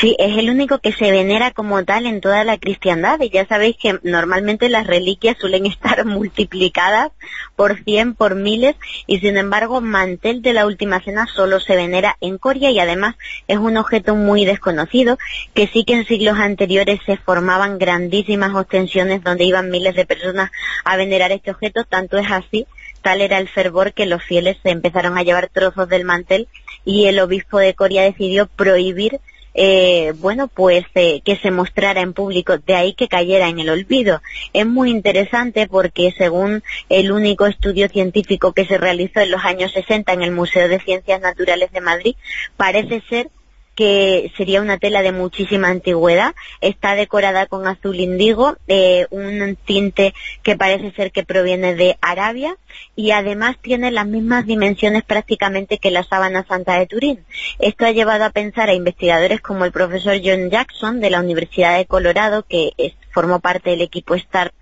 [0.00, 3.20] Sí, es el único que se venera como tal en toda la cristiandad.
[3.20, 7.10] Y ya sabéis que normalmente las reliquias suelen estar multiplicadas
[7.56, 8.76] por cien, por miles
[9.06, 13.16] y sin embargo mantel de la última cena solo se venera en Coria y además
[13.48, 15.18] es un objeto muy desconocido
[15.54, 20.52] que sí que en siglos anteriores se formaban grandísimas ostensiones donde iban miles de personas
[20.84, 22.66] a venerar este objeto, tanto es así
[23.02, 26.48] tal era el fervor que los fieles se empezaron a llevar trozos del mantel
[26.84, 29.20] y el obispo de Coria decidió prohibir
[29.60, 33.70] eh, bueno, pues eh, que se mostrara en público, de ahí que cayera en el
[33.70, 34.22] olvido.
[34.52, 39.72] Es muy interesante porque según el único estudio científico que se realizó en los años
[39.72, 42.14] 60 en el Museo de Ciencias Naturales de Madrid,
[42.56, 43.30] parece ser
[43.78, 50.14] que sería una tela de muchísima antigüedad, está decorada con azul indigo, eh, un tinte
[50.42, 52.56] que parece ser que proviene de Arabia
[52.96, 57.24] y además tiene las mismas dimensiones prácticamente que la sábana santa de Turín.
[57.60, 61.78] Esto ha llevado a pensar a investigadores como el profesor John Jackson de la Universidad
[61.78, 62.72] de Colorado, que
[63.12, 64.54] formó parte del equipo STAR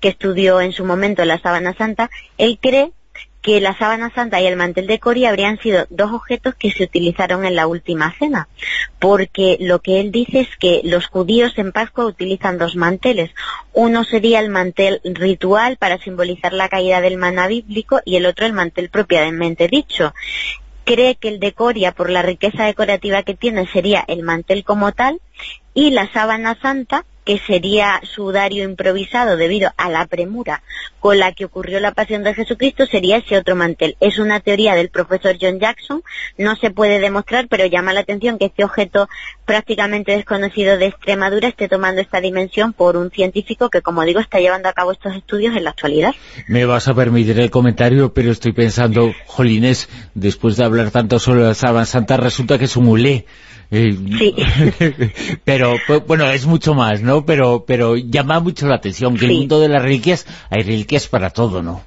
[0.00, 2.90] que estudió en su momento la sábana santa, él cree
[3.44, 6.84] que la sábana santa y el mantel de Coria habrían sido dos objetos que se
[6.84, 8.48] utilizaron en la última cena,
[8.98, 13.32] porque lo que él dice es que los judíos en Pascua utilizan dos manteles.
[13.74, 18.46] Uno sería el mantel ritual para simbolizar la caída del maná bíblico y el otro
[18.46, 20.14] el mantel propiamente dicho.
[20.84, 24.92] Cree que el de Coria, por la riqueza decorativa que tiene, sería el mantel como
[24.92, 25.20] tal
[25.74, 30.62] y la sábana santa que sería sudario improvisado debido a la premura
[31.00, 33.96] con la que ocurrió la pasión de Jesucristo, sería ese otro mantel.
[34.00, 36.02] Es una teoría del profesor John Jackson,
[36.38, 39.08] no se puede demostrar, pero llama la atención que este objeto
[39.44, 44.38] prácticamente desconocido de Extremadura esté tomando esta dimensión por un científico que, como digo, está
[44.38, 46.14] llevando a cabo estos estudios en la actualidad.
[46.48, 51.42] Me vas a permitir el comentario, pero estoy pensando, Jolines, después de hablar tanto sobre
[51.42, 53.26] la sábana santa, resulta que es un mulé.
[53.70, 54.34] Eh, sí.
[55.44, 57.24] pero, pues, bueno, es mucho más, ¿no?
[57.24, 61.30] Pero, pero llama mucho la atención que el mundo de las reliquias, hay reliquias para
[61.30, 61.82] todo, ¿no?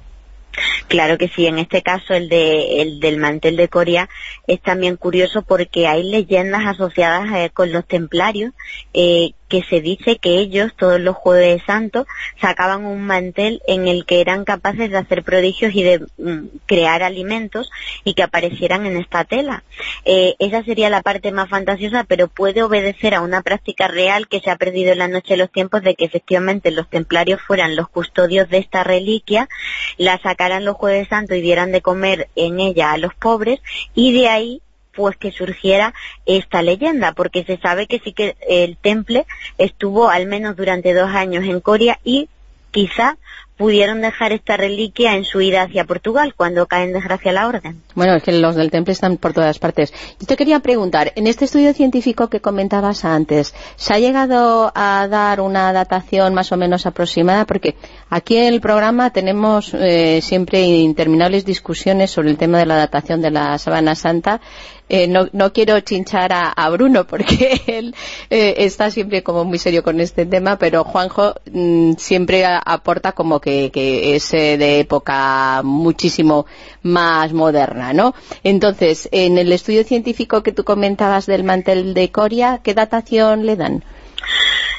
[0.88, 4.08] Claro que sí, en este caso el, de, el del mantel de Coria
[4.46, 8.52] es también curioso porque hay leyendas asociadas eh, con los templarios
[8.94, 12.06] eh, que se dice que ellos, todos los jueves santos,
[12.40, 17.02] sacaban un mantel en el que eran capaces de hacer prodigios y de mm, crear
[17.02, 17.70] alimentos
[18.04, 19.64] y que aparecieran en esta tela.
[20.04, 24.40] Eh, esa sería la parte más fantasiosa, pero puede obedecer a una práctica real que
[24.40, 27.76] se ha perdido en la noche de los tiempos de que efectivamente los templarios fueran
[27.76, 29.48] los custodios de esta reliquia,
[29.96, 33.60] la sacaran los jueves santos y dieran de comer en ella a los pobres
[33.94, 34.62] y de ahí
[34.98, 35.94] pues que surgiera
[36.26, 39.26] esta leyenda, porque se sabe que sí que el temple
[39.56, 42.28] estuvo al menos durante dos años en Coria y
[42.72, 43.16] quizá
[43.58, 47.82] pudieron dejar esta reliquia en su ida hacia Portugal cuando cae en desgracia la orden.
[47.94, 49.92] Bueno, es que los del temple están por todas partes.
[50.20, 55.08] Yo te quería preguntar, en este estudio científico que comentabas antes, ¿se ha llegado a
[55.08, 57.46] dar una datación más o menos aproximada?
[57.46, 57.74] Porque
[58.08, 63.20] aquí en el programa tenemos eh, siempre interminables discusiones sobre el tema de la datación
[63.20, 64.40] de la Sabana Santa
[64.88, 67.94] eh, no, no, quiero chinchar a, Bruno porque él
[68.30, 73.40] eh, está siempre como muy serio con este tema, pero Juanjo mm, siempre aporta como
[73.40, 73.70] que,
[74.14, 76.46] es eh, de época muchísimo
[76.82, 78.14] más moderna, ¿no?
[78.42, 83.56] Entonces, en el estudio científico que tú comentabas del mantel de Coria, ¿qué datación le
[83.56, 83.84] dan?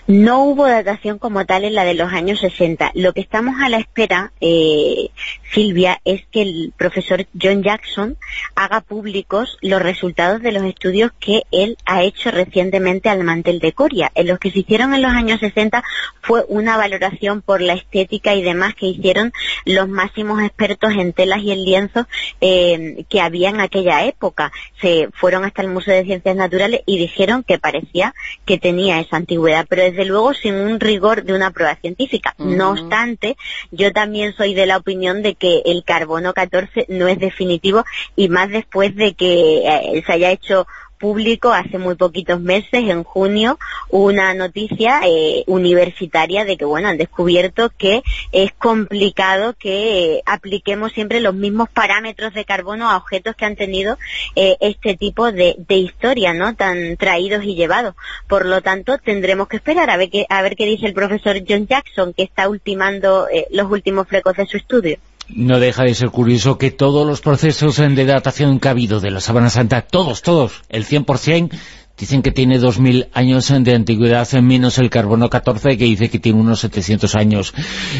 [0.07, 2.91] No hubo datación como tal en la de los años 60.
[2.95, 5.09] Lo que estamos a la espera, eh,
[5.51, 8.17] Silvia, es que el profesor John Jackson
[8.55, 13.73] haga públicos los resultados de los estudios que él ha hecho recientemente al mantel de
[13.73, 14.11] Coria.
[14.15, 15.83] En los que se hicieron en los años 60
[16.21, 19.31] fue una valoración por la estética y demás que hicieron
[19.65, 22.05] los máximos expertos en telas y en lienzos
[22.41, 24.51] eh, que había en aquella época.
[24.81, 28.13] Se fueron hasta el Museo de Ciencias Naturales y dijeron que parecía
[28.45, 29.65] que tenía esa antigüedad.
[29.69, 32.35] Pero desde luego sin un rigor de una prueba científica.
[32.37, 33.37] No obstante,
[33.71, 37.83] yo también soy de la opinión de que el carbono 14 no es definitivo
[38.15, 40.67] y más después de que eh, se haya hecho
[40.99, 43.57] público hace muy poquitos meses, en junio,
[43.89, 50.91] una noticia eh, universitaria de que, bueno, han descubierto que es complicado que eh, apliquemos
[50.91, 53.97] siempre los mismos parámetros de carbono a objetos que han tenido
[54.35, 56.55] eh, este tipo de, historia, ¿no?
[56.55, 57.95] Tan traídos y llevados.
[58.27, 61.37] Por lo tanto, tendremos que esperar a ver qué, a ver qué dice el profesor
[61.47, 64.97] John Jackson, que está ultimando los últimos flecos de su estudio
[65.33, 69.11] no deja de ser curioso que todos los procesos de datación que ha habido de
[69.11, 71.51] la Sabana Santa, todos, todos, el 100%,
[71.97, 76.39] dicen que tiene 2.000 años de antigüedad, menos el carbono 14, que dice que tiene
[76.39, 77.53] unos 700 años.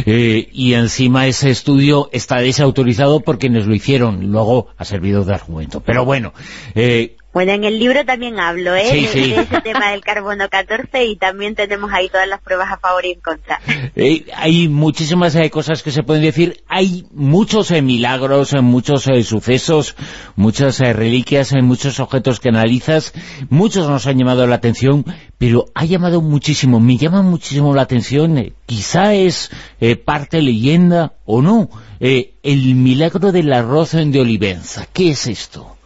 [0.06, 5.34] Eh, y encima ese estudio está desautorizado por quienes lo hicieron, luego ha servido de
[5.34, 5.82] argumento.
[5.82, 6.34] Pero bueno,
[6.76, 8.92] eh, bueno, en el libro también hablo ¿eh?
[8.92, 13.06] de ese tema del carbono 14 y también tenemos ahí todas las pruebas a favor
[13.06, 13.62] y en contra.
[13.96, 16.64] Eh, hay muchísimas eh, cosas que se pueden decir.
[16.68, 19.96] Hay muchos eh, milagros, muchos sucesos,
[20.36, 23.14] muchas reliquias, muchos objetos que analizas.
[23.50, 25.06] Muchos nos han llamado la atención,
[25.38, 28.54] pero ha llamado muchísimo, me llama muchísimo la atención.
[28.66, 29.52] quizá es
[30.06, 31.70] parte leyenda o no.
[32.00, 34.88] el milagro del arroz de Olivenza.
[34.92, 35.79] ¿Qué es esto?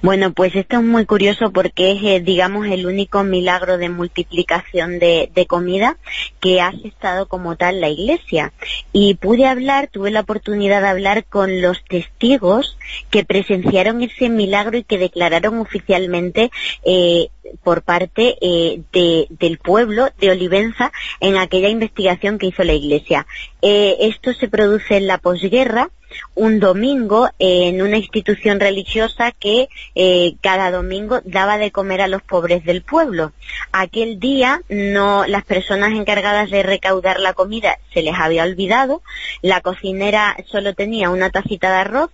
[0.00, 4.98] Bueno, pues esto es muy curioso porque es, eh, digamos, el único milagro de multiplicación
[4.98, 5.96] de, comida
[6.40, 8.52] que ha estado como tal la Iglesia.
[8.92, 12.76] Y pude hablar, tuve la oportunidad de hablar con los testigos
[13.10, 16.50] que presenciaron ese milagro y que declararon oficialmente
[16.84, 17.28] eh,
[17.64, 23.26] por parte eh, del pueblo de Olivenza en aquella investigación que hizo la Iglesia.
[23.62, 25.90] esto se produce en la posguerra
[26.34, 32.22] un domingo en una institución religiosa que eh, cada domingo daba de comer a los
[32.22, 33.32] pobres del pueblo.
[33.72, 39.02] Aquel día no las personas encargadas de recaudar la comida se les había olvidado,
[39.42, 42.10] la cocinera solo tenía una tacita de arroz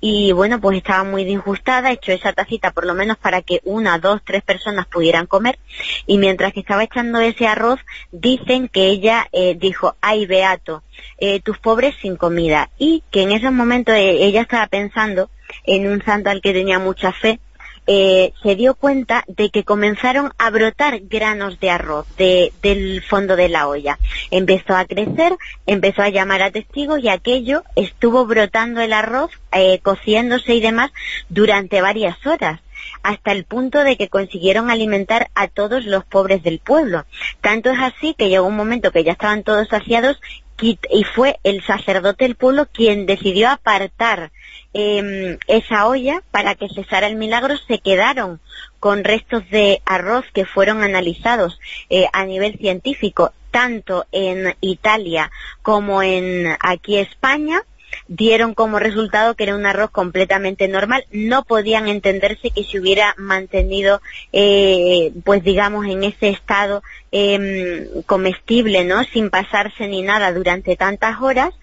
[0.00, 3.98] y bueno, pues estaba muy disgustada, echó esa tacita por lo menos para que una,
[3.98, 5.58] dos, tres personas pudieran comer.
[6.06, 7.80] Y mientras que estaba echando ese arroz
[8.12, 10.82] dicen que ella eh, dijo, ay Beato,
[11.18, 15.30] eh, tus pobres sin comida y que en ese momento eh, ella estaba pensando
[15.64, 17.40] en un santo al que tenía mucha fe
[17.90, 23.48] eh, se dio cuenta de que comenzaron a brotar granos de arroz del fondo de
[23.48, 23.98] la olla.
[24.30, 25.34] Empezó a crecer,
[25.66, 30.90] empezó a llamar a testigos y aquello estuvo brotando el arroz, eh, cociéndose y demás
[31.30, 32.60] durante varias horas
[33.02, 37.06] hasta el punto de que consiguieron alimentar a todos los pobres del pueblo.
[37.40, 40.20] Tanto es así que llegó un momento que ya estaban todos saciados
[40.60, 44.30] y fue el sacerdote del pueblo quien decidió apartar
[44.74, 47.56] Em, esa olla para que cesara el milagro.
[47.56, 48.40] Se quedaron
[48.80, 51.58] con restos de arroz que fueron analizados
[51.88, 55.30] eh, a nivel científico tanto en Italia
[55.62, 57.62] como en aquí España
[58.08, 61.04] dieron como resultado que era un arroz completamente normal.
[61.12, 64.00] No podían entenderse que se hubiera mantenido,
[64.32, 66.82] eh, pues digamos, en ese estado
[67.12, 69.04] em, comestible, ¿no?
[69.04, 71.54] Sin pasarse ni nada durante tantas horas.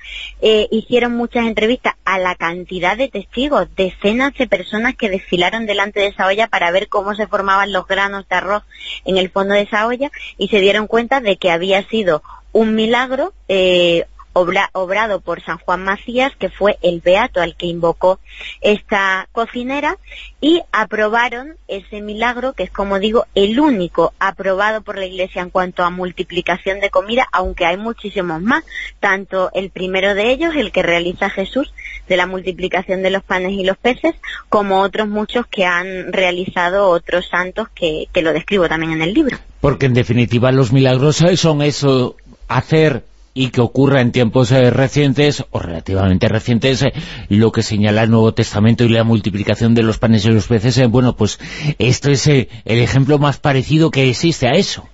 [0.42, 6.00] Eh, hicieron muchas entrevistas a la cantidad de testigos, decenas de personas que desfilaron delante
[6.00, 8.64] de esa olla para ver cómo se formaban los granos de arroz
[9.04, 12.76] en el fondo de esa olla y se dieron cuenta de que había sido un
[12.76, 14.06] milagro eh,
[14.36, 18.20] obrado por San Juan Macías, que fue el beato al que invocó
[18.60, 19.98] esta cocinera,
[20.42, 25.50] y aprobaron ese milagro, que es como digo, el único aprobado por la Iglesia en
[25.50, 28.66] cuanto a multiplicación de comida, aunque hay muchísimos más,
[29.00, 31.74] tanto el primero de ellos, el que realiza Jesús,
[32.10, 34.16] de la multiplicación de los panes y los peces,
[34.50, 39.14] como otros muchos que han realizado otros santos que, que lo describo también en el
[39.14, 39.38] libro.
[39.62, 42.18] Porque en definitiva los milagros son eso,
[42.48, 43.04] hacer
[43.38, 46.94] y que ocurra en tiempos eh, recientes, o relativamente recientes, eh,
[47.30, 50.78] lo que señala el Nuevo Testamento y la multiplicación de los panes y los peces,
[50.78, 51.38] eh, bueno, pues
[51.78, 54.88] esto es el ejemplo más parecido que existe a eso.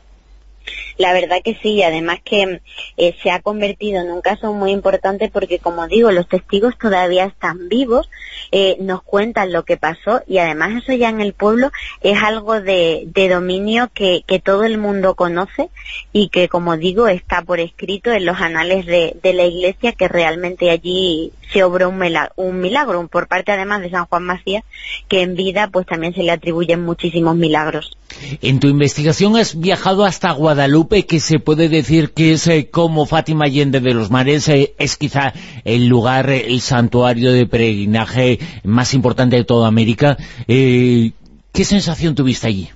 [1.02, 2.62] La verdad que sí, además que
[2.96, 7.26] eh, se ha convertido en un caso muy importante porque, como digo, los testigos todavía
[7.26, 8.08] están vivos,
[8.52, 11.72] eh, nos cuentan lo que pasó y además eso ya en el pueblo
[12.02, 15.72] es algo de, dominio que, todo el mundo conoce
[16.14, 20.70] y que, como digo, está por escrito en los anales de, la iglesia que realmente
[20.70, 24.64] allí se obró un milagro, un milagro por parte además de San Juan Macías,
[25.08, 27.98] que en vida pues también se le atribuyen muchísimos milagros.
[28.42, 33.06] En tu investigación has viajado hasta Guadalupe, que se puede decir que es eh, como
[33.06, 35.34] Fátima Allende de los Mares, eh, es quizá
[35.64, 40.18] el lugar, eh, el santuario de peregrinaje más importante de toda América.
[40.48, 42.70] ¿Qué sensación tuviste allí?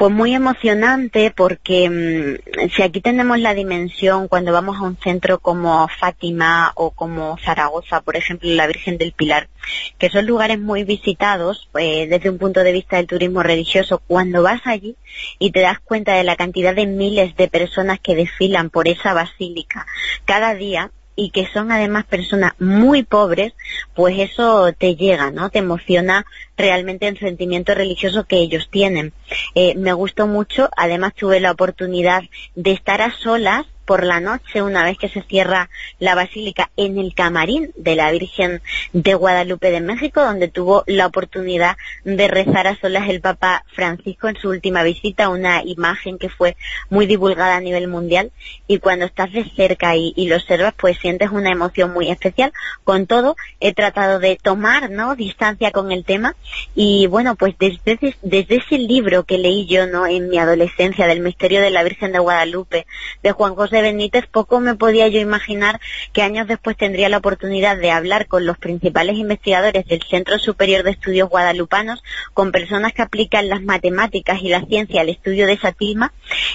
[0.00, 5.40] Pues muy emocionante porque mm, si aquí tenemos la dimensión cuando vamos a un centro
[5.40, 9.50] como Fátima o como Zaragoza, por ejemplo, la Virgen del Pilar,
[9.98, 14.42] que son lugares muy visitados eh, desde un punto de vista del turismo religioso, cuando
[14.42, 14.96] vas allí
[15.38, 19.12] y te das cuenta de la cantidad de miles de personas que desfilan por esa
[19.12, 19.84] basílica
[20.24, 20.90] cada día,
[21.20, 23.52] y que son además personas muy pobres,
[23.94, 25.50] pues eso te llega, ¿no?
[25.50, 26.24] Te emociona
[26.56, 29.12] realmente el sentimiento religioso que ellos tienen.
[29.54, 32.22] Eh, me gustó mucho, además tuve la oportunidad
[32.54, 35.68] de estar a solas por la noche, una vez que se cierra
[35.98, 38.62] la basílica, en el camarín de la Virgen
[38.92, 44.28] de Guadalupe de México, donde tuvo la oportunidad de rezar a solas el Papa Francisco
[44.28, 46.56] en su última visita, una imagen que fue
[46.88, 48.30] muy divulgada a nivel mundial,
[48.68, 52.52] y cuando estás de cerca y, lo observas, pues sientes una emoción muy especial.
[52.84, 55.16] Con todo, he tratado de tomar ¿no?
[55.16, 56.36] distancia con el tema,
[56.76, 60.06] y bueno, pues desde, desde ese libro que leí yo ¿no?
[60.06, 62.86] en mi adolescencia, del misterio de la Virgen de Guadalupe,
[63.24, 65.80] de Juan José Benítez, poco me podía yo imaginar
[66.12, 70.82] que años después tendría la oportunidad de hablar con los principales investigadores del Centro Superior
[70.82, 72.02] de Estudios Guadalupanos,
[72.34, 75.74] con personas que aplican las matemáticas y la ciencia al estudio de esa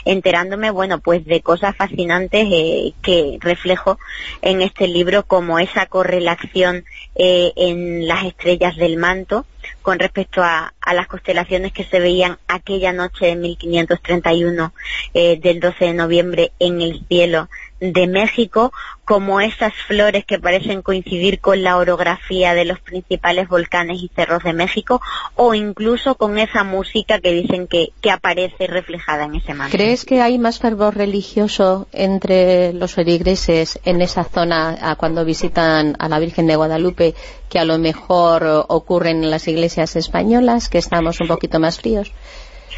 [0.06, 3.98] enterándome, bueno, pues de cosas fascinantes eh, que reflejo
[4.42, 6.86] en este libro, como esa correlación
[7.16, 9.46] eh, en las estrellas del manto,
[9.82, 14.74] con respecto a, las constelaciones que se veían aquella noche de 1531
[15.14, 17.50] eh, del 12 de noviembre en el cielo
[17.94, 18.72] de México,
[19.04, 24.44] como esas flores que parecen coincidir con la orografía de los principales volcanes y cerros
[24.44, 25.02] de México,
[25.36, 29.76] o incluso con esa música que dicen que, que aparece reflejada en ese manto.
[29.76, 36.10] ¿Crees que hay más fervor religioso entre los feligreses en esa zona cuando visitan a
[36.10, 37.16] la Virgen de Guadalupe
[37.50, 42.12] que a lo mejor ocurre en las iglesias españolas, que estamos un poquito más fríos?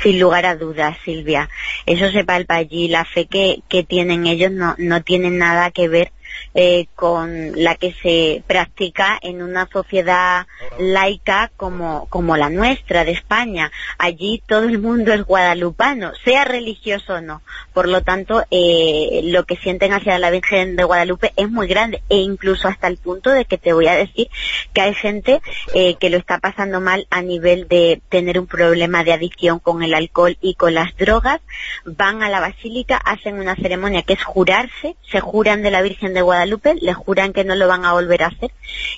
[0.01, 1.49] Sin lugar a dudas, Silvia.
[1.85, 2.87] Eso se palpa allí.
[2.87, 6.11] La fe que, que tienen ellos no, no tiene nada que ver
[6.53, 10.47] eh, con la que se practica en una sociedad
[10.79, 13.71] laica como, como la nuestra de España.
[13.97, 17.41] Allí todo el mundo es guadalupano, sea religioso o no.
[17.73, 22.01] Por lo tanto, eh, lo que sienten hacia la Virgen de Guadalupe es muy grande
[22.09, 24.27] e incluso hasta el punto de que te voy a decir
[24.73, 25.41] que hay gente
[25.73, 29.83] eh, que lo está pasando mal a nivel de tener un problema de adicción con
[29.83, 31.41] el alcohol y con las drogas,
[31.85, 36.13] van a la basílica, hacen una ceremonia que es jurarse, se juran de la Virgen
[36.13, 38.51] de Guadalupe, les juran que no lo van a volver a hacer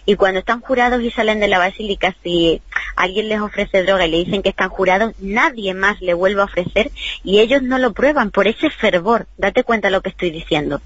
[0.04, 2.60] y cuando están jurados y salen de la basílica, si
[2.96, 6.46] alguien les ofrece droga y le dicen que están jurados, nadie más le vuelve a
[6.46, 6.90] ofrecer
[7.24, 9.28] y ellos no lo prueban por ese fervor.
[9.38, 10.82] Date cuenta lo que estoy diciendo.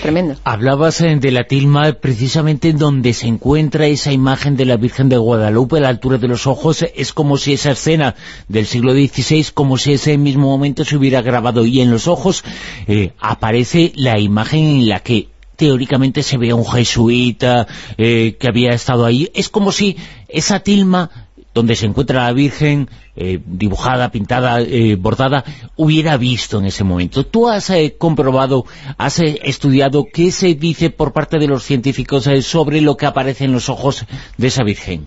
[0.00, 0.36] Tremendo.
[0.44, 5.16] Hablabas eh, de la tilma precisamente donde se encuentra esa imagen de la Virgen de
[5.16, 6.84] Guadalupe a la altura de los ojos.
[6.94, 8.14] Es como si esa escena
[8.48, 12.44] del siglo XVI, como si ese mismo momento se hubiera grabado y en los ojos
[12.86, 17.66] eh, aparece la imagen en la que teóricamente se ve un jesuita
[17.96, 19.30] eh, que había estado ahí.
[19.34, 19.96] Es como si
[20.28, 21.23] esa tilma
[21.54, 25.44] donde se encuentra la Virgen eh, dibujada, pintada, eh, bordada,
[25.76, 27.24] hubiera visto en ese momento.
[27.24, 28.66] ¿Tú has comprobado,
[28.98, 33.52] has estudiado qué se dice por parte de los científicos sobre lo que aparece en
[33.52, 34.04] los ojos
[34.36, 35.06] de esa Virgen?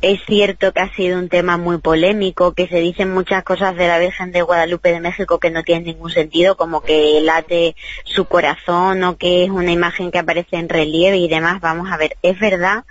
[0.00, 3.88] Es cierto que ha sido un tema muy polémico, que se dicen muchas cosas de
[3.88, 7.74] la Virgen de Guadalupe de México que no tienen ningún sentido, como que late
[8.04, 11.60] su corazón o que es una imagen que aparece en relieve y demás.
[11.60, 12.84] Vamos a ver, es verdad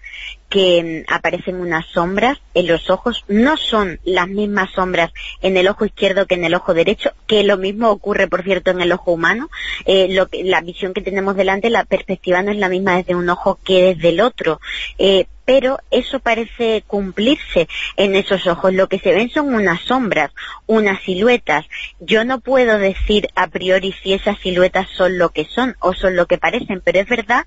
[0.50, 5.12] que mm, aparecen unas sombras en los ojos, no son las mismas sombras
[5.42, 8.72] en el ojo izquierdo que en el ojo derecho, que lo mismo ocurre, por cierto,
[8.72, 9.50] en el ojo humano.
[9.86, 13.30] Eh, lo la visión que tenemos delante, la perspectiva no es la misma desde un
[13.30, 14.60] ojo que desde el otro.
[14.98, 18.74] Eh, pero eso parece cumplirse en esos ojos.
[18.74, 20.32] Lo que se ven son unas sombras,
[20.66, 21.66] unas siluetas.
[22.02, 26.18] Yo no puedo decir a priori si esas siluetas son lo que son o son
[26.18, 27.46] lo que parecen, pero es verdad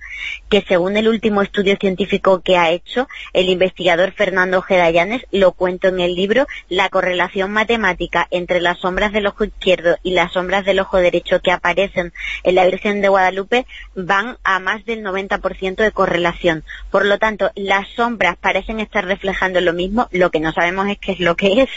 [0.49, 2.90] que según el último estudio científico que ha hecho
[3.33, 4.91] el investigador Fernando Ojeda
[5.31, 10.12] lo cuento en el libro, la correlación matemática entre las sombras del ojo izquierdo y
[10.12, 12.12] las sombras del ojo derecho que aparecen
[12.43, 16.65] en la Virgen de Guadalupe van a más del 90% de correlación.
[16.91, 20.99] Por lo tanto, las sombras parecen estar reflejando lo mismo, lo que no sabemos es
[20.99, 21.71] qué es lo que es.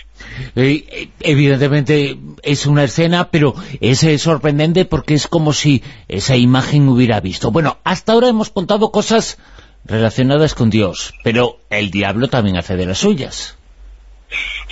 [0.55, 6.87] Eh, evidentemente es una escena, pero es eh, sorprendente porque es como si esa imagen
[6.87, 7.51] hubiera visto.
[7.51, 9.37] Bueno, hasta ahora hemos contado cosas
[9.85, 13.57] relacionadas con Dios, pero el diablo también hace de las suyas.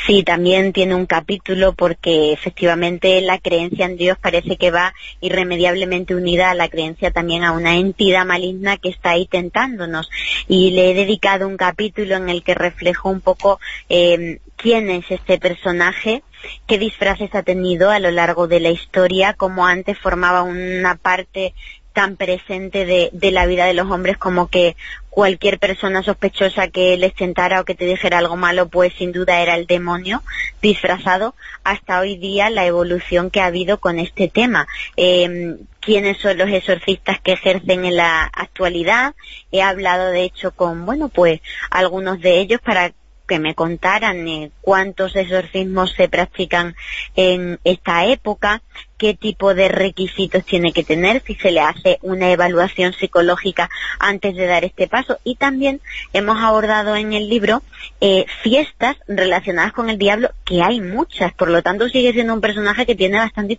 [0.07, 6.15] Sí, también tiene un capítulo porque efectivamente la creencia en Dios parece que va irremediablemente
[6.15, 10.09] unida a la creencia también a una entidad maligna que está ahí tentándonos.
[10.47, 13.59] Y le he dedicado un capítulo en el que reflejo un poco
[13.89, 16.23] eh, quién es este personaje,
[16.65, 21.53] qué disfraces ha tenido a lo largo de la historia, como antes formaba una parte
[22.02, 24.76] tan presente de, la vida de los hombres como que
[25.11, 29.40] cualquier persona sospechosa que les tentara o que te dijera algo malo, pues sin duda
[29.40, 30.23] era el demonio
[30.64, 34.68] disfrazado, hasta hoy día la evolución que ha habido con este tema.
[34.98, 39.14] Eh, quiénes son los exorcistas que ejercen en la actualidad.
[39.52, 42.94] He hablado de hecho con, bueno, pues algunos de ellos para
[43.32, 46.76] que me contaran eh, cuántos exorcismos se practican
[47.15, 48.61] en esta época,
[49.02, 53.68] qué tipo de requisitos tiene que tener, si se le hace una evaluación psicológica
[53.98, 55.18] antes de dar este paso.
[55.23, 55.82] Y también
[56.14, 57.64] hemos abordado en el libro
[57.99, 62.41] eh, fiestas relacionadas con el diablo, que hay muchas, por lo tanto sigue siendo un
[62.41, 63.57] personaje que tiene bastante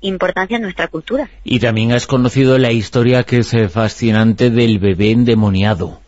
[0.00, 1.28] importancia en nuestra cultura.
[1.44, 6.00] Y también has conocido la historia que es eh, fascinante del bebé endemoniado.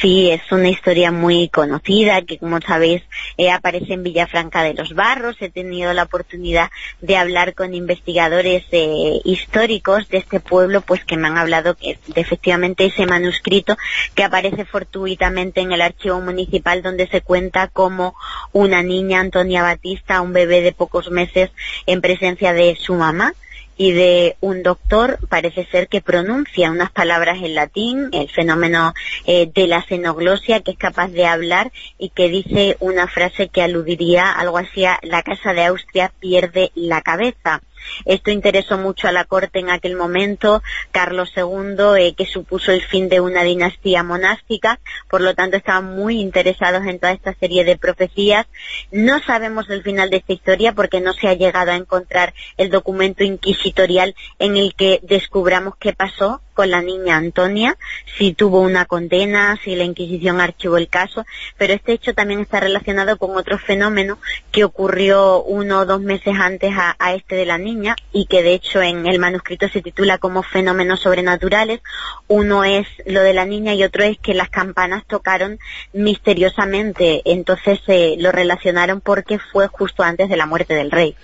[0.00, 3.02] Sí, es una historia muy conocida que, como sabéis,
[3.38, 5.36] eh, aparece en Villafranca de los Barros.
[5.40, 6.70] He tenido la oportunidad
[7.00, 11.98] de hablar con investigadores eh, históricos de este pueblo, pues que me han hablado que
[12.06, 13.76] de efectivamente ese manuscrito
[14.14, 18.14] que aparece fortuitamente en el archivo municipal donde se cuenta como
[18.52, 21.50] una niña, Antonia Batista, un bebé de pocos meses
[21.86, 23.32] en presencia de su mamá,
[23.76, 28.94] y de un doctor parece ser que pronuncia unas palabras en latín, el fenómeno
[29.26, 33.62] eh, de la xenoglosia, que es capaz de hablar y que dice una frase que
[33.62, 37.60] aludiría algo así a la Casa de Austria pierde la cabeza.
[38.04, 40.62] Esto interesó mucho a la corte en aquel momento,
[40.92, 45.96] Carlos II, eh, que supuso el fin de una dinastía monástica, por lo tanto estaban
[45.96, 48.46] muy interesados en toda esta serie de profecías.
[48.90, 52.70] No sabemos el final de esta historia porque no se ha llegado a encontrar el
[52.70, 57.76] documento inquisitorial en el que descubramos qué pasó con la niña Antonia,
[58.16, 61.26] si tuvo una condena, si la Inquisición archivó el caso,
[61.58, 64.18] pero este hecho también está relacionado con otro fenómeno
[64.50, 68.42] que ocurrió uno o dos meses antes a, a este de la niña y que
[68.42, 71.80] de hecho en el manuscrito se titula como fenómenos sobrenaturales.
[72.26, 75.58] Uno es lo de la niña y otro es que las campanas tocaron
[75.92, 81.14] misteriosamente, entonces eh, lo relacionaron porque fue justo antes de la muerte del rey.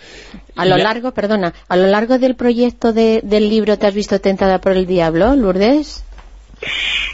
[0.54, 4.60] A lo largo, perdona, a lo largo del proyecto del libro te has visto tentada
[4.60, 6.04] por el diablo, Lourdes?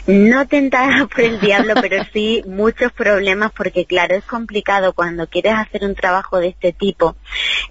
[0.07, 5.53] No tentada por el diablo, pero sí muchos problemas porque, claro, es complicado cuando quieres
[5.53, 7.15] hacer un trabajo de este tipo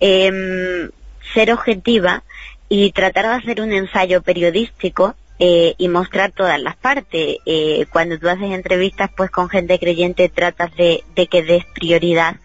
[0.01, 0.91] eh,
[1.35, 2.23] ser objetiva
[2.69, 7.37] y tratar de hacer un ensayo periodístico eh, y mostrar todas las partes.
[7.47, 12.37] Eh, cuando tú haces entrevistas pues con gente creyente tratas de, que des prioridad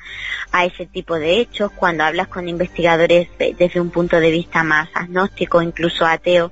[0.51, 1.71] a ese tipo de hechos.
[1.71, 6.51] Cuando hablas con investigadores desde un punto de vista más agnóstico, incluso ateo,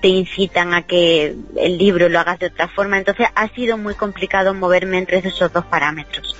[0.00, 2.98] te incitan a que el libro lo hagas de otra forma.
[2.98, 6.36] Entonces ha sido muy complicado moverme entre esos dos parámetros.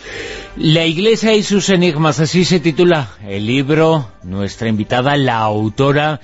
[0.57, 4.13] La Iglesia y sus enigmas, así se titula el libro.
[4.23, 6.21] Nuestra invitada, la autora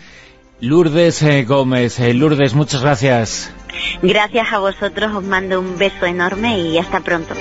[0.60, 2.00] Lourdes eh, Gómez.
[2.00, 3.52] Eh, Lourdes, muchas gracias.
[4.02, 7.34] Gracias a vosotros, os mando un beso enorme y hasta pronto.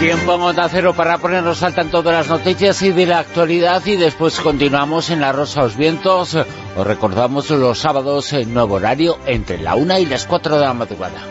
[0.00, 3.80] Tiempo en Onda Cero para ponernos al tanto de las noticias y de la actualidad
[3.86, 6.34] y después continuamos en La Rosa los Vientos.
[6.34, 10.74] Os recordamos los sábados en nuevo horario entre la una y las cuatro de la
[10.74, 11.22] madrugada.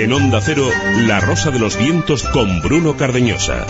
[0.00, 0.70] En Onda Cero,
[1.08, 3.66] La Rosa de los Vientos con Bruno Cardeñosa.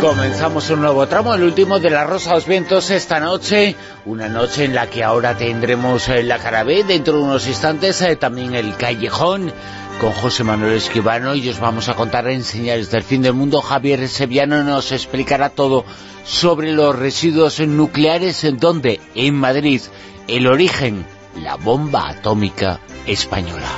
[0.00, 3.74] Comenzamos un nuevo tramo, el último de La Rosa de los Vientos esta noche,
[4.04, 8.14] una noche en la que ahora tendremos eh, la Carabé, dentro de unos instantes eh,
[8.14, 9.52] también el Callejón,
[10.00, 13.60] con José Manuel Esquivano y os vamos a contar en Señales del Fin del Mundo.
[13.60, 15.84] Javier Seviano nos explicará todo
[16.24, 19.82] sobre los residuos nucleares, en donde, en Madrid,
[20.26, 21.04] el origen,
[21.36, 23.68] la bomba atómica española.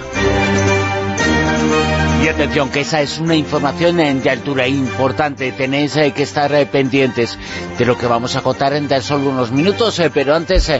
[2.22, 6.66] Y atención, que esa es una información de altura importante, tenéis eh, que estar eh,
[6.66, 7.36] pendientes
[7.76, 10.70] de lo que vamos a contar en tan solo unos minutos, eh, pero antes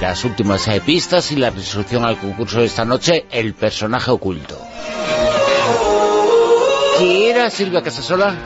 [0.00, 4.56] las últimas pistas y la resolución al concurso de esta noche, el personaje oculto.
[6.98, 8.36] ¿Quién era Silvia Casasola?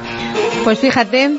[0.65, 1.39] Pues fíjate,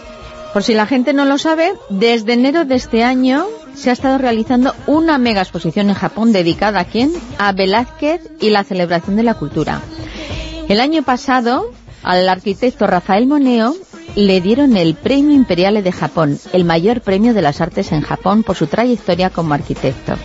[0.54, 4.20] por si la gente no lo sabe, desde enero de este año se ha estado
[4.20, 7.12] realizando una mega exposición en Japón dedicada a quién?
[7.40, 9.82] A Velázquez y la celebración de la cultura.
[10.70, 11.72] El año pasado,
[12.04, 13.74] al arquitecto Rafael Moneo
[14.16, 18.44] le dieron el Premio Imperial de Japón, el mayor premio de las artes en Japón
[18.44, 20.16] por su trayectoria como arquitecto.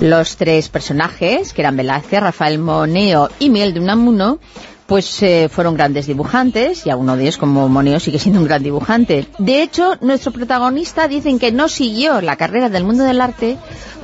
[0.00, 4.38] Los tres personajes, que eran Velázquez, Rafael Moneo y Miguel de Unamuno,
[4.86, 8.62] pues eh, fueron grandes dibujantes, y alguno de ellos, como Moneo, sigue siendo un gran
[8.62, 9.26] dibujante.
[9.38, 13.56] De hecho, nuestro protagonista dicen que no siguió la carrera del mundo del arte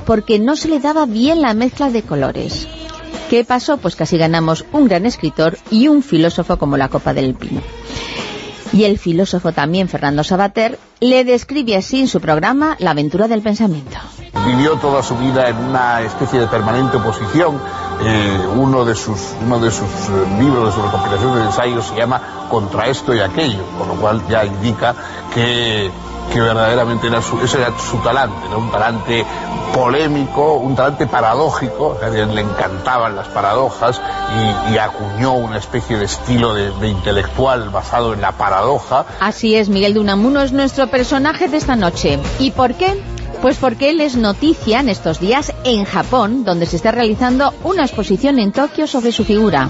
[0.05, 2.67] porque no se le daba bien la mezcla de colores.
[3.33, 3.77] ¿Qué pasó?
[3.77, 7.61] Pues casi ganamos un gran escritor y un filósofo como la Copa del Pino.
[8.71, 13.41] Y el filósofo también, Fernando Sabater, le describe así en su programa La aventura del
[13.41, 13.97] pensamiento.
[14.45, 17.59] Vivió toda su vida en una especie de permanente oposición.
[18.03, 21.95] Eh, uno de sus, uno de sus eh, libros, de su recopilación de ensayos se
[21.95, 24.93] llama Contra esto y aquello, con lo cual ya indica
[25.33, 25.89] que
[26.31, 29.25] que verdaderamente era su, ese era su talante, un talante
[29.73, 33.99] polémico, un talante paradójico, a le encantaban las paradojas
[34.71, 39.05] y, acuñó una especie de estilo de, intelectual basado en la paradoja.
[39.19, 42.19] Así es, Miguel de Unamuno es nuestro personaje de esta noche.
[42.39, 43.01] ¿Y por qué?
[43.41, 47.83] Pues porque él es noticia en estos días en Japón, donde se está realizando una
[47.83, 49.69] exposición en Tokio sobre su figura.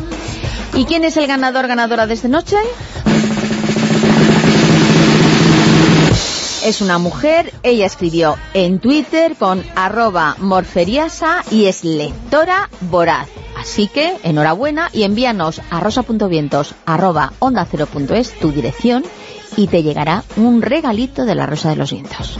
[0.73, 2.57] ¿Y quién es el ganador, ganadora de esta noche?
[6.63, 13.27] Es una mujer, ella escribió en Twitter con arroba morferiasa y es lectora voraz.
[13.57, 17.67] Así que, enhorabuena y envíanos a rosa.vientos arroba onda
[18.15, 19.03] es tu dirección
[19.55, 22.39] y te llegará un regalito de la Rosa de los Vientos.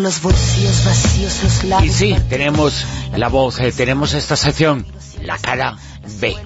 [0.00, 1.94] Los bolsillos vacíos, los labios...
[1.94, 4.86] Y sí, tenemos la voz, eh, tenemos esta sección,
[5.22, 5.76] la cara
[6.20, 6.36] B.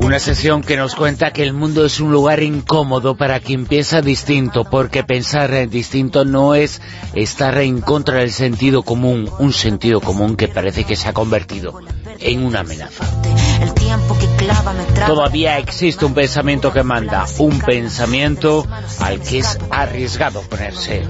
[0.00, 4.02] Una sección que nos cuenta que el mundo es un lugar incómodo para quien piensa
[4.02, 6.80] distinto, porque pensar en distinto no es
[7.14, 11.80] estar en contra del sentido común, un sentido común que parece que se ha convertido
[12.20, 13.04] en una amenaza.
[15.06, 18.66] Todavía existe un pensamiento que manda, un pensamiento
[19.00, 21.04] al que es arriesgado ponerse.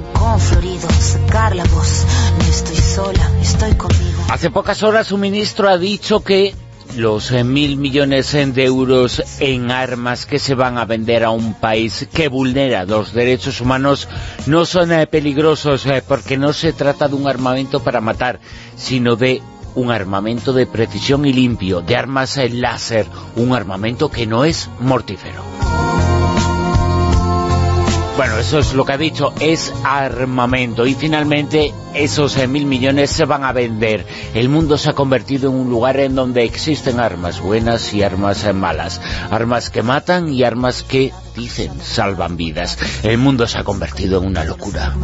[4.30, 6.54] Hace pocas horas un ministro ha dicho que
[6.96, 11.54] los eh, mil millones de euros en armas que se van a vender a un
[11.54, 14.08] país que vulnera los derechos humanos
[14.46, 18.40] no son eh, peligrosos eh, porque no se trata de un armamento para matar,
[18.76, 19.42] sino de
[19.76, 25.42] un armamento de precisión y limpio, de armas láser, un armamento que no es mortífero.
[28.16, 30.86] Bueno, eso es lo que ha dicho, es armamento.
[30.86, 34.06] Y finalmente esos eh, mil millones se van a vender.
[34.32, 38.44] El mundo se ha convertido en un lugar en donde existen armas buenas y armas
[38.46, 39.02] eh, malas.
[39.30, 42.78] Armas que matan y armas que dicen salvan vidas.
[43.02, 44.94] El mundo se ha convertido en una locura.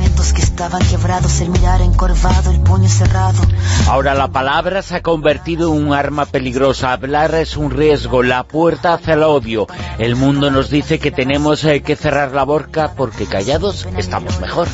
[3.86, 6.92] Ahora la palabra se ha convertido en un arma peligrosa.
[6.92, 9.66] Hablar es un riesgo, la puerta hacia el odio.
[9.98, 14.68] El mundo nos dice que tenemos eh, que cerrar la boca porque callados estamos mejor.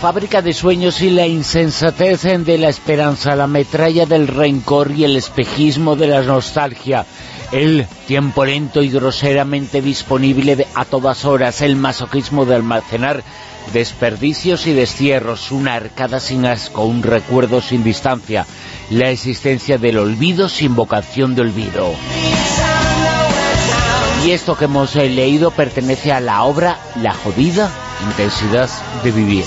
[0.00, 5.14] Fábrica de sueños y la insensatez de la esperanza, la metralla del rencor y el
[5.16, 7.04] espejismo de la nostalgia,
[7.52, 13.22] el tiempo lento y groseramente disponible a todas horas, el masoquismo de almacenar
[13.74, 18.46] desperdicios y destierros, una arcada sin asco, un recuerdo sin distancia,
[18.88, 21.94] la existencia del olvido sin vocación de olvido.
[24.24, 27.70] Y esto que hemos eh, leído pertenece a la obra La jodida
[28.02, 28.68] intensidad
[29.02, 29.44] de vivir.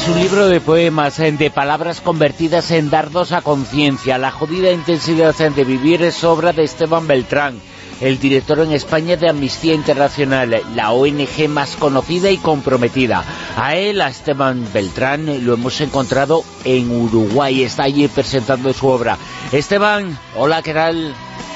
[0.00, 4.16] Es un libro de poemas, eh, de palabras convertidas en dardos a conciencia.
[4.16, 7.60] La jodida intensidad de vivir es obra de Esteban Beltrán,
[8.00, 13.24] el director en España de Amnistía Internacional, la ONG más conocida y comprometida.
[13.56, 19.18] A él, a Esteban Beltrán, lo hemos encontrado en Uruguay, está allí presentando su obra.
[19.50, 21.12] Esteban, hola, ¿qué tal?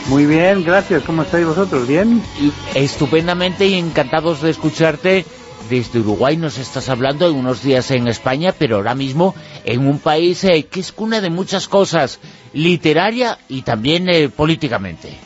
[0.09, 1.05] Muy bien, gracias.
[1.05, 1.87] ¿Cómo estáis vosotros?
[1.87, 2.21] ¿Bien?
[2.75, 5.25] Estupendamente y encantados de escucharte
[5.69, 9.35] desde Uruguay nos estás hablando en unos días en España, pero ahora mismo
[9.65, 12.21] en un país eh, que es cuna de muchas cosas,
[12.53, 15.17] literaria y también eh, políticamente.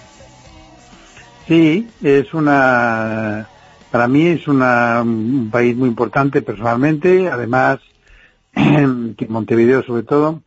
[1.46, 3.48] Sí, es una...
[3.90, 7.78] Para mí es un país muy importante personalmente, además,
[8.54, 10.42] que Montevideo sobre todo,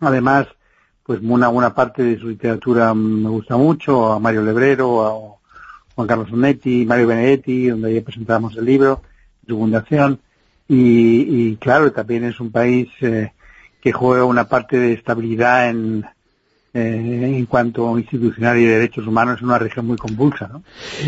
[0.00, 0.48] además,
[1.04, 5.42] pues una buena parte de su literatura me gusta mucho, a Mario Lebrero, a
[5.94, 9.02] Juan Carlos Onetti, Mario Benedetti, donde ya presentamos el libro,
[9.46, 10.20] su fundación,
[10.68, 13.32] y, claro, también es un país eh,
[13.82, 16.06] que juega una parte de estabilidad en,
[16.74, 20.62] eh, en cuanto institucional y de derechos humanos es una región muy convulsa, ¿no?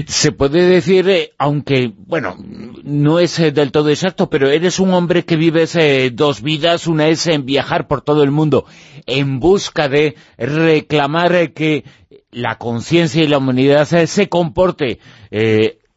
[0.07, 2.37] Se puede decir, eh, aunque, bueno,
[2.83, 5.79] no es eh, del todo exacto, pero eres un hombre que vives
[6.13, 8.67] dos vidas, una es en viajar por todo el mundo
[9.07, 11.85] en busca de reclamar que
[12.31, 14.99] la conciencia y la humanidad se comporte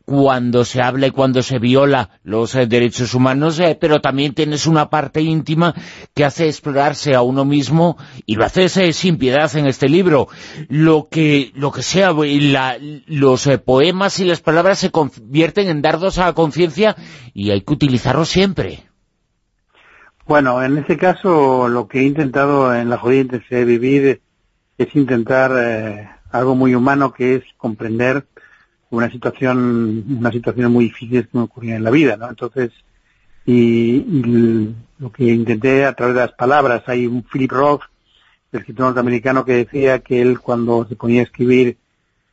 [0.07, 4.65] cuando se habla y cuando se viola los eh, derechos humanos, eh, pero también tienes
[4.65, 5.75] una parte íntima
[6.15, 10.29] que hace explorarse a uno mismo y lo haces eh, sin piedad en este libro.
[10.69, 12.13] Lo que, lo que sea,
[13.07, 16.95] los poemas y las palabras se convierten en dardos a la conciencia
[17.33, 18.85] y hay que utilizarlos siempre.
[20.25, 24.21] Bueno, en este caso lo que he intentado en la jodida de vivir
[24.77, 28.25] es intentar algo muy humano que es comprender
[28.89, 32.29] una situación, una situación muy difícil que me ocurría en la vida, ¿no?
[32.29, 32.71] Entonces,
[33.45, 37.81] y, lo que intenté a través de las palabras, hay un Philip Roth,
[38.51, 41.77] el escritor norteamericano, que decía que él cuando se ponía a escribir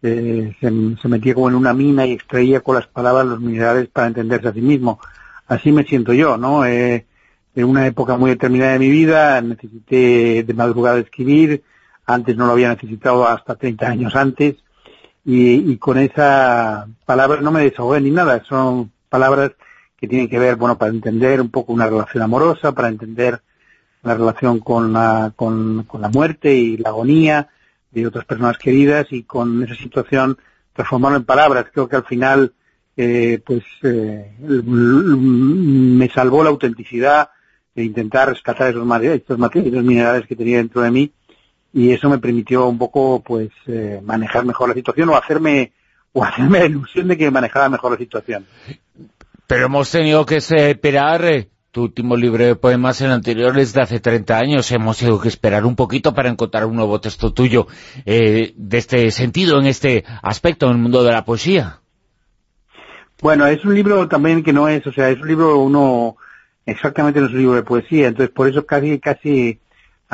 [0.03, 4.07] eh, se, metía como en una mina y extraía con las palabras los minerales para
[4.09, 5.01] entenderse a sí mismo.
[5.47, 6.65] Así me siento yo, ¿no?
[6.67, 7.07] Eh,
[7.55, 11.63] en una época muy determinada de mi vida necesité de madrugada escribir,
[12.07, 14.57] antes no lo había necesitado hasta 30 años antes,
[15.25, 19.53] y, con esa palabra no me desahogué ni nada, son palabras
[19.97, 23.41] que tienen que ver, bueno, para entender un poco una relación amorosa, para entender
[24.03, 27.49] la relación con la, con, la muerte y la agonía
[27.91, 30.37] de otras personas queridas y con esa situación
[30.75, 31.67] transformarlo en palabras.
[31.73, 32.53] Creo que al final,
[32.97, 37.31] eh, pues, eh, me salvó la autenticidad
[37.75, 41.13] de intentar rescatar esos estos materiales minerales que tenía dentro de mí
[41.75, 45.73] y eso me permitió un poco pues eh, manejar mejor la situación o hacerme
[46.13, 48.47] o hacerme la ilusión de que manejaba mejor la situación.
[49.49, 53.99] Pero hemos tenido que esperar eh, tu último libro de poemas en anteriores de hace
[53.99, 57.67] 30 años, hemos tenido que esperar un poquito para encontrar un nuevo texto tuyo
[58.07, 61.81] eh, de este sentido, en este aspecto, en el mundo de la poesía.
[63.21, 66.17] Bueno, es un libro también que no es, o sea, es un libro, uno,
[66.65, 69.59] exactamente no es un libro de poesía, entonces por eso casi, casi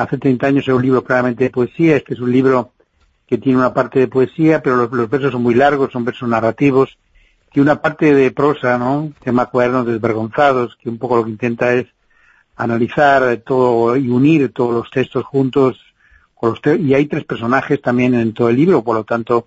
[0.02, 2.72] hace 30 años era un libro claramente de poesía, este es un libro
[3.26, 6.98] que tiene una parte de poesía, pero los, versos son muy largos, son versos narrativos,
[7.52, 11.30] y una parte de prosa, ¿no?, se llama Cuadernos Desvergonzados, que un poco lo que
[11.30, 11.86] intenta es
[12.56, 15.80] analizar todo y unir todos los textos juntos,
[16.34, 19.46] con los y hay tres personajes también en todo el libro, por lo tanto,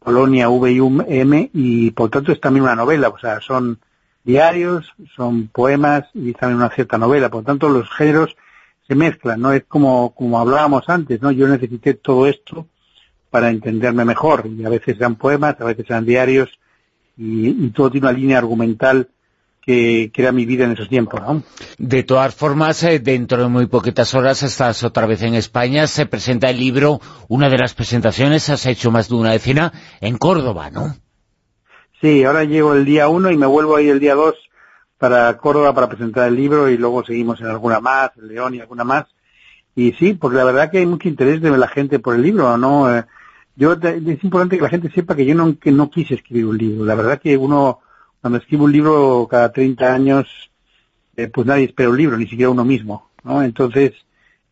[0.00, 3.78] Polonia, V y M, y por lo tanto es también una novela, o sea, son
[4.22, 8.36] diarios, son poemas y también una cierta novela, por lo tanto los géneros
[8.86, 9.52] se mezclan, ¿no?
[9.52, 11.30] Es como, como hablábamos antes, ¿no?
[11.32, 12.68] Yo necesité todo esto
[13.30, 16.50] para entenderme mejor, y a veces eran poemas, a veces eran diarios,
[17.16, 19.08] y, todo tiene una línea argumental
[19.60, 21.42] que, que, era mi vida en esos tiempos, ¿no?
[21.78, 26.06] De todas formas, eh, dentro de muy poquitas horas estás otra vez en España, se
[26.06, 30.70] presenta el libro, una de las presentaciones, has hecho más de una decena, en Córdoba,
[30.70, 30.94] ¿no?
[32.00, 34.34] Sí, ahora llego el día uno y me vuelvo ahí el día dos
[35.04, 38.60] para Córdoba para presentar el libro y luego seguimos en alguna más, en León y
[38.60, 39.04] alguna más.
[39.76, 42.56] Y sí, porque la verdad que hay mucho interés de la gente por el libro,
[42.56, 42.90] ¿no?
[42.90, 43.04] Eh,
[43.54, 46.56] yo es importante que la gente sepa que yo no, que no quise escribir un
[46.56, 46.86] libro.
[46.86, 47.80] La verdad que uno,
[48.22, 50.50] cuando escribe un libro cada 30 años,
[51.18, 53.42] eh, pues nadie espera un libro, ni siquiera uno mismo, ¿no?
[53.42, 53.92] Entonces,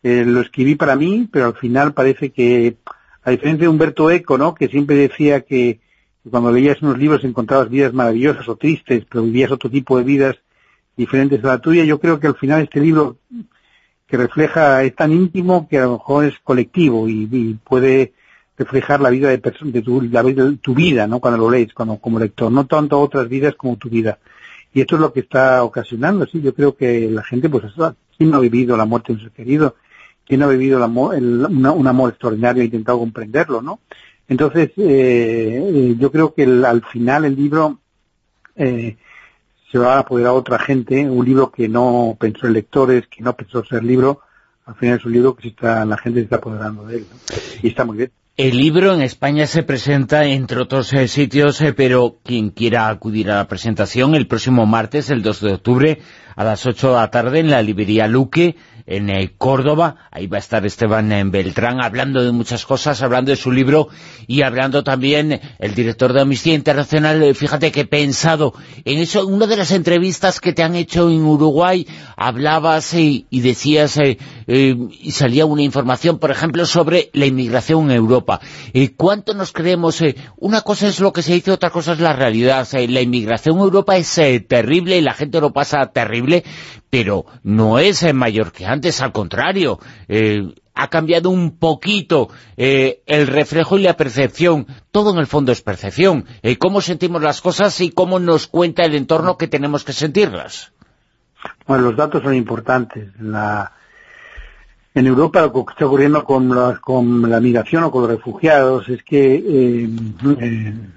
[0.03, 2.77] eh, lo escribí para mí, pero al final parece que,
[3.23, 4.53] a diferencia de Humberto Eco, ¿no?
[4.53, 5.79] Que siempre decía que
[6.29, 10.42] cuando leías unos libros encontrabas vidas maravillosas o tristes, pero vivías otro tipo de vidas
[10.95, 13.17] diferentes a la tuya, yo creo que al final este libro
[14.07, 18.13] que refleja es tan íntimo que a lo mejor es colectivo y, puede
[18.57, 21.19] reflejar la vida de, de tu, la vida, tu vida, ¿no?
[21.19, 24.19] Cuando lo lees, cuando, como lector, no tanto otras vidas como tu vida.
[24.73, 27.63] Y esto es lo que está ocasionando, sí, yo creo que la gente, pues,
[28.17, 29.75] ¿quién no ha vivido la muerte de un ser querido?
[30.25, 33.79] ¿Quién no ha vivido el amor, el, una, un amor extraordinario e intentado comprenderlo, no?
[34.27, 37.79] Entonces, eh, yo creo que el, al final el libro
[38.55, 38.97] eh,
[39.73, 43.23] se va a apoderar a otra gente, un libro que no pensó en lectores, que
[43.23, 44.19] no pensó ser libro,
[44.67, 47.35] al final es un libro que está, la gente se está apoderando de él, ¿no?
[47.63, 48.11] y está muy bien.
[48.37, 53.31] El libro en España se presenta entre otros eh, sitios, eh, pero quien quiera acudir
[53.31, 55.99] a la presentación el próximo martes, el 2 de octubre,
[56.35, 58.55] a las 8 de la tarde en la librería Luque,
[58.85, 59.95] en eh, Córdoba.
[60.11, 63.89] Ahí va a estar Esteban en Beltrán hablando de muchas cosas, hablando de su libro
[64.27, 67.21] y hablando también el director de Amnistía Internacional.
[67.23, 68.53] Eh, fíjate que he pensado
[68.85, 71.87] en eso, en una de las entrevistas que te han hecho en Uruguay,
[72.17, 77.89] hablabas y, y decías, eh, eh, y salía una información, por ejemplo, sobre la inmigración
[77.91, 78.39] en Europa.
[78.73, 80.01] Eh, ¿Cuánto nos creemos?
[80.01, 82.67] Eh, una cosa es lo que se dice, otra cosa es la realidad.
[82.71, 84.13] la inmigración en Europa es
[84.47, 86.43] terrible y la gente lo pasa terrible,
[86.89, 93.27] pero no es mayor que antes, al contrario, eh, ha cambiado un poquito eh, el
[93.27, 94.67] reflejo y la percepción.
[94.91, 96.25] Todo en el fondo es percepción.
[96.41, 100.71] Eh, cómo sentimos las cosas y cómo nos cuenta el entorno que tenemos que sentirlas.
[101.67, 103.09] Bueno, los datos son importantes.
[103.19, 103.71] La...
[104.95, 108.87] En Europa lo que está ocurriendo con la, con la migración o con los refugiados
[108.89, 109.89] es que eh,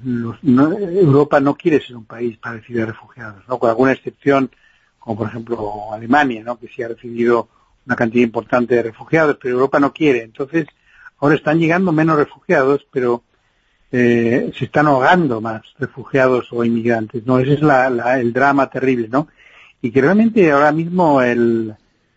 [0.05, 3.59] los, Europa no quiere ser un país para recibir refugiados, ¿no?
[3.59, 4.51] con alguna excepción
[4.99, 6.59] como por ejemplo Alemania, ¿no?
[6.59, 7.49] que sí ha recibido
[7.87, 10.23] una cantidad importante de refugiados, pero Europa no quiere.
[10.23, 10.67] Entonces,
[11.19, 13.23] ahora están llegando menos refugiados, pero
[13.93, 17.39] eh, se están ahogando más refugiados o inmigrantes, ¿no?
[17.39, 19.29] Ese es la, el drama terrible, ¿no?
[19.81, 21.75] Y que realmente ahora mismo el,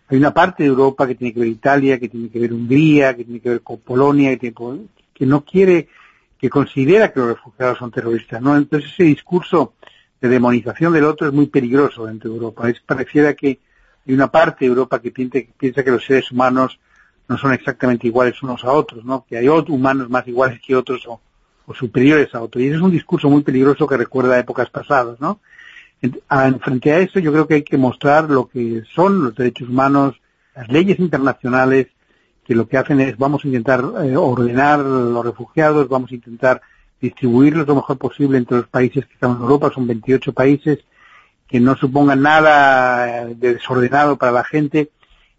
[0.08, 3.16] hay una parte de Europa que tiene que ver Italia, que tiene que ver Hungría,
[3.16, 5.88] que tiene que ver con Polonia, que, tiene, que no quiere,
[6.40, 8.58] que considera que los refugiados son terroristas, ¿no?
[8.58, 9.74] Entonces ese discurso
[10.20, 12.70] de demonización del otro es muy peligroso dentro de Europa.
[12.70, 13.60] Es pareciera que
[14.10, 16.80] hay una parte de Europa que piensa, que los seres humanos
[17.27, 19.23] no son exactamente iguales unos a otros, ¿no?
[19.30, 21.22] Que hay otros humanos más iguales que otros o,
[21.76, 22.64] superiores a otros.
[22.64, 25.40] Y ese es un discurso muy peligroso que recuerda épocas pasadas, ¿no?
[26.61, 30.19] Frente a eso yo creo que hay que mostrar lo que son los derechos humanos,
[30.56, 31.88] las leyes internacionales,
[32.44, 36.61] que lo que hacen es vamos a intentar eh, ordenar los refugiados, vamos a intentar
[36.99, 40.80] distribuirlos lo mejor posible entre los países que están en Europa, son 28 países,
[41.49, 44.91] que no supongan nada de desordenado para la gente,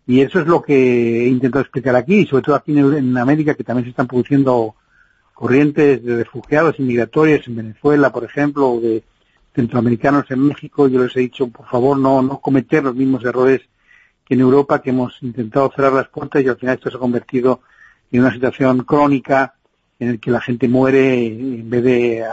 [0.07, 3.55] y eso es lo que he intentado explicar aquí, sobre todo aquí en, en América,
[3.55, 4.75] que también se están produciendo
[5.35, 9.05] corrientes de refugiados inmigratorios en Venezuela, por ejemplo, o de
[9.55, 13.61] centroamericanos en México, yo les he dicho, por favor, no, no cometer los mismos errores
[14.25, 17.01] que en Europa, que hemos intentado cerrar las puertas y al final esto se ha
[17.01, 17.61] convertido
[18.13, 19.55] en una situación crónica
[19.99, 22.25] en el que la gente muere en vez de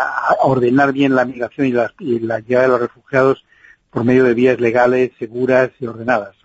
[0.44, 3.46] ordenar bien la migración y la, y la llegada de los refugiados
[3.98, 6.36] por medio de vías legales, seguras y ordenadas.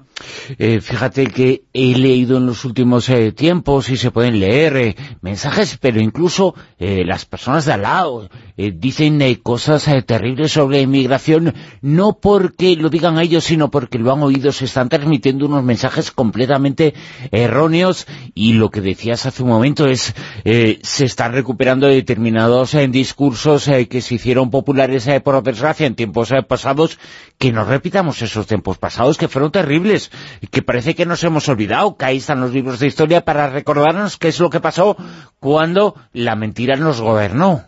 [0.59, 4.97] Eh, fíjate que he leído en los últimos eh, tiempos y se pueden leer eh,
[5.21, 12.75] mensajes, pero incluso las personas de al lado dicen cosas terribles sobre inmigración, no porque
[12.75, 16.93] lo digan ellos, sino porque lo han oído, se están transmitiendo unos mensajes completamente
[17.31, 20.13] erróneos y lo que decías hace un momento es,
[20.45, 26.99] se están recuperando determinados discursos que se hicieron populares por desgracia en tiempos pasados,
[27.43, 30.13] que no repitamos esos tiempos pasados que fueron terribles
[30.53, 34.17] que parece que nos hemos olvidado, que ahí están los libros de historia para recordarnos
[34.17, 34.97] qué es lo que pasó
[35.41, 37.65] cuando la mentira nos gobernó.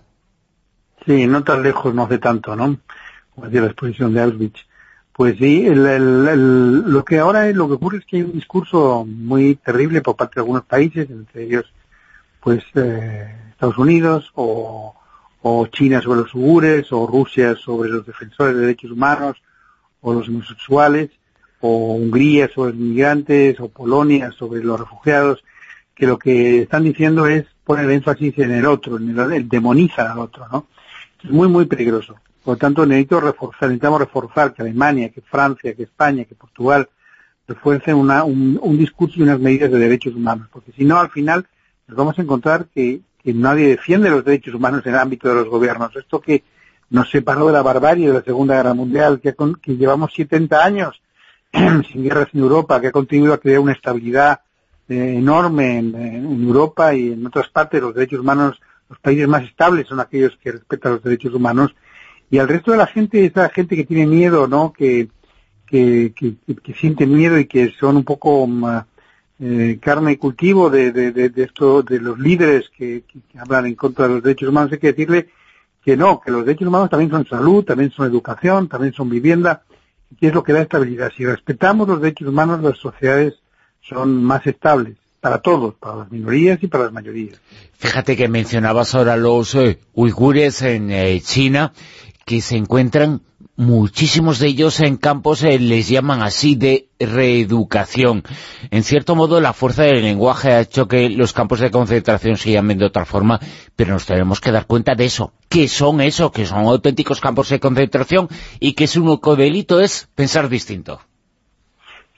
[1.04, 2.76] Sí, no tan lejos, no hace tanto, ¿no?
[3.34, 4.60] Como decía la exposición de Auschwitz.
[5.12, 8.22] Pues sí, el, el, el, lo que ahora es, lo que ocurre es que hay
[8.22, 11.64] un discurso muy terrible por parte de algunos países, entre ellos,
[12.38, 14.94] pues, eh, Estados Unidos, o,
[15.42, 19.36] o China sobre los ugures, o Rusia sobre los defensores de derechos humanos,
[20.04, 21.10] o los homosexuales,
[21.60, 25.42] o Hungría sobre los inmigrantes, o Polonia sobre los refugiados,
[25.94, 30.08] que lo que están diciendo es poner énfasis en el otro, en el, el demonizar
[30.08, 30.66] al otro, ¿no?
[31.24, 32.16] Es muy, muy peligroso.
[32.44, 36.86] Por lo tanto, necesito reforzar, necesitamos reforzar que Alemania, que Francia, que España, que Portugal
[37.48, 41.08] refuercen una, un, un discurso y unas medidas de derechos humanos, porque si no, al
[41.08, 41.46] final
[41.86, 45.36] nos vamos a encontrar que, que nadie defiende los derechos humanos en el ámbito de
[45.36, 45.96] los gobiernos.
[45.96, 46.44] Esto que
[46.94, 50.64] nos separó de la barbarie de la Segunda Guerra Mundial, que, con, que llevamos 70
[50.64, 51.02] años
[51.52, 54.42] sin guerras en Europa, que ha contribuido a crear una estabilidad
[54.88, 59.88] eh, enorme en, Europa y en otras partes los derechos humanos, los países más estables
[59.88, 61.74] son aquellos que respetan los derechos humanos
[62.30, 64.72] y al resto de la gente es la gente que tiene miedo, ¿no?
[64.72, 65.08] Que,
[65.66, 68.48] que, que, siente miedo y que son un poco
[69.40, 73.02] eh, carne y cultivo de, de, de, de, esto, de los líderes que,
[73.36, 74.70] hablan en contra de los derechos humanos.
[74.70, 75.30] Hay que decirle
[75.84, 79.62] que no, que los derechos humanos también son salud, también son educación, también son vivienda,
[80.18, 81.12] que es lo que da estabilidad.
[81.16, 83.34] Si respetamos los derechos humanos, las sociedades
[83.82, 87.40] son más estables para todos, para las minorías y para las mayorías.
[87.78, 91.72] Fíjate que mencionabas ahora los eh, uigures en eh, China,
[92.24, 93.20] que se encuentran
[93.56, 98.22] muchísimos de ellos en campos, eh, les llaman así, de reeducación.
[98.70, 102.52] En cierto modo, la fuerza del lenguaje ha hecho que los campos de concentración se
[102.52, 103.40] llamen de otra forma,
[103.76, 105.32] pero nos tenemos que dar cuenta de eso.
[105.48, 106.32] ¿Qué son eso?
[106.32, 108.28] Que son auténticos campos de concentración
[108.60, 111.00] y que su único delito es pensar distinto.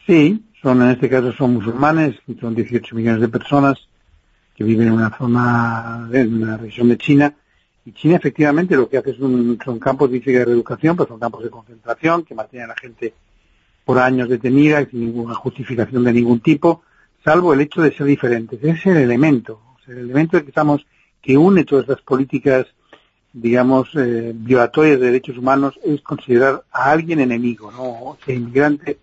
[0.06, 3.76] Sí, son en este caso son musulmanes, son 18 millones de personas
[4.56, 7.34] que viven en una zona, en una región de China,
[7.86, 11.44] y China efectivamente lo que hace es un, son campos de reeducación, pues son campos
[11.44, 13.14] de concentración que mantienen a la gente
[13.84, 16.82] por años detenida sin ninguna justificación de ningún tipo,
[17.24, 18.58] salvo el hecho de ser diferentes.
[18.60, 20.84] Ese es el elemento, o sea, el elemento que estamos,
[21.22, 22.66] que une todas estas políticas,
[23.32, 28.18] digamos, eh, violatorias de derechos humanos, es considerar a alguien enemigo, ¿no?
[28.26, 28.98] Sea inmigrante,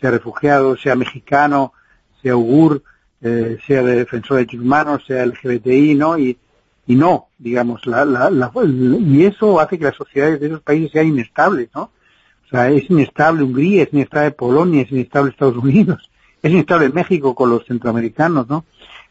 [0.00, 1.72] sea refugiado, sea mexicano,
[2.20, 2.82] sea ugur,
[3.22, 6.18] eh, sea de defensor de derechos humanos, sea LGBTI, ¿no?
[6.18, 6.36] Y,
[6.86, 10.92] y no, digamos, la, la, la, y eso hace que las sociedades de esos países
[10.92, 11.90] sean inestables, ¿no?
[12.44, 16.10] O sea, es inestable Hungría, es inestable Polonia, es inestable Estados Unidos,
[16.42, 18.64] es inestable México con los centroamericanos, ¿no?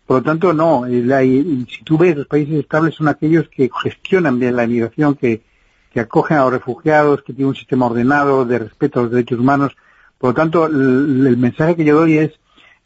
[0.05, 4.37] Por lo tanto, no, la, si tú ves, los países estables son aquellos que gestionan
[4.37, 5.41] bien la inmigración, que,
[5.91, 9.39] que acogen a los refugiados, que tienen un sistema ordenado de respeto a los derechos
[9.39, 9.75] humanos,
[10.17, 12.31] por lo tanto, el, el mensaje que yo doy es,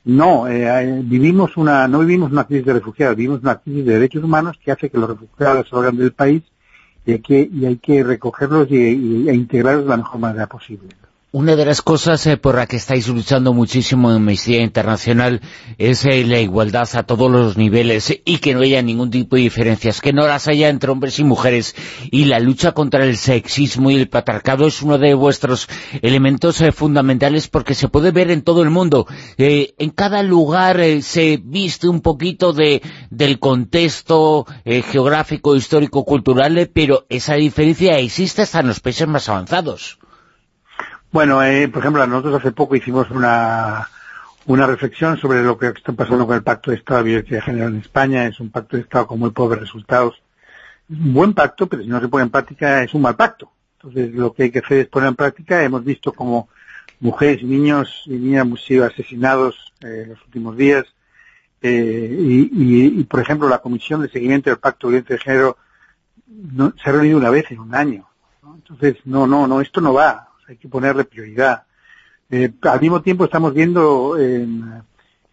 [0.08, 4.24] no, eh, vivimos una, no vivimos una crisis de refugiados, vivimos una crisis de derechos
[4.24, 6.44] humanos que hace que los refugiados salgan del país
[7.06, 10.48] y hay que, y hay que recogerlos y, y, e integrarlos de la mejor manera
[10.48, 10.88] posible.
[11.34, 15.42] Una de las cosas eh, por la que estáis luchando muchísimo en Amnistía Internacional
[15.78, 19.42] es eh, la igualdad a todos los niveles y que no haya ningún tipo de
[19.42, 21.76] diferencias, que no las haya entre hombres y mujeres.
[22.12, 25.68] Y la lucha contra el sexismo y el patriarcado es uno de vuestros
[26.02, 29.06] elementos eh, fundamentales porque se puede ver en todo el mundo.
[29.38, 37.34] En cada lugar se viste un poquito de, del contexto geográfico, histórico, cultural, pero esa
[37.34, 40.00] diferencia existe hasta en los países más avanzados.
[41.10, 43.88] Bueno, eh, por ejemplo, nosotros hace poco hicimos una,
[44.46, 47.44] una reflexión sobre lo que está pasando con el Pacto de Estado de Violencia de
[47.44, 48.28] Género en España.
[48.28, 50.22] Es un pacto de Estado con muy pobres resultados.
[50.90, 53.50] Es un buen pacto, pero si no se pone en práctica es un mal pacto.
[53.76, 55.64] Entonces, lo que hay que hacer es poner en práctica.
[55.64, 56.50] Hemos visto como
[57.00, 60.86] mujeres niños y niñas hemos sido asesinados eh, en los últimos días.
[61.62, 65.58] Eh, y, y, por ejemplo, la Comisión de Seguimiento del Pacto de Violencia de Género
[66.28, 68.08] no, se ha reunido una vez en un año.
[68.44, 71.64] Entonces, no, no, no, esto no va hay que ponerle prioridad.
[72.30, 74.48] Eh, al mismo tiempo estamos viendo eh,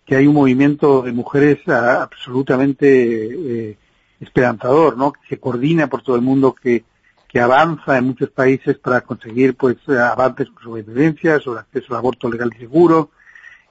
[0.04, 3.78] que hay un movimiento de mujeres a, absolutamente eh,
[4.20, 5.12] esperanzador, ¿no?
[5.12, 6.84] Que se coordina por todo el mundo, que,
[7.28, 12.30] que avanza en muchos países para conseguir pues avances sobre violencia, sobre acceso al aborto
[12.30, 13.10] legal y seguro,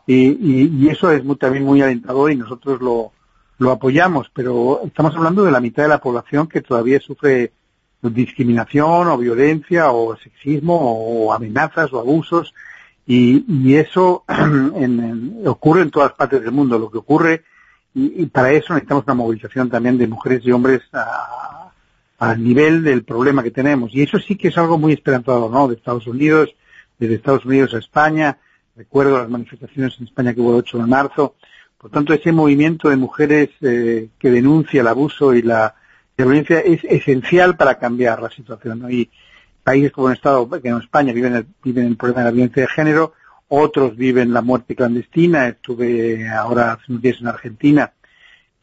[0.06, 3.14] y, y, y eso es muy, también muy alentador y nosotros lo,
[3.58, 7.54] lo apoyamos, pero estamos hablando de la mitad de la población que todavía sufre
[8.10, 12.54] discriminación o violencia o sexismo o amenazas o abusos
[13.06, 16.80] y, y eso en, ocurre en todas partes del mundo.
[16.80, 17.44] Lo que ocurre
[17.96, 21.70] y, para eso necesitamos una movilización también de mujeres y hombres a,
[22.38, 25.68] nivel del problema que tenemos y eso sí que es algo muy esperanzador, ¿no?
[25.68, 26.56] De Estados Unidos,
[26.98, 28.38] desde Estados Unidos a España.
[28.78, 31.36] Recuerdo las manifestaciones en España que hubo el 8 de marzo.
[31.78, 35.76] Por tanto, ese movimiento de mujeres eh, que denuncia el abuso y la
[36.18, 38.80] violencia es esencial para cambiar la situación.
[38.80, 38.90] ¿no?
[38.90, 39.10] Y
[39.64, 42.70] países como el Estado, que en España viven el, viven problema de la violencia de
[42.70, 43.14] género,
[43.48, 45.48] otros viven la muerte clandestina.
[45.48, 47.94] Estuve ahora hace unos días en Argentina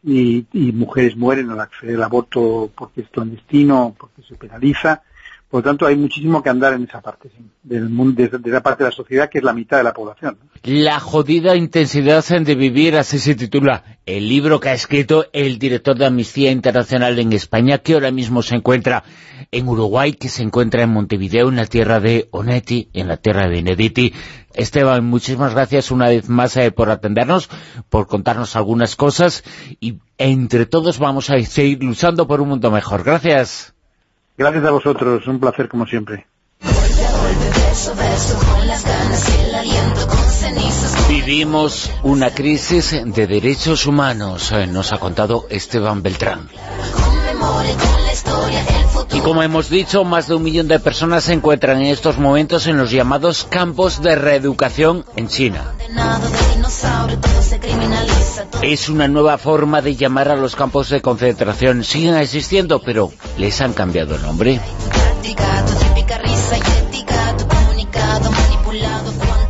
[0.02, 5.02] y, y mujeres mueren al acceder al aborto porque es clandestino, porque se penaliza.
[5.50, 7.28] Por lo tanto, hay muchísimo que andar en esa parte
[7.64, 9.92] del mundo, de, de, esa parte de la sociedad que es la mitad de la
[9.92, 10.38] población.
[10.62, 15.98] La jodida intensidad de vivir, así se titula el libro que ha escrito el director
[15.98, 19.02] de Amnistía Internacional en España, que ahora mismo se encuentra
[19.50, 23.48] en Uruguay, que se encuentra en Montevideo, en la tierra de Onetti, en la tierra
[23.48, 24.14] de Benediti.
[24.54, 27.50] Esteban, muchísimas gracias una vez más eh, por atendernos,
[27.88, 29.42] por contarnos algunas cosas
[29.80, 33.02] y entre todos vamos a seguir luchando por un mundo mejor.
[33.02, 33.74] Gracias.
[34.40, 36.26] Gracias a vosotros, un placer como siempre.
[41.10, 46.48] Vivimos una crisis de derechos humanos, eh, nos ha contado Esteban Beltrán.
[49.12, 52.66] Y como hemos dicho, más de un millón de personas se encuentran en estos momentos
[52.66, 55.74] en los llamados campos de reeducación en China.
[58.62, 61.82] Es una nueva forma de llamar a los campos de concentración.
[61.82, 64.60] Siguen existiendo, pero les han cambiado el nombre.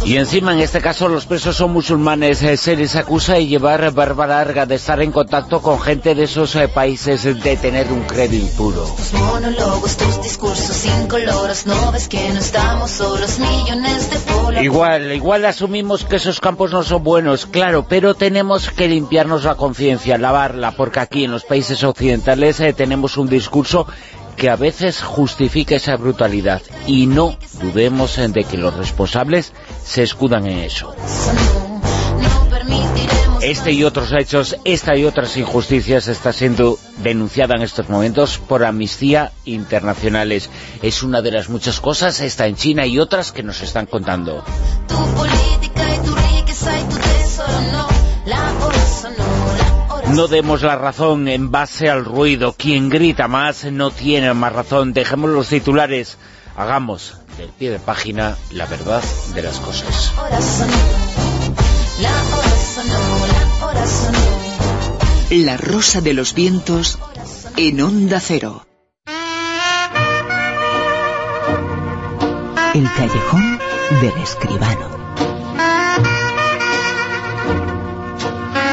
[0.05, 2.43] Y encima, en este caso, los presos son musulmanes.
[2.43, 6.25] Eh, Se les acusa de llevar barba larga, de estar en contacto con gente de
[6.25, 8.85] esos eh, países, de tener un credo impuro.
[8.97, 14.63] Tus monólogos, tus discursos incoloros, no ves que no estamos solos, millones de polos.
[14.63, 19.55] Igual, igual asumimos que esos campos no son buenos, claro, pero tenemos que limpiarnos la
[19.55, 23.87] conciencia, lavarla, porque aquí en los países occidentales eh, tenemos un discurso
[24.41, 29.53] que a veces justifica esa brutalidad y no dudemos de que los responsables
[29.85, 30.95] se escudan en eso.
[33.43, 38.65] Este y otros hechos, esta y otras injusticias está siendo denunciada en estos momentos por
[38.65, 40.49] Amnistía Internacionales.
[40.81, 44.43] Es una de las muchas cosas, está en China y otras que nos están contando.
[44.89, 47.10] tu política y tu
[50.15, 52.55] No demos la razón en base al ruido.
[52.55, 54.93] Quien grita más no tiene más razón.
[54.93, 56.19] Dejemos los titulares.
[56.57, 59.03] Hagamos del pie de página la verdad
[59.35, 60.13] de las cosas.
[65.31, 66.99] La rosa de los vientos
[67.57, 68.67] en onda cero.
[72.75, 73.59] El callejón
[74.01, 75.00] del escribano.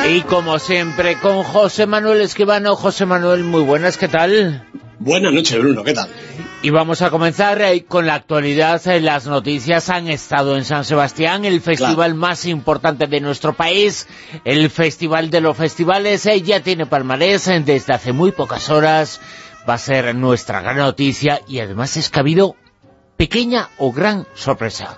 [0.09, 2.75] Y como siempre, con José Manuel Esquivano.
[2.75, 4.65] José Manuel, muy buenas, ¿qué tal?
[4.99, 6.09] Buenas noches, Bruno, ¿qué tal?
[6.63, 8.81] Y vamos a comenzar eh, con la actualidad.
[8.88, 14.07] Eh, Las noticias han estado en San Sebastián, el festival más importante de nuestro país,
[14.45, 16.25] el festival de los festivales.
[16.25, 19.19] eh, ya tiene palmarés desde hace muy pocas horas.
[19.69, 22.55] Va a ser nuestra gran noticia y además es que ha habido
[23.17, 24.97] pequeña o gran sorpresa.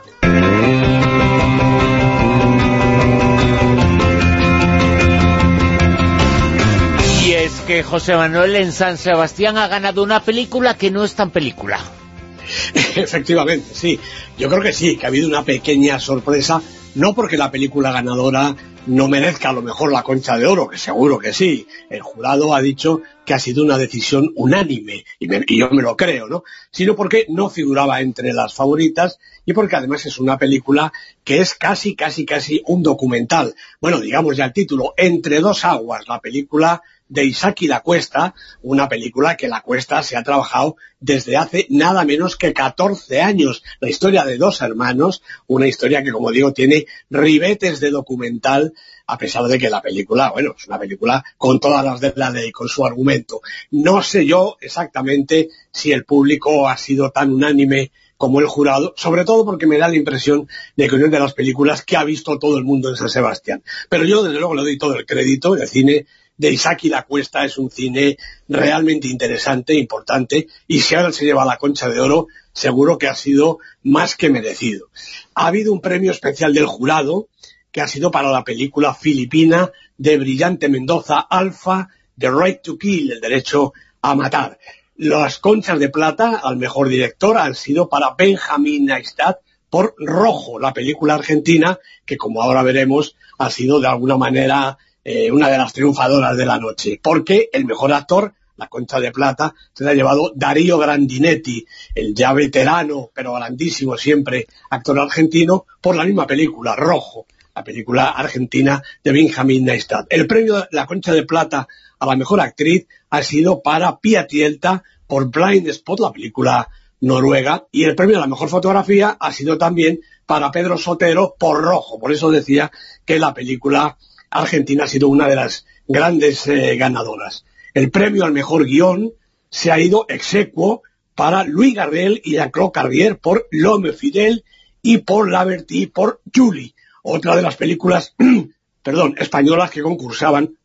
[7.70, 11.80] Que José Manuel en San Sebastián ha ganado una película que no es tan película.
[12.96, 14.00] Efectivamente, sí.
[14.40, 16.64] Yo creo que sí, que ha habido una pequeña sorpresa,
[16.96, 18.56] no porque la película ganadora
[18.88, 21.68] no merezca a lo mejor la concha de oro, que seguro que sí.
[21.92, 25.84] El jurado ha dicho que ha sido una decisión unánime, y, me- y yo me
[25.84, 26.44] lo creo, ¿no?
[26.72, 30.92] Sino porque no figuraba entre las favoritas y porque además es una película
[31.24, 33.54] que es casi, casi, casi un documental.
[33.80, 38.88] Bueno, digamos ya el título, Entre dos aguas, la película de Isaki La Cuesta, una
[38.88, 43.64] película que La Cuesta se ha trabajado desde hace nada menos que 14 años.
[43.80, 48.74] La historia de dos hermanos, una historia que, como digo, tiene ribetes de documental,
[49.08, 52.30] a pesar de que la película, bueno, es una película con todas las de la
[52.30, 53.42] ley, con su argumento.
[53.72, 59.24] No sé yo exactamente si el público ha sido tan unánime como el jurado, sobre
[59.24, 62.38] todo porque me da la impresión de que una de las películas que ha visto
[62.38, 63.64] todo el mundo en San Sebastián.
[63.88, 66.06] Pero yo, desde luego, le doy todo el crédito, el cine
[66.40, 68.18] de Isaki La Cuesta es un cine
[68.48, 73.14] realmente interesante, importante, y si ahora se lleva la concha de oro, seguro que ha
[73.14, 74.88] sido más que merecido.
[75.36, 77.28] Ha habido un premio especial del jurado,
[77.72, 83.12] que ha sido para la película filipina de Brillante Mendoza, Alfa, The Right to Kill,
[83.12, 84.60] el derecho a matar.
[84.96, 89.40] Las conchas de plata al mejor director han sido para Benjamin Neistat
[89.70, 94.78] por Rojo, la película argentina, que como ahora veremos, ha sido de alguna manera
[95.12, 99.12] eh, una de las triunfadoras de la noche, porque el mejor actor, la concha de
[99.12, 101.66] plata, se la ha llevado Darío Grandinetti,
[101.96, 107.26] el ya veterano, pero grandísimo siempre, actor argentino, por la misma película, Rojo,
[107.56, 110.06] la película argentina de Benjamin Neistat.
[110.12, 111.68] El premio La Concha de Plata
[111.98, 116.70] a la mejor actriz ha sido para Pia Tielta por Blind Spot, la película
[117.02, 121.64] noruega, y el premio a la mejor fotografía ha sido también para Pedro Sotero por
[121.64, 121.98] Rojo.
[121.98, 122.72] Por eso decía
[123.06, 123.98] que la película
[124.30, 127.46] argentina ha sido una de las grandes eh, ganadoras.
[127.74, 129.14] El premio al mejor guion
[129.50, 130.84] se ha ido execuo
[131.16, 134.44] para Louis Garrel y Jean-Claude Carrier por L'Homme Fidel
[134.82, 136.74] y por Laverty por Julie,
[137.04, 138.16] otra de las películas
[138.84, 140.58] perdón, españolas que concursaban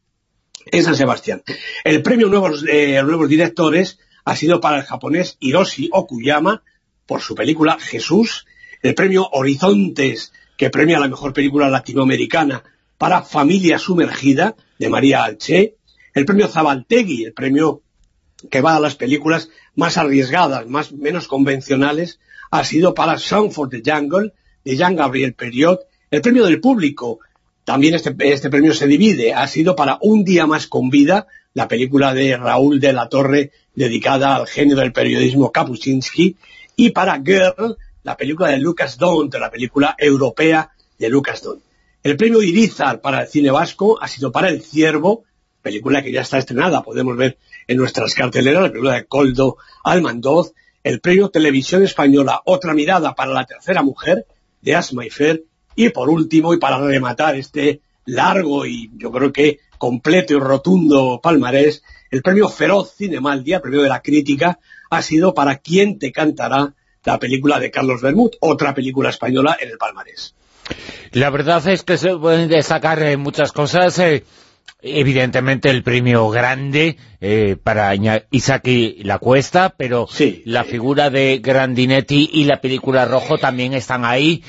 [0.66, 1.42] en San Sebastián.
[1.82, 6.62] El premio nuevos, eh, nuevos directores ha sido para el japonés Hiroshi Okuyama
[7.06, 8.46] por su película Jesús,
[8.82, 12.62] el premio Horizontes, que premia la mejor película latinoamericana
[13.04, 15.74] para Familia Sumergida, de María Alché,
[16.14, 17.82] el premio Zabaltegui, el premio
[18.50, 22.18] que va a las películas más arriesgadas, más menos convencionales,
[22.50, 24.32] ha sido para Song for the Jungle,
[24.64, 27.18] de Jean Gabriel Periot, el premio del público.
[27.64, 31.68] También este, este premio se divide, ha sido para Un día más con vida, la
[31.68, 36.38] película de Raúl de la Torre dedicada al genio del periodismo Kapuscinski,
[36.74, 41.60] y para Girl, la película de Lucas Dont, la película europea de Lucas Dont.
[42.04, 45.24] El premio Irizar para el cine vasco ha sido para El Ciervo,
[45.62, 50.52] película que ya está estrenada, podemos ver en nuestras carteleras, la película de Coldo Almandoz,
[50.82, 54.26] el premio Televisión Española Otra Mirada para la Tercera Mujer,
[54.60, 55.44] de Asma y Fer,
[55.76, 61.20] y por último, y para rematar este largo y yo creo que completo y rotundo
[61.22, 64.58] palmarés, el premio Feroz Cinemaldia, premio de la crítica,
[64.90, 69.70] ha sido para Quién te cantará, la película de Carlos Bermud, otra película española en
[69.70, 70.34] el palmarés.
[71.12, 73.98] La verdad es que se pueden destacar eh, muchas cosas.
[74.00, 74.24] Eh,
[74.82, 77.94] evidentemente el premio grande eh, para
[78.30, 80.08] Isaki La Cuesta, pero
[80.44, 84.42] la figura de Grandinetti y la película Rojo también están ahí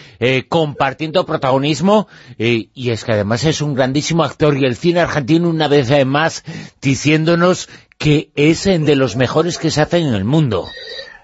[0.49, 5.69] compartiendo protagonismo y es que además es un grandísimo actor y el cine argentino una
[5.69, 6.43] vez más
[6.81, 10.67] diciéndonos que es de los mejores que se hacen en el mundo.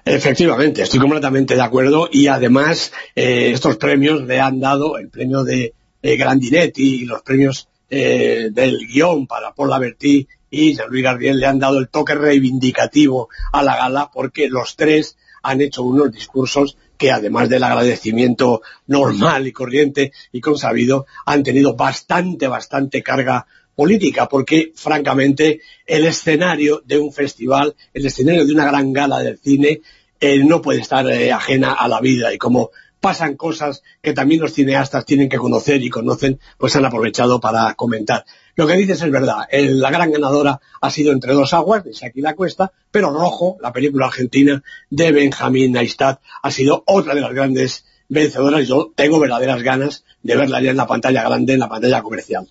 [0.03, 5.44] Efectivamente, estoy completamente de acuerdo y además eh, estos premios le han dado el premio
[5.44, 11.45] de Grandinetti y los premios eh, del guion para Paul Laverty y Jean-Louis Gardiel le
[11.45, 16.78] han dado el toque reivindicativo a la gala porque los tres han hecho unos discursos
[16.98, 23.45] que además del agradecimiento normal y corriente y consabido han tenido bastante, bastante carga
[23.76, 29.38] política, porque francamente el escenario de un festival, el escenario de una gran gala del
[29.38, 29.81] cine,
[30.19, 34.41] eh, no puede estar eh, ajena a la vida y como pasan cosas que también
[34.41, 38.26] los cineastas tienen que conocer y conocen, pues han aprovechado para comentar.
[38.56, 42.22] Lo que dices es verdad, la gran ganadora ha sido Entre dos aguas, de Shaki
[42.22, 47.34] La Cuesta, pero Rojo, la película argentina de Benjamín Neistat, ha sido otra de las
[47.34, 48.68] grandes vencedoras.
[48.68, 52.48] Yo tengo verdaderas ganas de verla ya en la pantalla grande, en la pantalla comercial.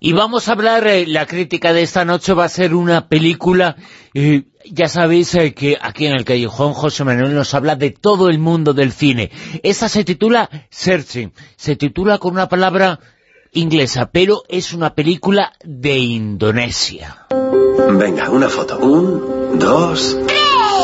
[0.00, 3.76] Y vamos a hablar, eh, la crítica de esta noche va a ser una película,
[4.14, 8.28] eh, ya sabéis eh, que aquí en el Callejón José Manuel nos habla de todo
[8.28, 9.30] el mundo del cine.
[9.62, 12.98] Esta se titula Searching, se titula con una palabra
[13.52, 17.26] inglesa, pero es una película de Indonesia.
[17.90, 18.78] Venga, una foto.
[18.78, 20.16] Un, dos,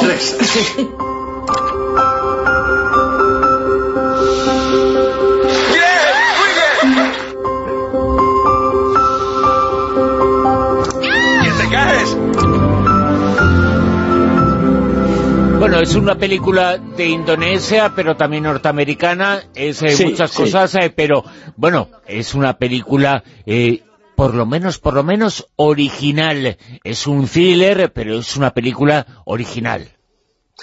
[0.01, 0.37] tres.
[15.75, 21.25] Bueno, es una película de Indonesia, pero también norteamericana, es eh, muchas cosas, eh, pero
[21.57, 23.25] bueno, es una película...
[23.45, 23.83] Eh,
[24.15, 26.59] por lo menos, por lo menos original.
[26.85, 29.89] Es un thriller, pero es una película original.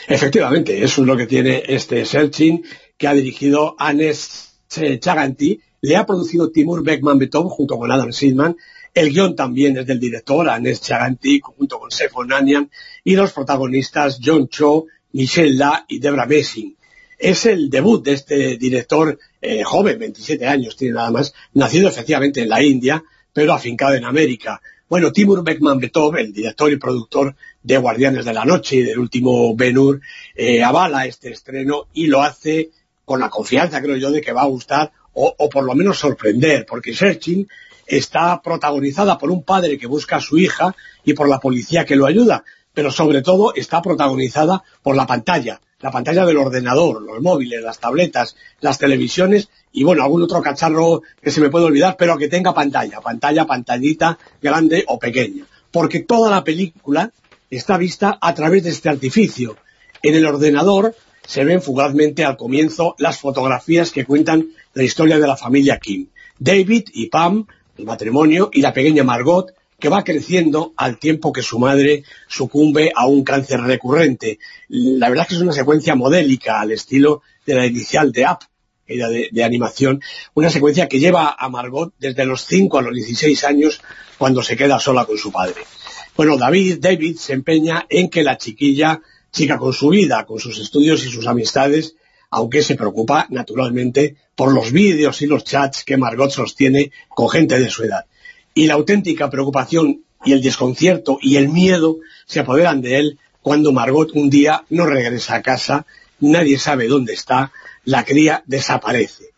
[0.08, 2.64] Efectivamente, eso es lo que tiene este Searching,
[2.98, 8.56] que ha dirigido Anes Chaganti, le ha producido Timur Beckman Betov junto con Adam Sidman,
[8.94, 12.72] el guion también es del director, Anes Chaganti, junto con Sefo Nanian,
[13.04, 16.76] y los protagonistas John Cho, Michelle La y Debra Messing.
[17.18, 22.42] Es el debut de este director eh, joven, 27 años tiene nada más, nacido efectivamente
[22.42, 24.62] en la India, pero afincado en América.
[24.90, 29.00] Bueno, Timur Beckman Betov, el director y productor de Guardianes de la Noche y del
[29.00, 30.02] último Ben-Hur,
[30.36, 32.72] eh, avala este estreno y lo hace
[33.06, 36.00] con la confianza, creo yo, de que va a gustar o, o por lo menos
[36.00, 37.48] sorprender, porque Searching
[37.86, 41.96] está protagonizada por un padre que busca a su hija y por la policía que
[41.96, 47.22] lo ayuda, pero sobre todo está protagonizada por la pantalla, la pantalla del ordenador, los
[47.22, 51.95] móviles, las tabletas, las televisiones y bueno, algún otro cacharro que se me puede olvidar,
[51.98, 55.45] pero que tenga pantalla, pantalla, pantallita, grande o pequeña.
[55.72, 57.11] Porque toda la película
[57.49, 59.57] está vista a través de este artificio.
[60.03, 60.95] En el ordenador
[61.26, 66.10] se ven fugazmente al comienzo las fotografías que cuentan la historia de la familia Kim.
[66.38, 67.45] David y Pam
[67.77, 72.91] el matrimonio y la pequeña Margot, que va creciendo al tiempo que su madre sucumbe
[72.95, 74.38] a un cáncer recurrente.
[74.70, 78.40] La verdad es que es una secuencia modélica al estilo de la inicial de Up,
[78.88, 80.02] de, de animación,
[80.36, 83.82] una secuencia que lleva a Margot desde los 5 a los 16 años
[84.18, 85.62] cuando se queda sola con su padre.
[86.16, 89.02] Bueno, David, David se empeña en que la chiquilla
[89.32, 91.96] siga con su vida, con sus estudios y sus amistades,
[92.30, 97.60] aunque se preocupa naturalmente por los vídeos y los chats que Margot sostiene con gente
[97.60, 98.05] de su edad.
[98.54, 103.71] Y la auténtica preocupación y el desconcierto y el miedo se apoderan de él cuando
[103.71, 105.86] Margot un día no regresa a casa,
[106.20, 107.52] nadie sabe dónde está,
[107.86, 109.31] la cría desaparece.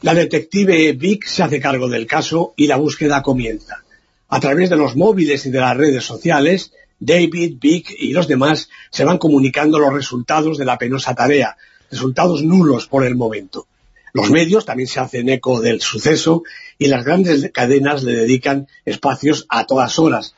[0.00, 3.84] La detective Vic se hace cargo del caso y la búsqueda comienza.
[4.28, 8.70] A través de los móviles y de las redes sociales, David, Vic y los demás
[8.90, 11.56] se van comunicando los resultados de la penosa tarea,
[11.90, 13.66] resultados nulos por el momento.
[14.12, 16.42] Los medios también se hacen eco del suceso
[16.78, 20.34] y las grandes cadenas le dedican espacios a todas horas.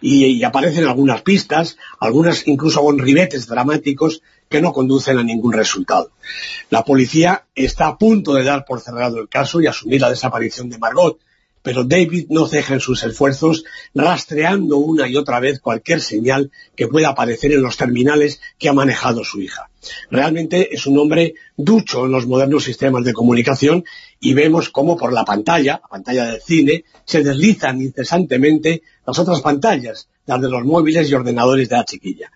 [0.00, 6.12] Y, aparecen algunas pistas, algunas incluso con ribetes dramáticos que no conducen a ningún resultado.
[6.70, 10.70] La policía está a punto de dar por cerrado el caso y asumir la desaparición
[10.70, 11.18] de Margot,
[11.62, 13.64] pero David no ceja en sus esfuerzos
[13.94, 18.72] rastreando una y otra vez cualquier señal que pueda aparecer en los terminales que ha
[18.72, 19.70] manejado su hija.
[20.10, 23.84] Realmente es un hombre ducho en los modernos sistemas de comunicación
[24.20, 29.40] y vemos cómo por la pantalla, la pantalla del cine, se deslizan incesantemente las otras
[29.40, 32.30] pantallas, las de los móviles y ordenadores de la chiquilla.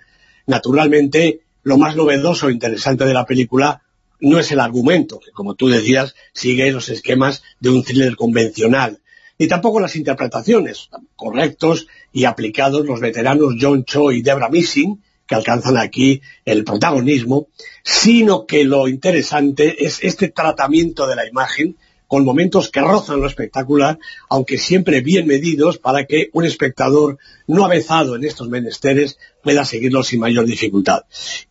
[0.46, 3.82] Naturalmente, lo más novedoso e interesante de la película
[4.20, 9.01] no es el argumento, que como tú decías, sigue los esquemas de un thriller convencional,
[9.42, 15.34] ni tampoco las interpretaciones, correctos y aplicados los veteranos John Cho y Debra Missing, que
[15.34, 17.48] alcanzan aquí el protagonismo,
[17.82, 23.26] sino que lo interesante es este tratamiento de la imagen con momentos que rozan lo
[23.26, 23.98] espectacular,
[24.30, 30.04] aunque siempre bien medidos para que un espectador no avezado en estos menesteres pueda seguirlo
[30.04, 31.02] sin mayor dificultad.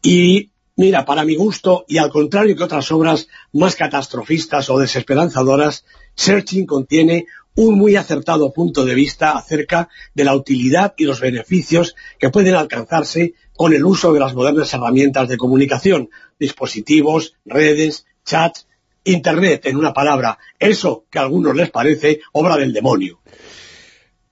[0.02, 5.84] Y mira, para mi gusto, y al contrario que otras obras más catastrofistas o desesperanzadoras,
[6.16, 11.96] Searching contiene un muy acertado punto de vista acerca de la utilidad y los beneficios
[12.20, 18.68] que pueden alcanzarse con el uso de las modernas herramientas de comunicación, dispositivos, redes, chats,
[19.04, 23.20] Internet, en una palabra, eso que a algunos les parece obra del demonio.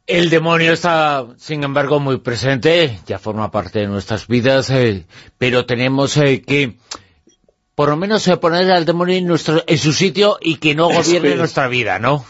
[0.06, 5.06] El demonio está, sin embargo, muy presente, ya forma parte de nuestras vidas, eh,
[5.38, 6.78] pero tenemos eh, que,
[7.76, 10.90] por lo menos, eh, poner al demonio en, nuestro, en su sitio y que no
[10.90, 12.26] gobierne nuestra vida, ¿no?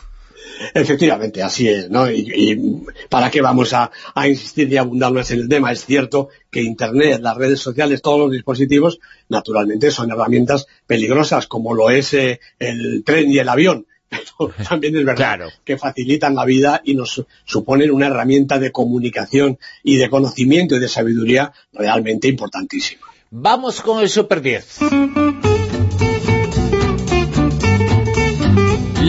[0.74, 2.10] Efectivamente, así es, ¿no?
[2.12, 3.92] Y, para qué vamos a,
[4.28, 5.72] insistir y abundar más en el tema.
[5.72, 11.74] Es cierto que Internet, las redes sociales, todos los dispositivos, naturalmente son herramientas peligrosas, como
[11.74, 13.86] lo es eh, el tren y el avión.
[14.10, 19.60] Pero también es verdad que facilitan la vida y nos suponen una herramienta de comunicación
[19.84, 23.06] y de conocimiento y de sabiduría realmente importantísima.
[23.30, 24.80] Vamos con el Super 10.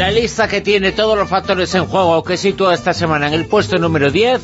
[0.00, 3.44] La lista que tiene todos los factores en juego que sitúa esta semana en el
[3.44, 4.40] puesto número 10.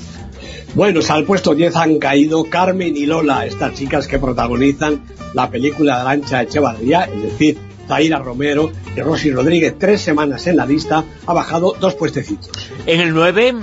[0.74, 5.96] Bueno, al puesto 10 han caído Carmen y Lola, estas chicas que protagonizan la película
[5.96, 7.56] de Lancha Echevarría, es decir,
[7.88, 12.50] Zaira Romero y Rosy Rodríguez, tres semanas en la lista, ha bajado dos puestecitos.
[12.84, 13.54] En el 9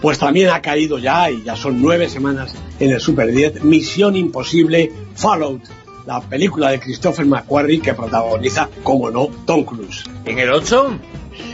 [0.00, 4.14] pues también ha caído ya, y ya son nueve semanas en el Super 10, Misión
[4.14, 5.62] Imposible Fallout,
[6.10, 10.02] la película de Christopher McQuarrie que protagoniza, como no, Tom Cruise.
[10.24, 10.98] ¿En el 8?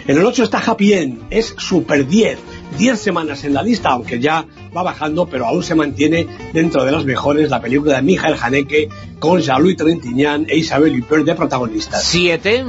[0.07, 2.39] En el 8 está Happy End, es Super 10,
[2.79, 6.93] 10 semanas en la lista, aunque ya va bajando, pero aún se mantiene dentro de
[6.93, 12.03] las mejores la película de Michael Haneke con Jean-Louis Trintignant e Isabel Huppert de protagonistas.
[12.05, 12.65] 7.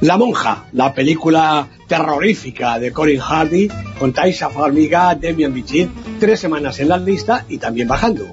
[0.00, 3.68] La monja, la película terrorífica de Corin Hardy
[4.00, 8.26] con Taisa Farmiga, Demian Bichir, tres semanas en la lista y también bajando.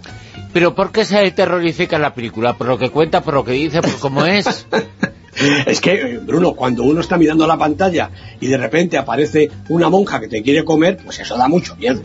[0.53, 2.57] ¿Pero por qué se terrorifica la película?
[2.57, 4.67] ¿Por lo que cuenta, por lo que dice, por cómo es?
[5.65, 10.19] es que, Bruno, cuando uno está mirando la pantalla y de repente aparece una monja
[10.19, 12.01] que te quiere comer, pues eso da mucho miedo.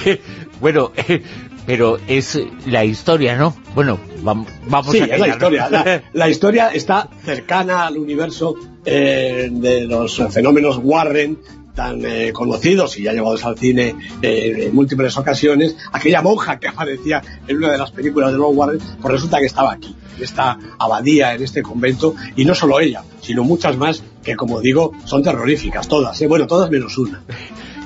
[0.60, 0.92] bueno,
[1.66, 3.54] pero es la historia, ¿no?
[3.74, 6.02] Bueno, vamos, vamos a es la historia.
[6.12, 8.54] La, historia está cercana al universo
[8.84, 11.38] eh, de los fenómenos Warren,
[11.74, 16.68] tan eh, conocidos y ya llevados al cine eh, en múltiples ocasiones, aquella monja que
[16.68, 20.22] aparecía en una de las películas de Ron Warren, pues resulta que estaba aquí, en
[20.22, 24.92] esta abadía, en este convento, y no solo ella, sino muchas más que, como digo,
[25.04, 26.26] son terroríficas, todas, ¿eh?
[26.26, 27.22] bueno, todas menos una.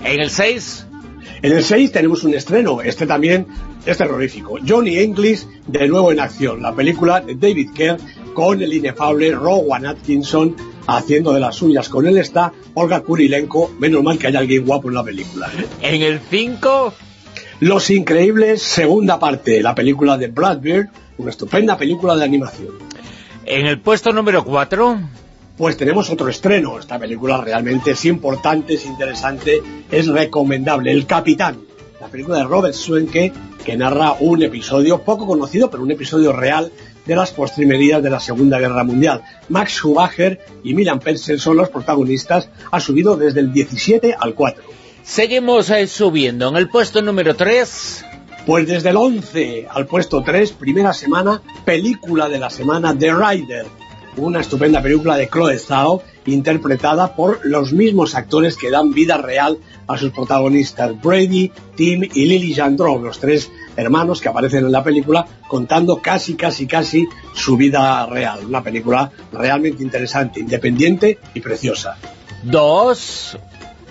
[0.04, 0.86] ¿En el 6?
[1.42, 3.46] En el 6 tenemos un estreno, este también
[3.86, 4.58] es terrorífico.
[4.66, 7.96] Johnny English, de nuevo en acción, la película de David Kerr
[8.34, 10.56] con el inefable Rowan Atkinson
[10.88, 11.88] haciendo de las suyas.
[11.88, 15.50] Con él está Olga Kurilenko, menos mal que haya alguien guapo en la película.
[15.80, 16.94] En el 5...
[17.60, 22.74] Los Increíbles, segunda parte, la película de Bradbeard, una estupenda película de animación.
[23.44, 25.00] En el puesto número 4
[25.58, 26.78] pues tenemos otro estreno.
[26.78, 29.60] Esta película realmente es importante, es interesante,
[29.90, 30.92] es recomendable.
[30.92, 31.58] El Capitán,
[32.00, 33.32] la película de Robert Swenke,
[33.64, 36.70] que narra un episodio poco conocido, pero un episodio real
[37.08, 39.22] de las postrimerías de la Segunda Guerra Mundial.
[39.48, 44.62] Max Schumacher y Milan Persel son los protagonistas, ha subido desde el 17 al 4.
[45.02, 48.04] Seguimos eh, subiendo en el puesto número 3.
[48.46, 53.66] Pues desde el 11 al puesto 3, primera semana, película de la semana The Rider,
[54.16, 59.58] una estupenda película de Chloe Zhao, interpretada por los mismos actores que dan vida real
[59.86, 64.82] a sus protagonistas, Brady, Tim y Lily Jandro, los tres hermanos que aparecen en la
[64.82, 68.40] película contando casi, casi, casi su vida real.
[68.44, 71.96] Una película realmente interesante, independiente y preciosa.
[72.42, 73.38] Dos.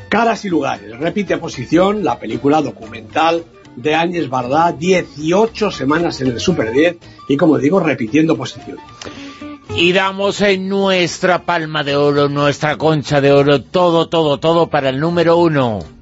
[0.10, 0.98] Caras y lugares.
[0.98, 3.44] Repite posición la película documental
[3.76, 6.98] de Áñez Bardá, 18 semanas en el Super 10
[7.30, 8.78] y como digo, repitiendo posición.
[9.76, 14.90] Y damos en nuestra palma de oro, nuestra concha de oro, todo, todo, todo para
[14.90, 15.97] el número uno.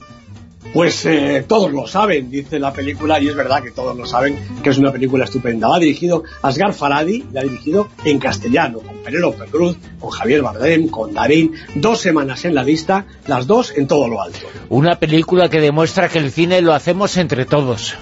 [0.75, 4.37] Pues eh, todos lo saben, dice la película, y es verdad que todos lo saben,
[4.61, 5.69] que es una película estupenda.
[5.69, 10.41] La ha dirigido Asgar Faradi, la ha dirigido en castellano, con Penélope Cruz, con Javier
[10.41, 14.39] Bardem, con Darín, dos semanas en la lista, las dos en todo lo alto.
[14.67, 17.95] Una película que demuestra que el cine lo hacemos entre todos.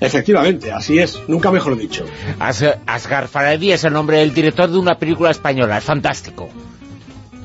[0.00, 2.04] Efectivamente, así es, nunca mejor dicho.
[2.38, 6.50] As Asgar Faradi es el nombre del director de una película española, es fantástico.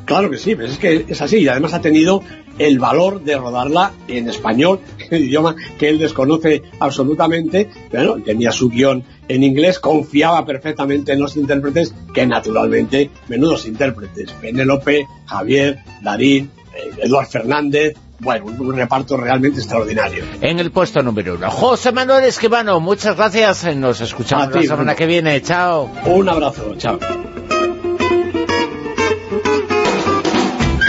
[0.05, 2.21] Claro que sí, pero es que es así, y además ha tenido
[2.57, 8.69] el valor de rodarla en español, el idioma que él desconoce absolutamente, pero tenía su
[8.69, 16.51] guion en inglés, confiaba perfectamente en los intérpretes, que naturalmente, menudos intérpretes, Penélope, Javier, Darín,
[16.75, 20.23] eh, Eduard Fernández, bueno, un, reparto realmente extraordinario.
[20.39, 24.95] En el puesto número uno, José Manuel Esquivano, muchas gracias, nos escuchamos ti, la semana
[24.95, 25.91] que viene, chao.
[26.05, 26.99] Un abrazo, chao.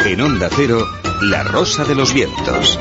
[0.07, 0.87] En Onda Cero,
[1.23, 2.79] La Rosa de los Vientos.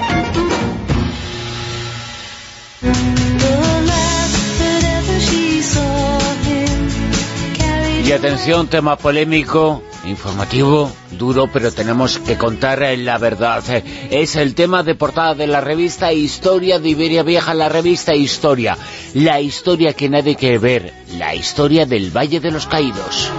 [8.05, 13.63] Y atención, tema polémico, informativo, duro, pero tenemos que contar eh, la verdad.
[14.11, 18.77] Es el tema de portada de la revista Historia de Iberia Vieja, la revista Historia.
[19.15, 23.31] La historia que nadie quiere ver, la historia del Valle de los Caídos.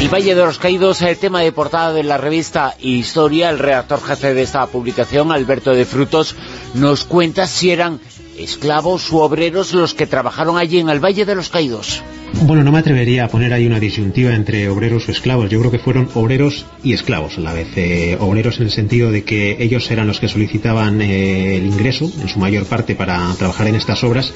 [0.00, 4.02] El Valle de los Caídos, el tema de portada de la revista Historia, el redactor
[4.02, 6.36] jefe de esta publicación, Alberto de Frutos,
[6.72, 8.00] nos cuenta si eran
[8.38, 12.02] esclavos u obreros los que trabajaron allí en el Valle de los Caídos.
[12.42, 15.50] Bueno, no me atrevería a poner ahí una disyuntiva entre obreros o esclavos.
[15.50, 17.68] Yo creo que fueron obreros y esclavos a la vez.
[17.76, 22.10] Eh, obreros en el sentido de que ellos eran los que solicitaban eh, el ingreso,
[22.20, 24.32] en su mayor parte, para trabajar en estas obras,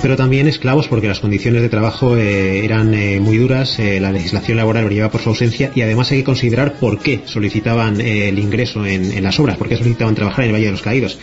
[0.00, 4.12] pero también esclavos porque las condiciones de trabajo eh, eran eh, muy duras, eh, la
[4.12, 8.38] legislación laboral brillaba por su ausencia y además hay que considerar por qué solicitaban el
[8.38, 11.18] ingreso en, las obras, por qué solicitaban trabajar en el Valle de los Caídos.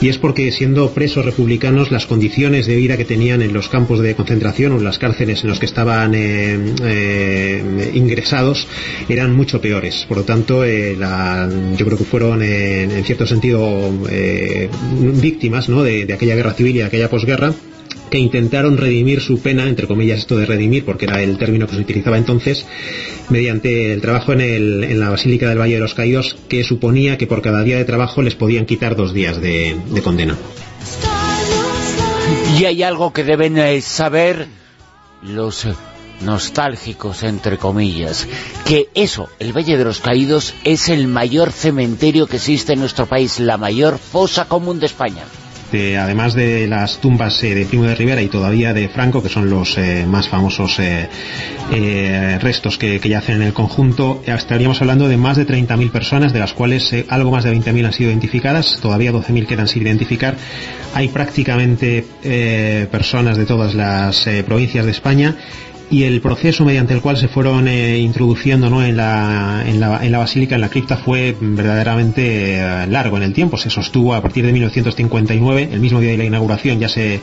[0.00, 4.00] Y es porque siendo presos republicanos las condiciones de vida que tenían en los campos
[4.00, 6.14] de concentración o en las cárceles en los que estaban
[7.94, 8.66] ingresados
[9.08, 10.06] eran mucho peores.
[10.08, 13.90] Por lo tanto, yo creo que fueron en cierto sentido
[15.20, 15.82] víctimas ¿no?
[15.82, 17.52] de, de aquella guerra civil y de aquella posguerra
[18.10, 21.76] que intentaron redimir su pena, entre comillas esto de redimir, porque era el término que
[21.76, 22.66] se utilizaba entonces,
[23.28, 27.16] mediante el trabajo en, el- en la Basílica del Valle de los Caídos, que suponía
[27.18, 30.36] que por cada día de trabajo les podían quitar dos días de, de condena.
[32.58, 34.46] Y hay algo que deben eh, saber
[35.22, 35.66] los
[36.20, 38.26] nostálgicos, entre comillas,
[38.66, 43.06] que eso, el Valle de los Caídos, es el mayor cementerio que existe en nuestro
[43.06, 45.22] país, la mayor fosa común de España.
[45.70, 49.28] De- además de las tumbas eh, de Primo de Rivera y todavía de Franco, que
[49.28, 51.08] son los eh, más famosos eh,
[51.72, 55.90] eh, restos que, que yacen en el conjunto, eh, estaríamos hablando de más de 30.000
[55.90, 59.68] personas, de las cuales eh, algo más de 20.000 han sido identificadas, todavía 12.000 quedan
[59.68, 60.36] sin identificar.
[60.94, 65.36] Hay prácticamente eh, personas de todas las eh, provincias de España
[65.90, 68.84] y el proceso mediante el cual se fueron eh, introduciendo ¿no?
[68.84, 73.24] en, la, en, la, en la basílica, en la cripta, fue verdaderamente eh, largo en
[73.24, 73.58] el tiempo.
[73.58, 77.20] Se sostuvo a partir de 1959, el mismo día de la inauguración ya se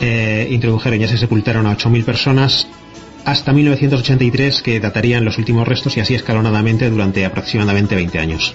[0.00, 2.66] eh, introdujeron, ya se sepultaron a 8.000 personas
[3.24, 8.52] hasta 1983 que datarían los últimos restos y así escalonadamente durante aproximadamente 20 años.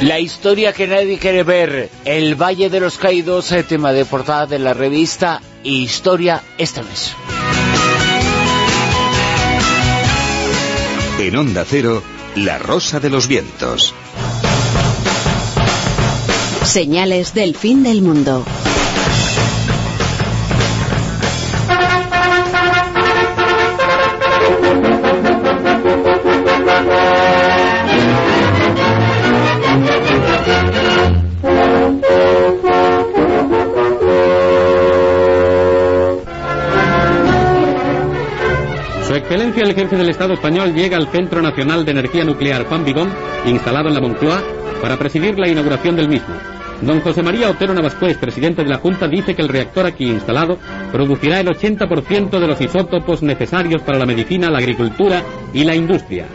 [0.00, 4.60] La historia que nadie quiere ver, el Valle de los Caídos, tema de portada de
[4.60, 7.14] la revista Historia este mes.
[11.20, 12.02] En Onda Cero,
[12.34, 13.92] La Rosa de los Vientos.
[16.64, 18.42] Señales del fin del mundo.
[39.56, 43.10] El jefe del Estado español llega al Centro Nacional de Energía Nuclear Pambigón,
[43.46, 44.42] instalado en la Moncloa,
[44.80, 46.34] para presidir la inauguración del mismo.
[46.80, 50.56] Don José María Otero Navascués, presidente de la Junta, dice que el reactor aquí instalado
[50.92, 55.22] producirá el 80% de los isótopos necesarios para la medicina, la agricultura
[55.52, 56.26] y la industria.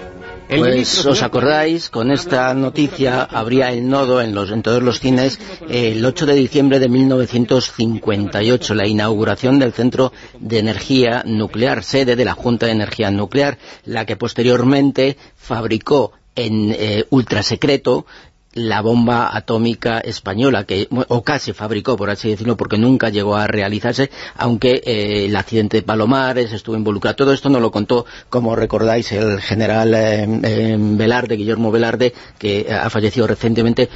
[0.48, 5.40] Pues os acordáis, con esta noticia habría el nodo en, los, en todos los cines
[5.70, 12.26] el 8 de diciembre de 1958, la inauguración del Centro de Energía Nuclear, sede de
[12.26, 18.06] la Junta de Energía Nuclear, la que posteriormente fabricó en eh, ultrasecreto
[18.56, 23.48] la bomba atómica española, que o casi fabricó, por así decirlo, porque nunca llegó a
[23.48, 27.16] realizarse, aunque eh, el accidente de Palomares estuvo involucrado.
[27.16, 32.68] Todo esto nos lo contó, como recordáis, el general eh, eh, Velarde, Guillermo Velarde, que
[32.72, 33.90] ha fallecido recientemente,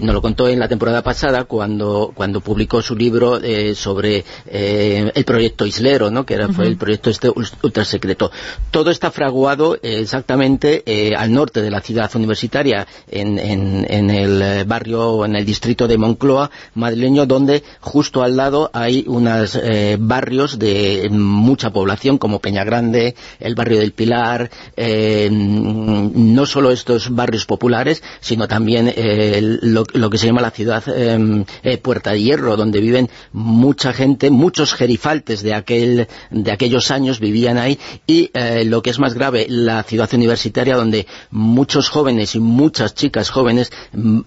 [0.00, 3.40] nos lo contó en la temporada pasada, cuando, cuando publicó su libro
[3.74, 6.24] sobre el proyecto Islero, ¿no?
[6.24, 8.30] que era, fue el proyecto este ultrasecreto.
[8.70, 10.82] Todo está fraguado exactamente
[11.16, 15.88] al norte de la ciudad universitaria, en, en en el eh, barrio, en el distrito
[15.88, 22.40] de Moncloa madrileño, donde justo al lado hay unos eh, barrios de mucha población, como
[22.40, 28.92] Peña Grande, el barrio del Pilar, eh, no solo estos barrios populares, sino también
[29.62, 30.84] lo, que se llama la ciudad
[31.82, 37.58] Puerta de Hierro, donde viven mucha gente, muchos gerifaltes de, aquel, de aquellos años vivían
[37.58, 38.30] ahí, y
[38.64, 43.70] lo que es más grave, la ciudad universitaria, donde muchos jóvenes y muchas chicas jóvenes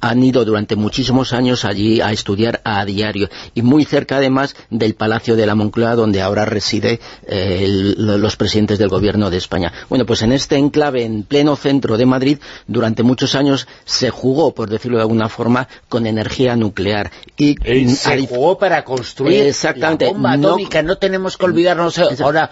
[0.01, 4.95] han ido durante muchísimos años allí a estudiar a diario y muy cerca además del
[4.95, 7.65] Palacio de la Moncloa donde ahora reside eh,
[7.97, 9.71] los presidentes del gobierno de España.
[9.89, 14.53] Bueno, pues en este enclave en pleno centro de Madrid durante muchos años se jugó,
[14.53, 17.11] por decirlo de alguna forma, con energía nuclear.
[17.37, 22.03] Y, eh, se jugó para construir exactamente, la bomba atómica, no, tenemos que olvidarnos, eh,
[22.21, 22.49] ahora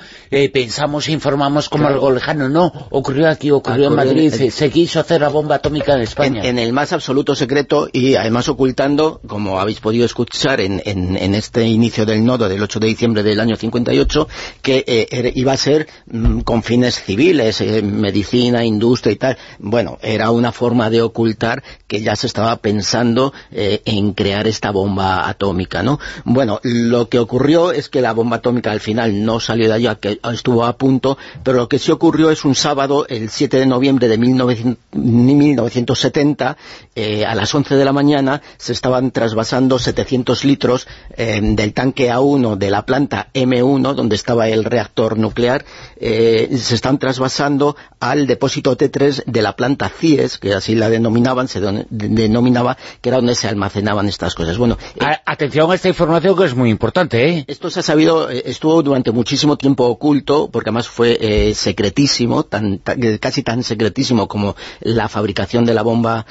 [0.53, 5.29] pensamos, informamos como algo lejano, no, ocurrió aquí, ocurrió, en Madrid, se quiso hacer la
[5.29, 6.41] bomba atómica en España.
[6.43, 10.75] En, el más absoluto secreto y además ocultando, como habéis podido escuchar en,
[11.35, 14.27] este inicio del nodo del 8 de diciembre del año 58,
[14.61, 19.37] que eh, iba a ser mm, con fines civiles, eh, medicina, industria y tal.
[19.57, 24.71] Bueno, era una forma de ocultar que ya se estaba pensando eh, en crear esta
[24.71, 26.01] bomba atómica, ¿no?
[26.25, 29.95] Bueno, lo que ocurrió es que la bomba atómica al final no salió de allá,
[29.95, 33.65] que estuvo a punto, pero lo que sí ocurrió es un sábado, el 7 de
[33.65, 36.57] noviembre de 1970,
[36.99, 42.11] eh, a las 11 de la mañana se estaban trasvasando 700 litros eh, del tanque
[42.11, 45.63] A1 de la planta M1, donde estaba el reactor nuclear,
[45.97, 51.47] eh, se están trasvasando al depósito T3 de la planta CIES, que así la denominaban,
[51.47, 51.61] se
[51.91, 54.57] denominaba, que era donde se almacenaban estas cosas.
[54.57, 54.79] Bueno,
[55.23, 59.55] Atención a esta información que es muy importante, Esto se ha sabido, estuvo durante muchísimo
[59.55, 62.81] tiempo oculto, porque además fue secretísimo, tan,
[63.19, 66.25] casi tan secretísimo como la fabricación de la bomba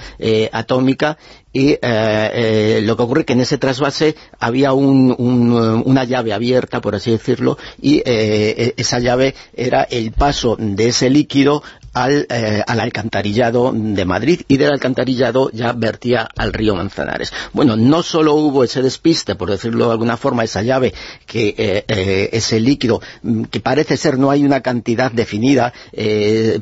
[0.59, 1.19] atómica
[1.53, 6.95] y eh, eh, lo que ocurre que en ese trasvase había una llave abierta, por
[6.95, 11.63] así decirlo, y eh, esa llave era el paso de ese líquido
[11.97, 12.27] al,
[12.67, 17.33] alcantarillado de Madrid y del alcantarillado ya vertía al río Manzanares.
[17.55, 20.93] Bueno, no solo hubo ese despiste, por decirlo de alguna forma, esa llave,
[21.25, 21.85] que
[22.33, 25.73] ese líquido, mm, que parece ser no hay una cantidad definida,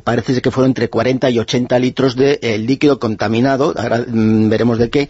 [0.05, 4.91] parece que fueron entre 40 y 80 litros de líquido contaminado, ahora mm, veremos de
[4.91, 5.09] qué,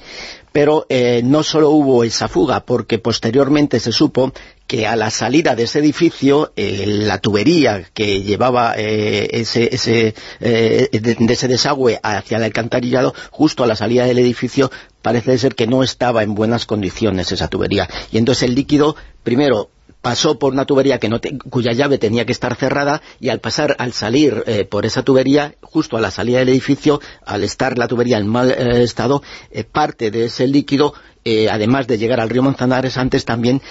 [0.55, 4.33] pero eh, no solo hubo esa fuga, porque posteriormente se supo
[4.69, 10.15] que a la salida de ese edificio, eh, la tubería que llevaba eh, ese, ese
[10.39, 14.71] de, ese desagüe hacia el alcantarillado, justo a la salida del edificio,
[15.03, 17.89] parece ser que no estaba en buenas condiciones esa tubería.
[18.13, 19.71] Y entonces el líquido, primero,
[20.05, 21.19] pasó por una tubería que no
[21.49, 25.55] cuya llave tenía que estar cerrada y al pasar, al salir eh, por esa tubería,
[25.63, 29.65] justo a la salida del edificio, al estar la tubería en mal eh, estado, eh,
[29.65, 30.93] parte de ese líquido,
[31.51, 33.63] además de llegar al río Manzanares, antes también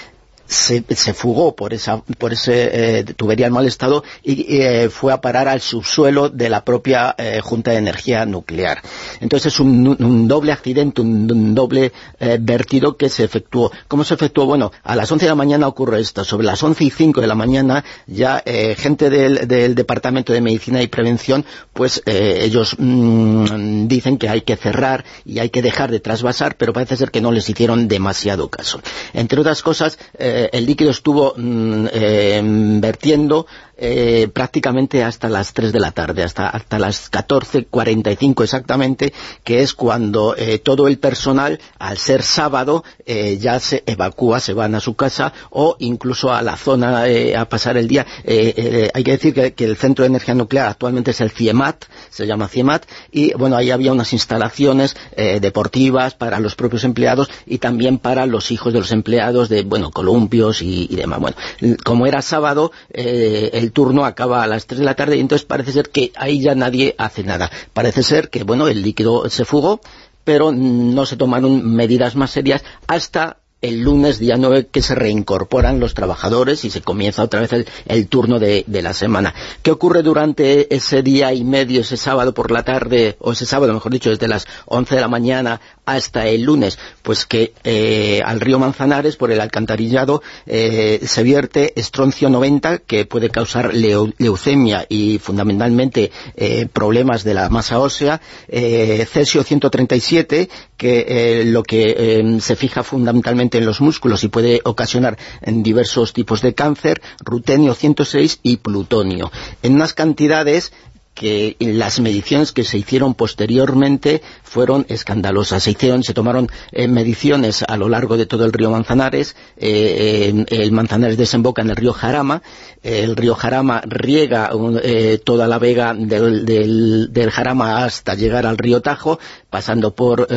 [0.46, 5.22] se, fugó por esa por ese eh, tubería en mal estado y eh, fue a
[5.22, 8.82] parar al subsuelo de la propia eh, Junta de Energía Nuclear.
[9.20, 11.92] Entonces es un, doble accidente, un, doble
[12.40, 13.72] vertido que se efectuó.
[13.88, 14.46] ¿Cómo se efectuó?
[14.46, 16.24] Bueno, a las 11 de la mañana ocurre esto.
[16.24, 18.44] Sobre las 11 y 5 de la mañana ya
[18.78, 25.04] gente del, Departamento de Medicina y Prevención, pues ellos mm, dicen que hay que cerrar
[25.26, 28.82] y hay que dejar de trasvasar, pero parece ser que no les hicieron demasiado caso.
[29.14, 32.42] Entre otras cosas, eh, el líquido estuvo mm, eh,
[32.80, 33.46] vertiendo
[33.86, 39.12] eh, prácticamente hasta las 3 de la tarde, hasta, hasta las 14.45 exactamente,
[39.44, 44.54] que es cuando eh, todo el personal, al ser sábado, eh, ya se evacúa, se
[44.54, 47.04] van a su casa o incluso a la zona
[47.38, 48.06] a pasar el día.
[48.26, 52.48] hay que decir que, el centro de energía nuclear actualmente es el CIEMAT, se llama
[52.48, 54.96] CIEMAT, y bueno, ahí había unas instalaciones
[55.42, 59.92] deportivas para los propios empleados y también para los hijos de los empleados de, bueno,
[59.92, 61.20] columpios y, y demás.
[61.20, 61.36] Bueno,
[61.84, 65.72] como era sábado, el turno acaba a las 3 de la tarde y entonces parece
[65.74, 67.52] ser que ahí ya nadie hace nada.
[67.74, 69.82] Parece ser que, bueno, el líquido se fugó,
[70.24, 75.80] pero no se tomaron medidas más serias hasta el lunes día 9 que se reincorporan
[75.80, 79.34] los trabajadores y se comienza otra vez el, turno de, la semana.
[79.62, 83.74] ¿Qué ocurre durante ese día y medio, ese sábado por la tarde, o ese sábado,
[83.74, 86.80] mejor dicho, desde las 11 de la mañana hasta el lunes?
[87.02, 93.06] Pues que eh, al río Manzanares, por el alcantarillado, eh, se vierte estroncio 90, que
[93.06, 101.64] puede causar leucemia y fundamentalmente eh, problemas de la masa ósea, cesio 137, que lo
[101.64, 107.02] que se fija fundamentalmente en los músculos y puede ocasionar en diversos tipos de cáncer,
[107.20, 109.32] rutenio 106 y plutonio.
[109.62, 110.72] En unas cantidades
[111.14, 115.64] que las mediciones que se hicieron posteriormente fueron escandalosas.
[115.64, 120.46] Se hicieron, se tomaron eh, mediciones a lo largo de todo el río Manzanares, eh,
[120.48, 122.42] el Manzanares desemboca en el río Jarama,
[122.82, 124.50] el río Jarama riega
[124.84, 129.20] eh, toda la vega del, Jarama hasta llegar al río Tajo,
[129.50, 130.28] pasando por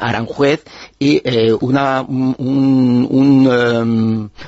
[0.00, 0.62] Aranjuez,
[1.04, 1.22] y
[1.60, 2.02] una,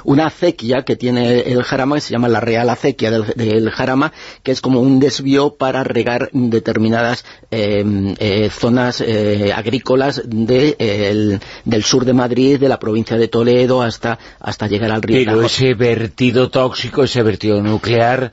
[0.04, 4.12] una acequia que tiene el Jarama, que se llama la Real Acequia del, del Jarama,
[4.42, 11.84] que es como un desvío para regar determinadas em, eh, zonas eh, agrícolas de, del
[11.84, 15.74] sur de Madrid, de la provincia de Toledo, hasta, hasta llegar al río Pero ese
[15.74, 18.32] vertido tóxico, ese vertido nuclear,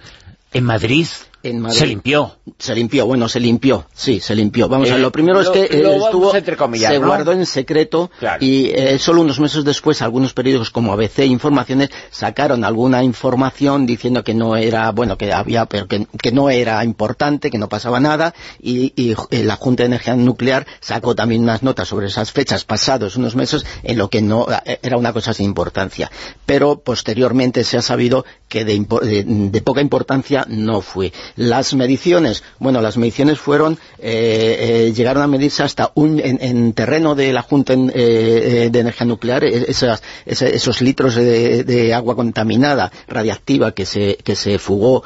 [0.54, 1.08] en Madrid
[1.44, 2.38] se limpió.
[2.58, 4.70] Se limpió, bueno, se limpió, sí, se limpió.
[4.70, 9.22] Vamos a ver, lo primero es que estuvo, se guardó en secreto y eh, solo
[9.22, 14.92] unos meses después algunos periódicos como ABC Informaciones sacaron alguna información diciendo que no era,
[14.92, 19.58] bueno, que había, pero que, no era importante, que no pasaba nada y, eh, la
[19.58, 23.98] Junta de Energía Nuclear sacó también unas notas sobre esas fechas pasados unos meses en
[23.98, 26.10] lo que no eh, era una cosa sin importancia.
[26.46, 31.12] Pero posteriormente se ha sabido que de poca importancia no fue.
[31.36, 37.16] Las mediciones, bueno, las mediciones fueron, eh, eh, llegaron a medirse hasta un, en, terreno
[37.16, 44.18] de la Junta eh, de Energía Nuclear, esos litros de, agua contaminada, radiactiva, que se,
[44.24, 45.04] que se fugó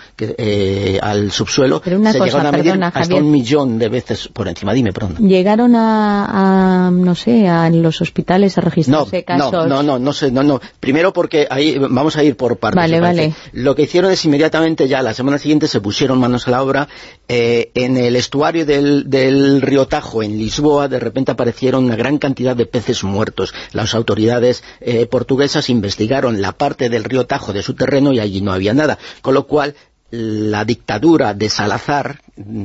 [1.01, 4.73] al subsuelo, se llegaron a medir hasta un millón de veces por encima.
[4.73, 5.21] Dime, pronto.
[5.21, 9.51] ¿Llegaron a, no sé, a los hospitales a registrarse casos?
[9.51, 10.59] No, no, no, no sé, no, no.
[10.79, 12.77] Primero porque ahí vamos a ir por partes.
[12.77, 13.33] Vale, vale.
[13.53, 16.87] Lo que hicieron es inmediatamente ya, la semana siguiente se pusieron manos a la obra,
[17.27, 22.55] eh, en el estuario del, río Tajo, en Lisboa, de repente aparecieron una gran cantidad
[22.55, 23.53] de peces muertos.
[23.71, 28.41] Las autoridades eh, portuguesas investigaron la parte del río Tajo de su terreno y allí
[28.41, 29.75] no había nada, con lo cual
[30.11, 32.21] la dictadura de Salazar,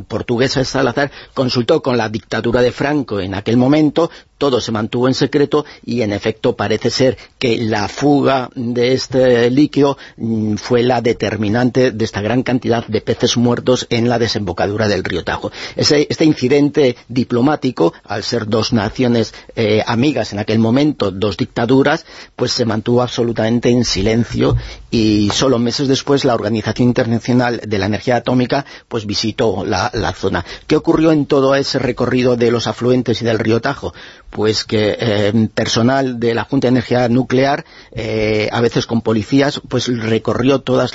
[0.07, 5.09] portuguesa de Salazar, consultó con la dictadura de Franco en aquel momento, todo se mantuvo
[5.09, 10.83] en secreto y en efecto parece ser que la fuga de este líquido mm, fue
[10.83, 15.53] la determinante de esta gran cantidad de peces muertos en la desembocadura del río Tajo.
[15.77, 22.05] este incidente diplomático, al ser dos naciones eh, amigas en aquel momento, dos dictaduras,
[22.37, 24.57] pues se mantuvo absolutamente en silencio
[24.91, 30.13] y solo meses después la Organización Internacional de la Energía Atómica pues visitó la, la
[30.13, 30.45] zona.
[30.67, 33.95] ¿Qué ocurrió en todo ese recorrido de los afluentes y del río Tajo?
[34.33, 39.61] Pues que eh, personal de la Junta de Energía Nuclear, eh, a veces con policías,
[39.69, 40.93] pues recorrió todos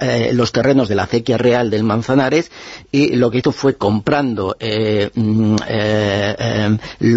[0.00, 2.52] eh, los terrenos de la acequia real del Manzanares
[2.92, 4.56] y lo que hizo fue comprando
[5.14, 5.56] mm,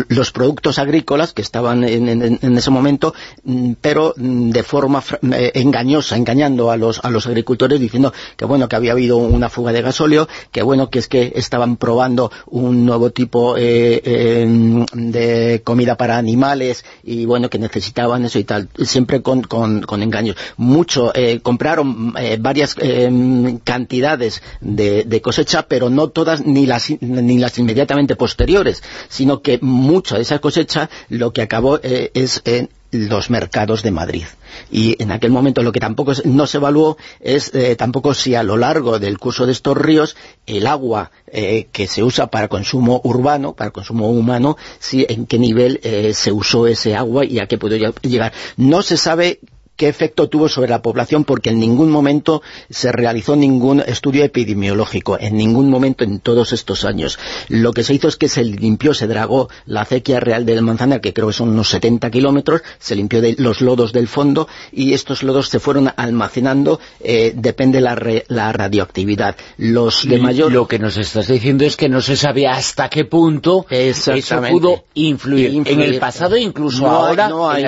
[0.09, 6.71] los productos agrícolas que estaban en, ese momento, mm, pero mm, de forma engañosa, engañando
[6.71, 10.27] a los, a los agricultores diciendo que bueno, que había habido una fuga de gasóleo,
[10.51, 17.25] que bueno, que es que estaban probando un nuevo tipo de comida para animales y
[17.25, 20.35] bueno, que necesitaban eso y tal, siempre con, con, engaños.
[20.57, 27.37] Mucho, eh, compraron eh, varias em, cantidades de, cosecha, pero no todas, ni las, ni
[27.37, 32.69] las inmediatamente posteriores, sino que mucha de esa cosecha lo que acabó eh, es en
[32.91, 34.25] los mercados de Madrid.
[34.71, 38.43] Y en aquel momento lo que tampoco no se evaluó es eh, tampoco si a
[38.43, 43.01] lo largo del curso de estos ríos el agua eh, que se usa para consumo
[43.03, 47.47] urbano, para consumo humano, si en qué nivel eh, se usó ese agua y a
[47.47, 48.33] qué pudo llegar.
[48.57, 49.39] No se sabe
[49.79, 55.17] qué efecto tuvo sobre la población, porque en ningún momento se realizó ningún estudio epidemiológico,
[55.17, 57.17] en ningún momento en todos estos años.
[57.47, 60.99] Lo que se hizo es que se limpió, se dragó la acequia real del Manzana,
[60.99, 64.91] que creo que son unos 70 kilómetros, se limpió de los lodos del fondo y
[64.91, 69.37] estos lodos se fueron almacenando, eh, depende la, la radioactividad.
[69.57, 70.51] Los de mayor...
[70.51, 74.11] Lo que nos estás diciendo es que no se sabía hasta qué punto eso
[74.49, 77.65] pudo influir, en el pasado incluso ahora no hay,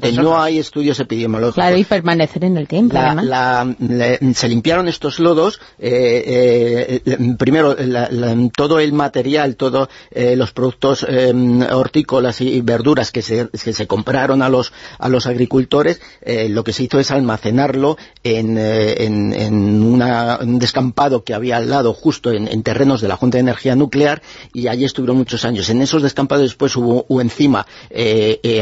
[0.00, 1.54] en no hay estudios epidemiológicos tecnológicos.
[1.54, 3.24] Claro, y permanecer en el tiempo, La- además.
[3.26, 8.08] la- le- se limpiaron estos lodos, eh, eh, eh, primero la-
[8.56, 11.32] todo el material, todos los productos eh,
[11.72, 16.00] hortícolas y verduras que se, que se compraron a los, a los agricultores,
[16.48, 21.68] lo que se hizo es almacenarlo en, en- en una- un descampado que había al
[21.70, 24.22] lado, justo en, en terrenos de la Junta de Energía Nuclear,
[24.52, 25.68] y allí estuvieron muchos años.
[25.70, 27.66] En esos descampados después hubo, hubo encima,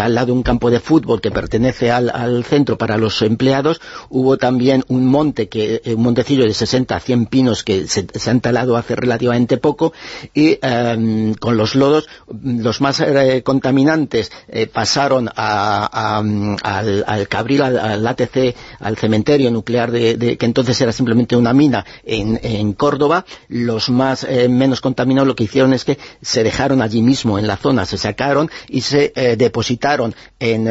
[0.01, 4.37] al lado un campo de fútbol que pertenece al, al centro para los empleados, hubo
[4.39, 8.31] también un monte, que eh, un montecillo de 60 a 100 pinos que se, se
[8.31, 9.93] han talado hace relativamente poco,
[10.35, 12.09] y eh, con los lodos,
[12.43, 16.19] los más eh, contaminantes eh, pasaron a-
[16.63, 21.85] al, al Cabril, al, ATC, al cementerio nuclear de, que entonces era simplemente una mina
[22.05, 27.39] en, Córdoba, los más menos contaminados lo que hicieron es que se dejaron allí mismo
[27.39, 30.67] en la zona, se sacaron y se depositaron em,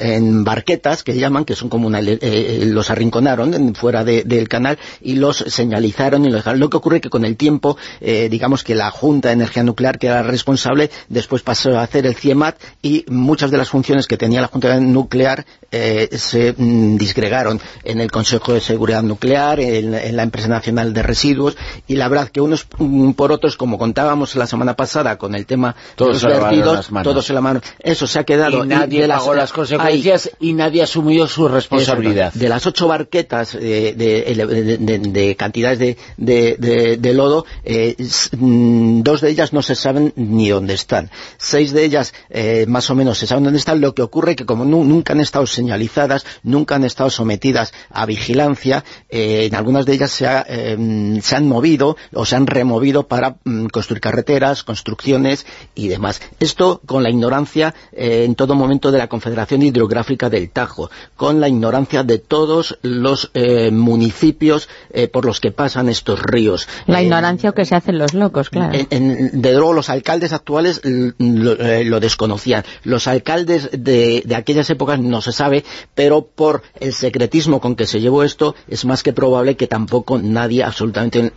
[0.00, 4.24] en barquetas que llaman, que son como una, eh, eh, los arrinconaron en- fuera de-
[4.24, 6.60] del canal y los señalizaron y los dejaron.
[6.60, 9.98] Lo que ocurre que con el tiempo, eh, digamos que la Junta de Energía Nuclear,
[9.98, 14.16] que era responsable, después pasó a hacer el CIEMAT y muchas de las funciones que
[14.16, 19.92] tenía la Junta Nuclear eh, se mm, disgregaron en el Consejo de Seguridad Nuclear, en,
[19.94, 21.56] en la Empresa Nacional de Residuos,
[21.88, 25.46] y la verdad que unos mm, por otros, como contábamos la semana pasada con el
[25.46, 27.60] tema Todos de los vertidos, las todos se la mano.
[27.80, 28.64] Eso se ha quedado.
[28.64, 32.32] Y nadie de pagó las consecuencias y nadie asumió su responsabilidad.
[32.34, 37.96] De las ocho barquetas eh, de, de- de- de cantidades de, lodo, eh,
[38.36, 41.10] mm, dos de ellas no se saben ni dónde están.
[41.38, 43.80] Seis de ellas eh, más o menos se saben dónde están.
[43.80, 48.06] Lo que ocurre que como nu- nunca han estado señalizadas, nunca han estado sometidas a
[48.06, 53.66] vigilancia, en algunas de ellas eh, se han movido o se han removido para mm,
[53.66, 56.20] construir carreteras, construcciones y demás.
[56.40, 61.48] Esto con la ignorancia en todo momento de la Confederación Hidrográfica del Tajo, con la
[61.48, 66.68] ignorancia de todos los eh, municipios eh, por los que pasan estos ríos.
[66.86, 68.74] La Eh, ignorancia que se hacen los locos, claro.
[68.74, 72.64] en- en- de luego los alcaldes actuales lo, eh, lo desconocían.
[72.82, 77.86] Los alcaldes de, de aquellas épocas no se sabe, pero por el secretismo con que
[77.86, 81.32] se llevó esto, es más que probable que tampoco nadie absolutamente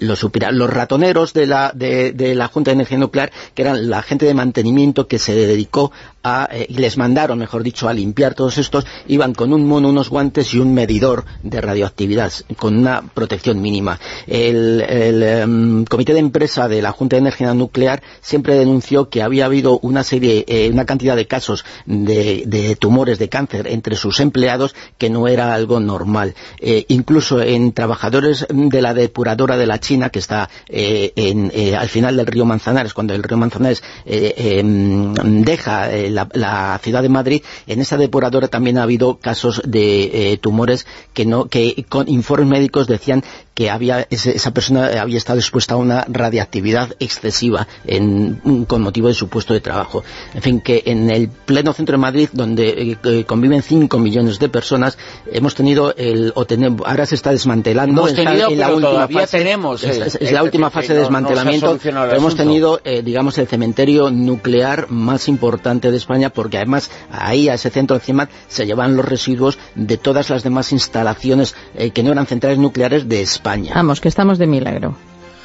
[0.00, 0.50] lo supiera.
[0.52, 4.26] Los ratoneros de la, de, de la Junta de Energía Nuclear, que eran la gente
[4.26, 5.92] de mantenimiento que se dedicó
[6.22, 9.88] a, eh, y les mandaron, mejor dicho, a limpiar todos estos, iban con un mono,
[9.88, 13.98] unos guantes y un medidor de radioactividad, con una protección mínima.
[14.26, 19.22] El, el, em, comité de empresa de la Junta de Energía Nuclear siempre denunció que
[19.22, 23.96] había habido una serie, eh, una cantidad de casos de, de tumores de cáncer entre
[23.96, 26.34] sus empleados que no era algo normal.
[26.58, 31.76] Eh, incluso en trabajadores de la depuradora de la China, que está eh, en, eh,
[31.76, 37.08] al final del río Manzanares, cuando el río Manzanares em, deja la, la ciudad de
[37.08, 42.08] Madrid, en esa depuradora también ha habido casos de eh, tumores que no que con
[42.08, 43.22] informes médicos decían
[43.54, 49.08] que había ese- esa persona había estado expuesta a una radiactividad excesiva en- con motivo
[49.08, 50.02] de su puesto de trabajo.
[50.34, 54.38] En fin, que en el pleno centro de Madrid, donde eh, eh, conviven 5 millones
[54.38, 54.96] de personas,
[55.30, 56.32] hemos tenido el...
[56.36, 58.00] O tenemos, ahora se está desmantelando.
[58.08, 59.38] Hemos tenido, en la pero última todavía fase.
[59.38, 61.78] tenemos, Es, eh, es- es este la última fase de no- no desmantelamiento.
[61.82, 62.36] pero hemos asunto.
[62.36, 67.70] tenido, eh, digamos, el cementerio nuclear más importante de España, porque además ahí, a ese
[67.70, 72.12] centro de CIEMAT, se llevan los residuos de todas las demás instalaciones eh, que no
[72.12, 73.72] eran centrales nucleares de España.
[73.74, 74.96] Vamos, que estamos de milagro.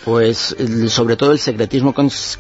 [0.05, 0.55] Pues
[0.89, 1.93] sobre todo el secretismo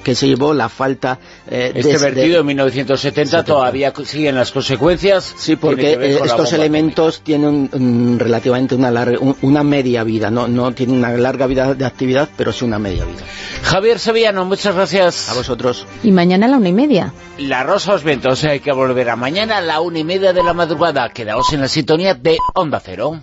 [0.03, 1.17] que se llevó, la falta
[1.49, 5.33] eh, de- Este de- vertido en 1970 todavía siguen las consecuencias.
[5.35, 10.47] Sí, porque eh, estos elementos tienen un- relativamente una, larga- un- una media vida, no,
[10.47, 13.23] no tienen una larga vida de actividad, pero sí una media vida.
[13.63, 15.27] Javier Sevillano, muchas gracias.
[15.29, 15.87] A vosotros.
[16.03, 17.13] Y mañana a la una y media.
[17.39, 20.43] La Rosa os Ventos, hay que volver a mañana a la una y media de
[20.43, 21.09] la madrugada.
[21.09, 23.21] Quedaos en la sintonía de Onda Cero.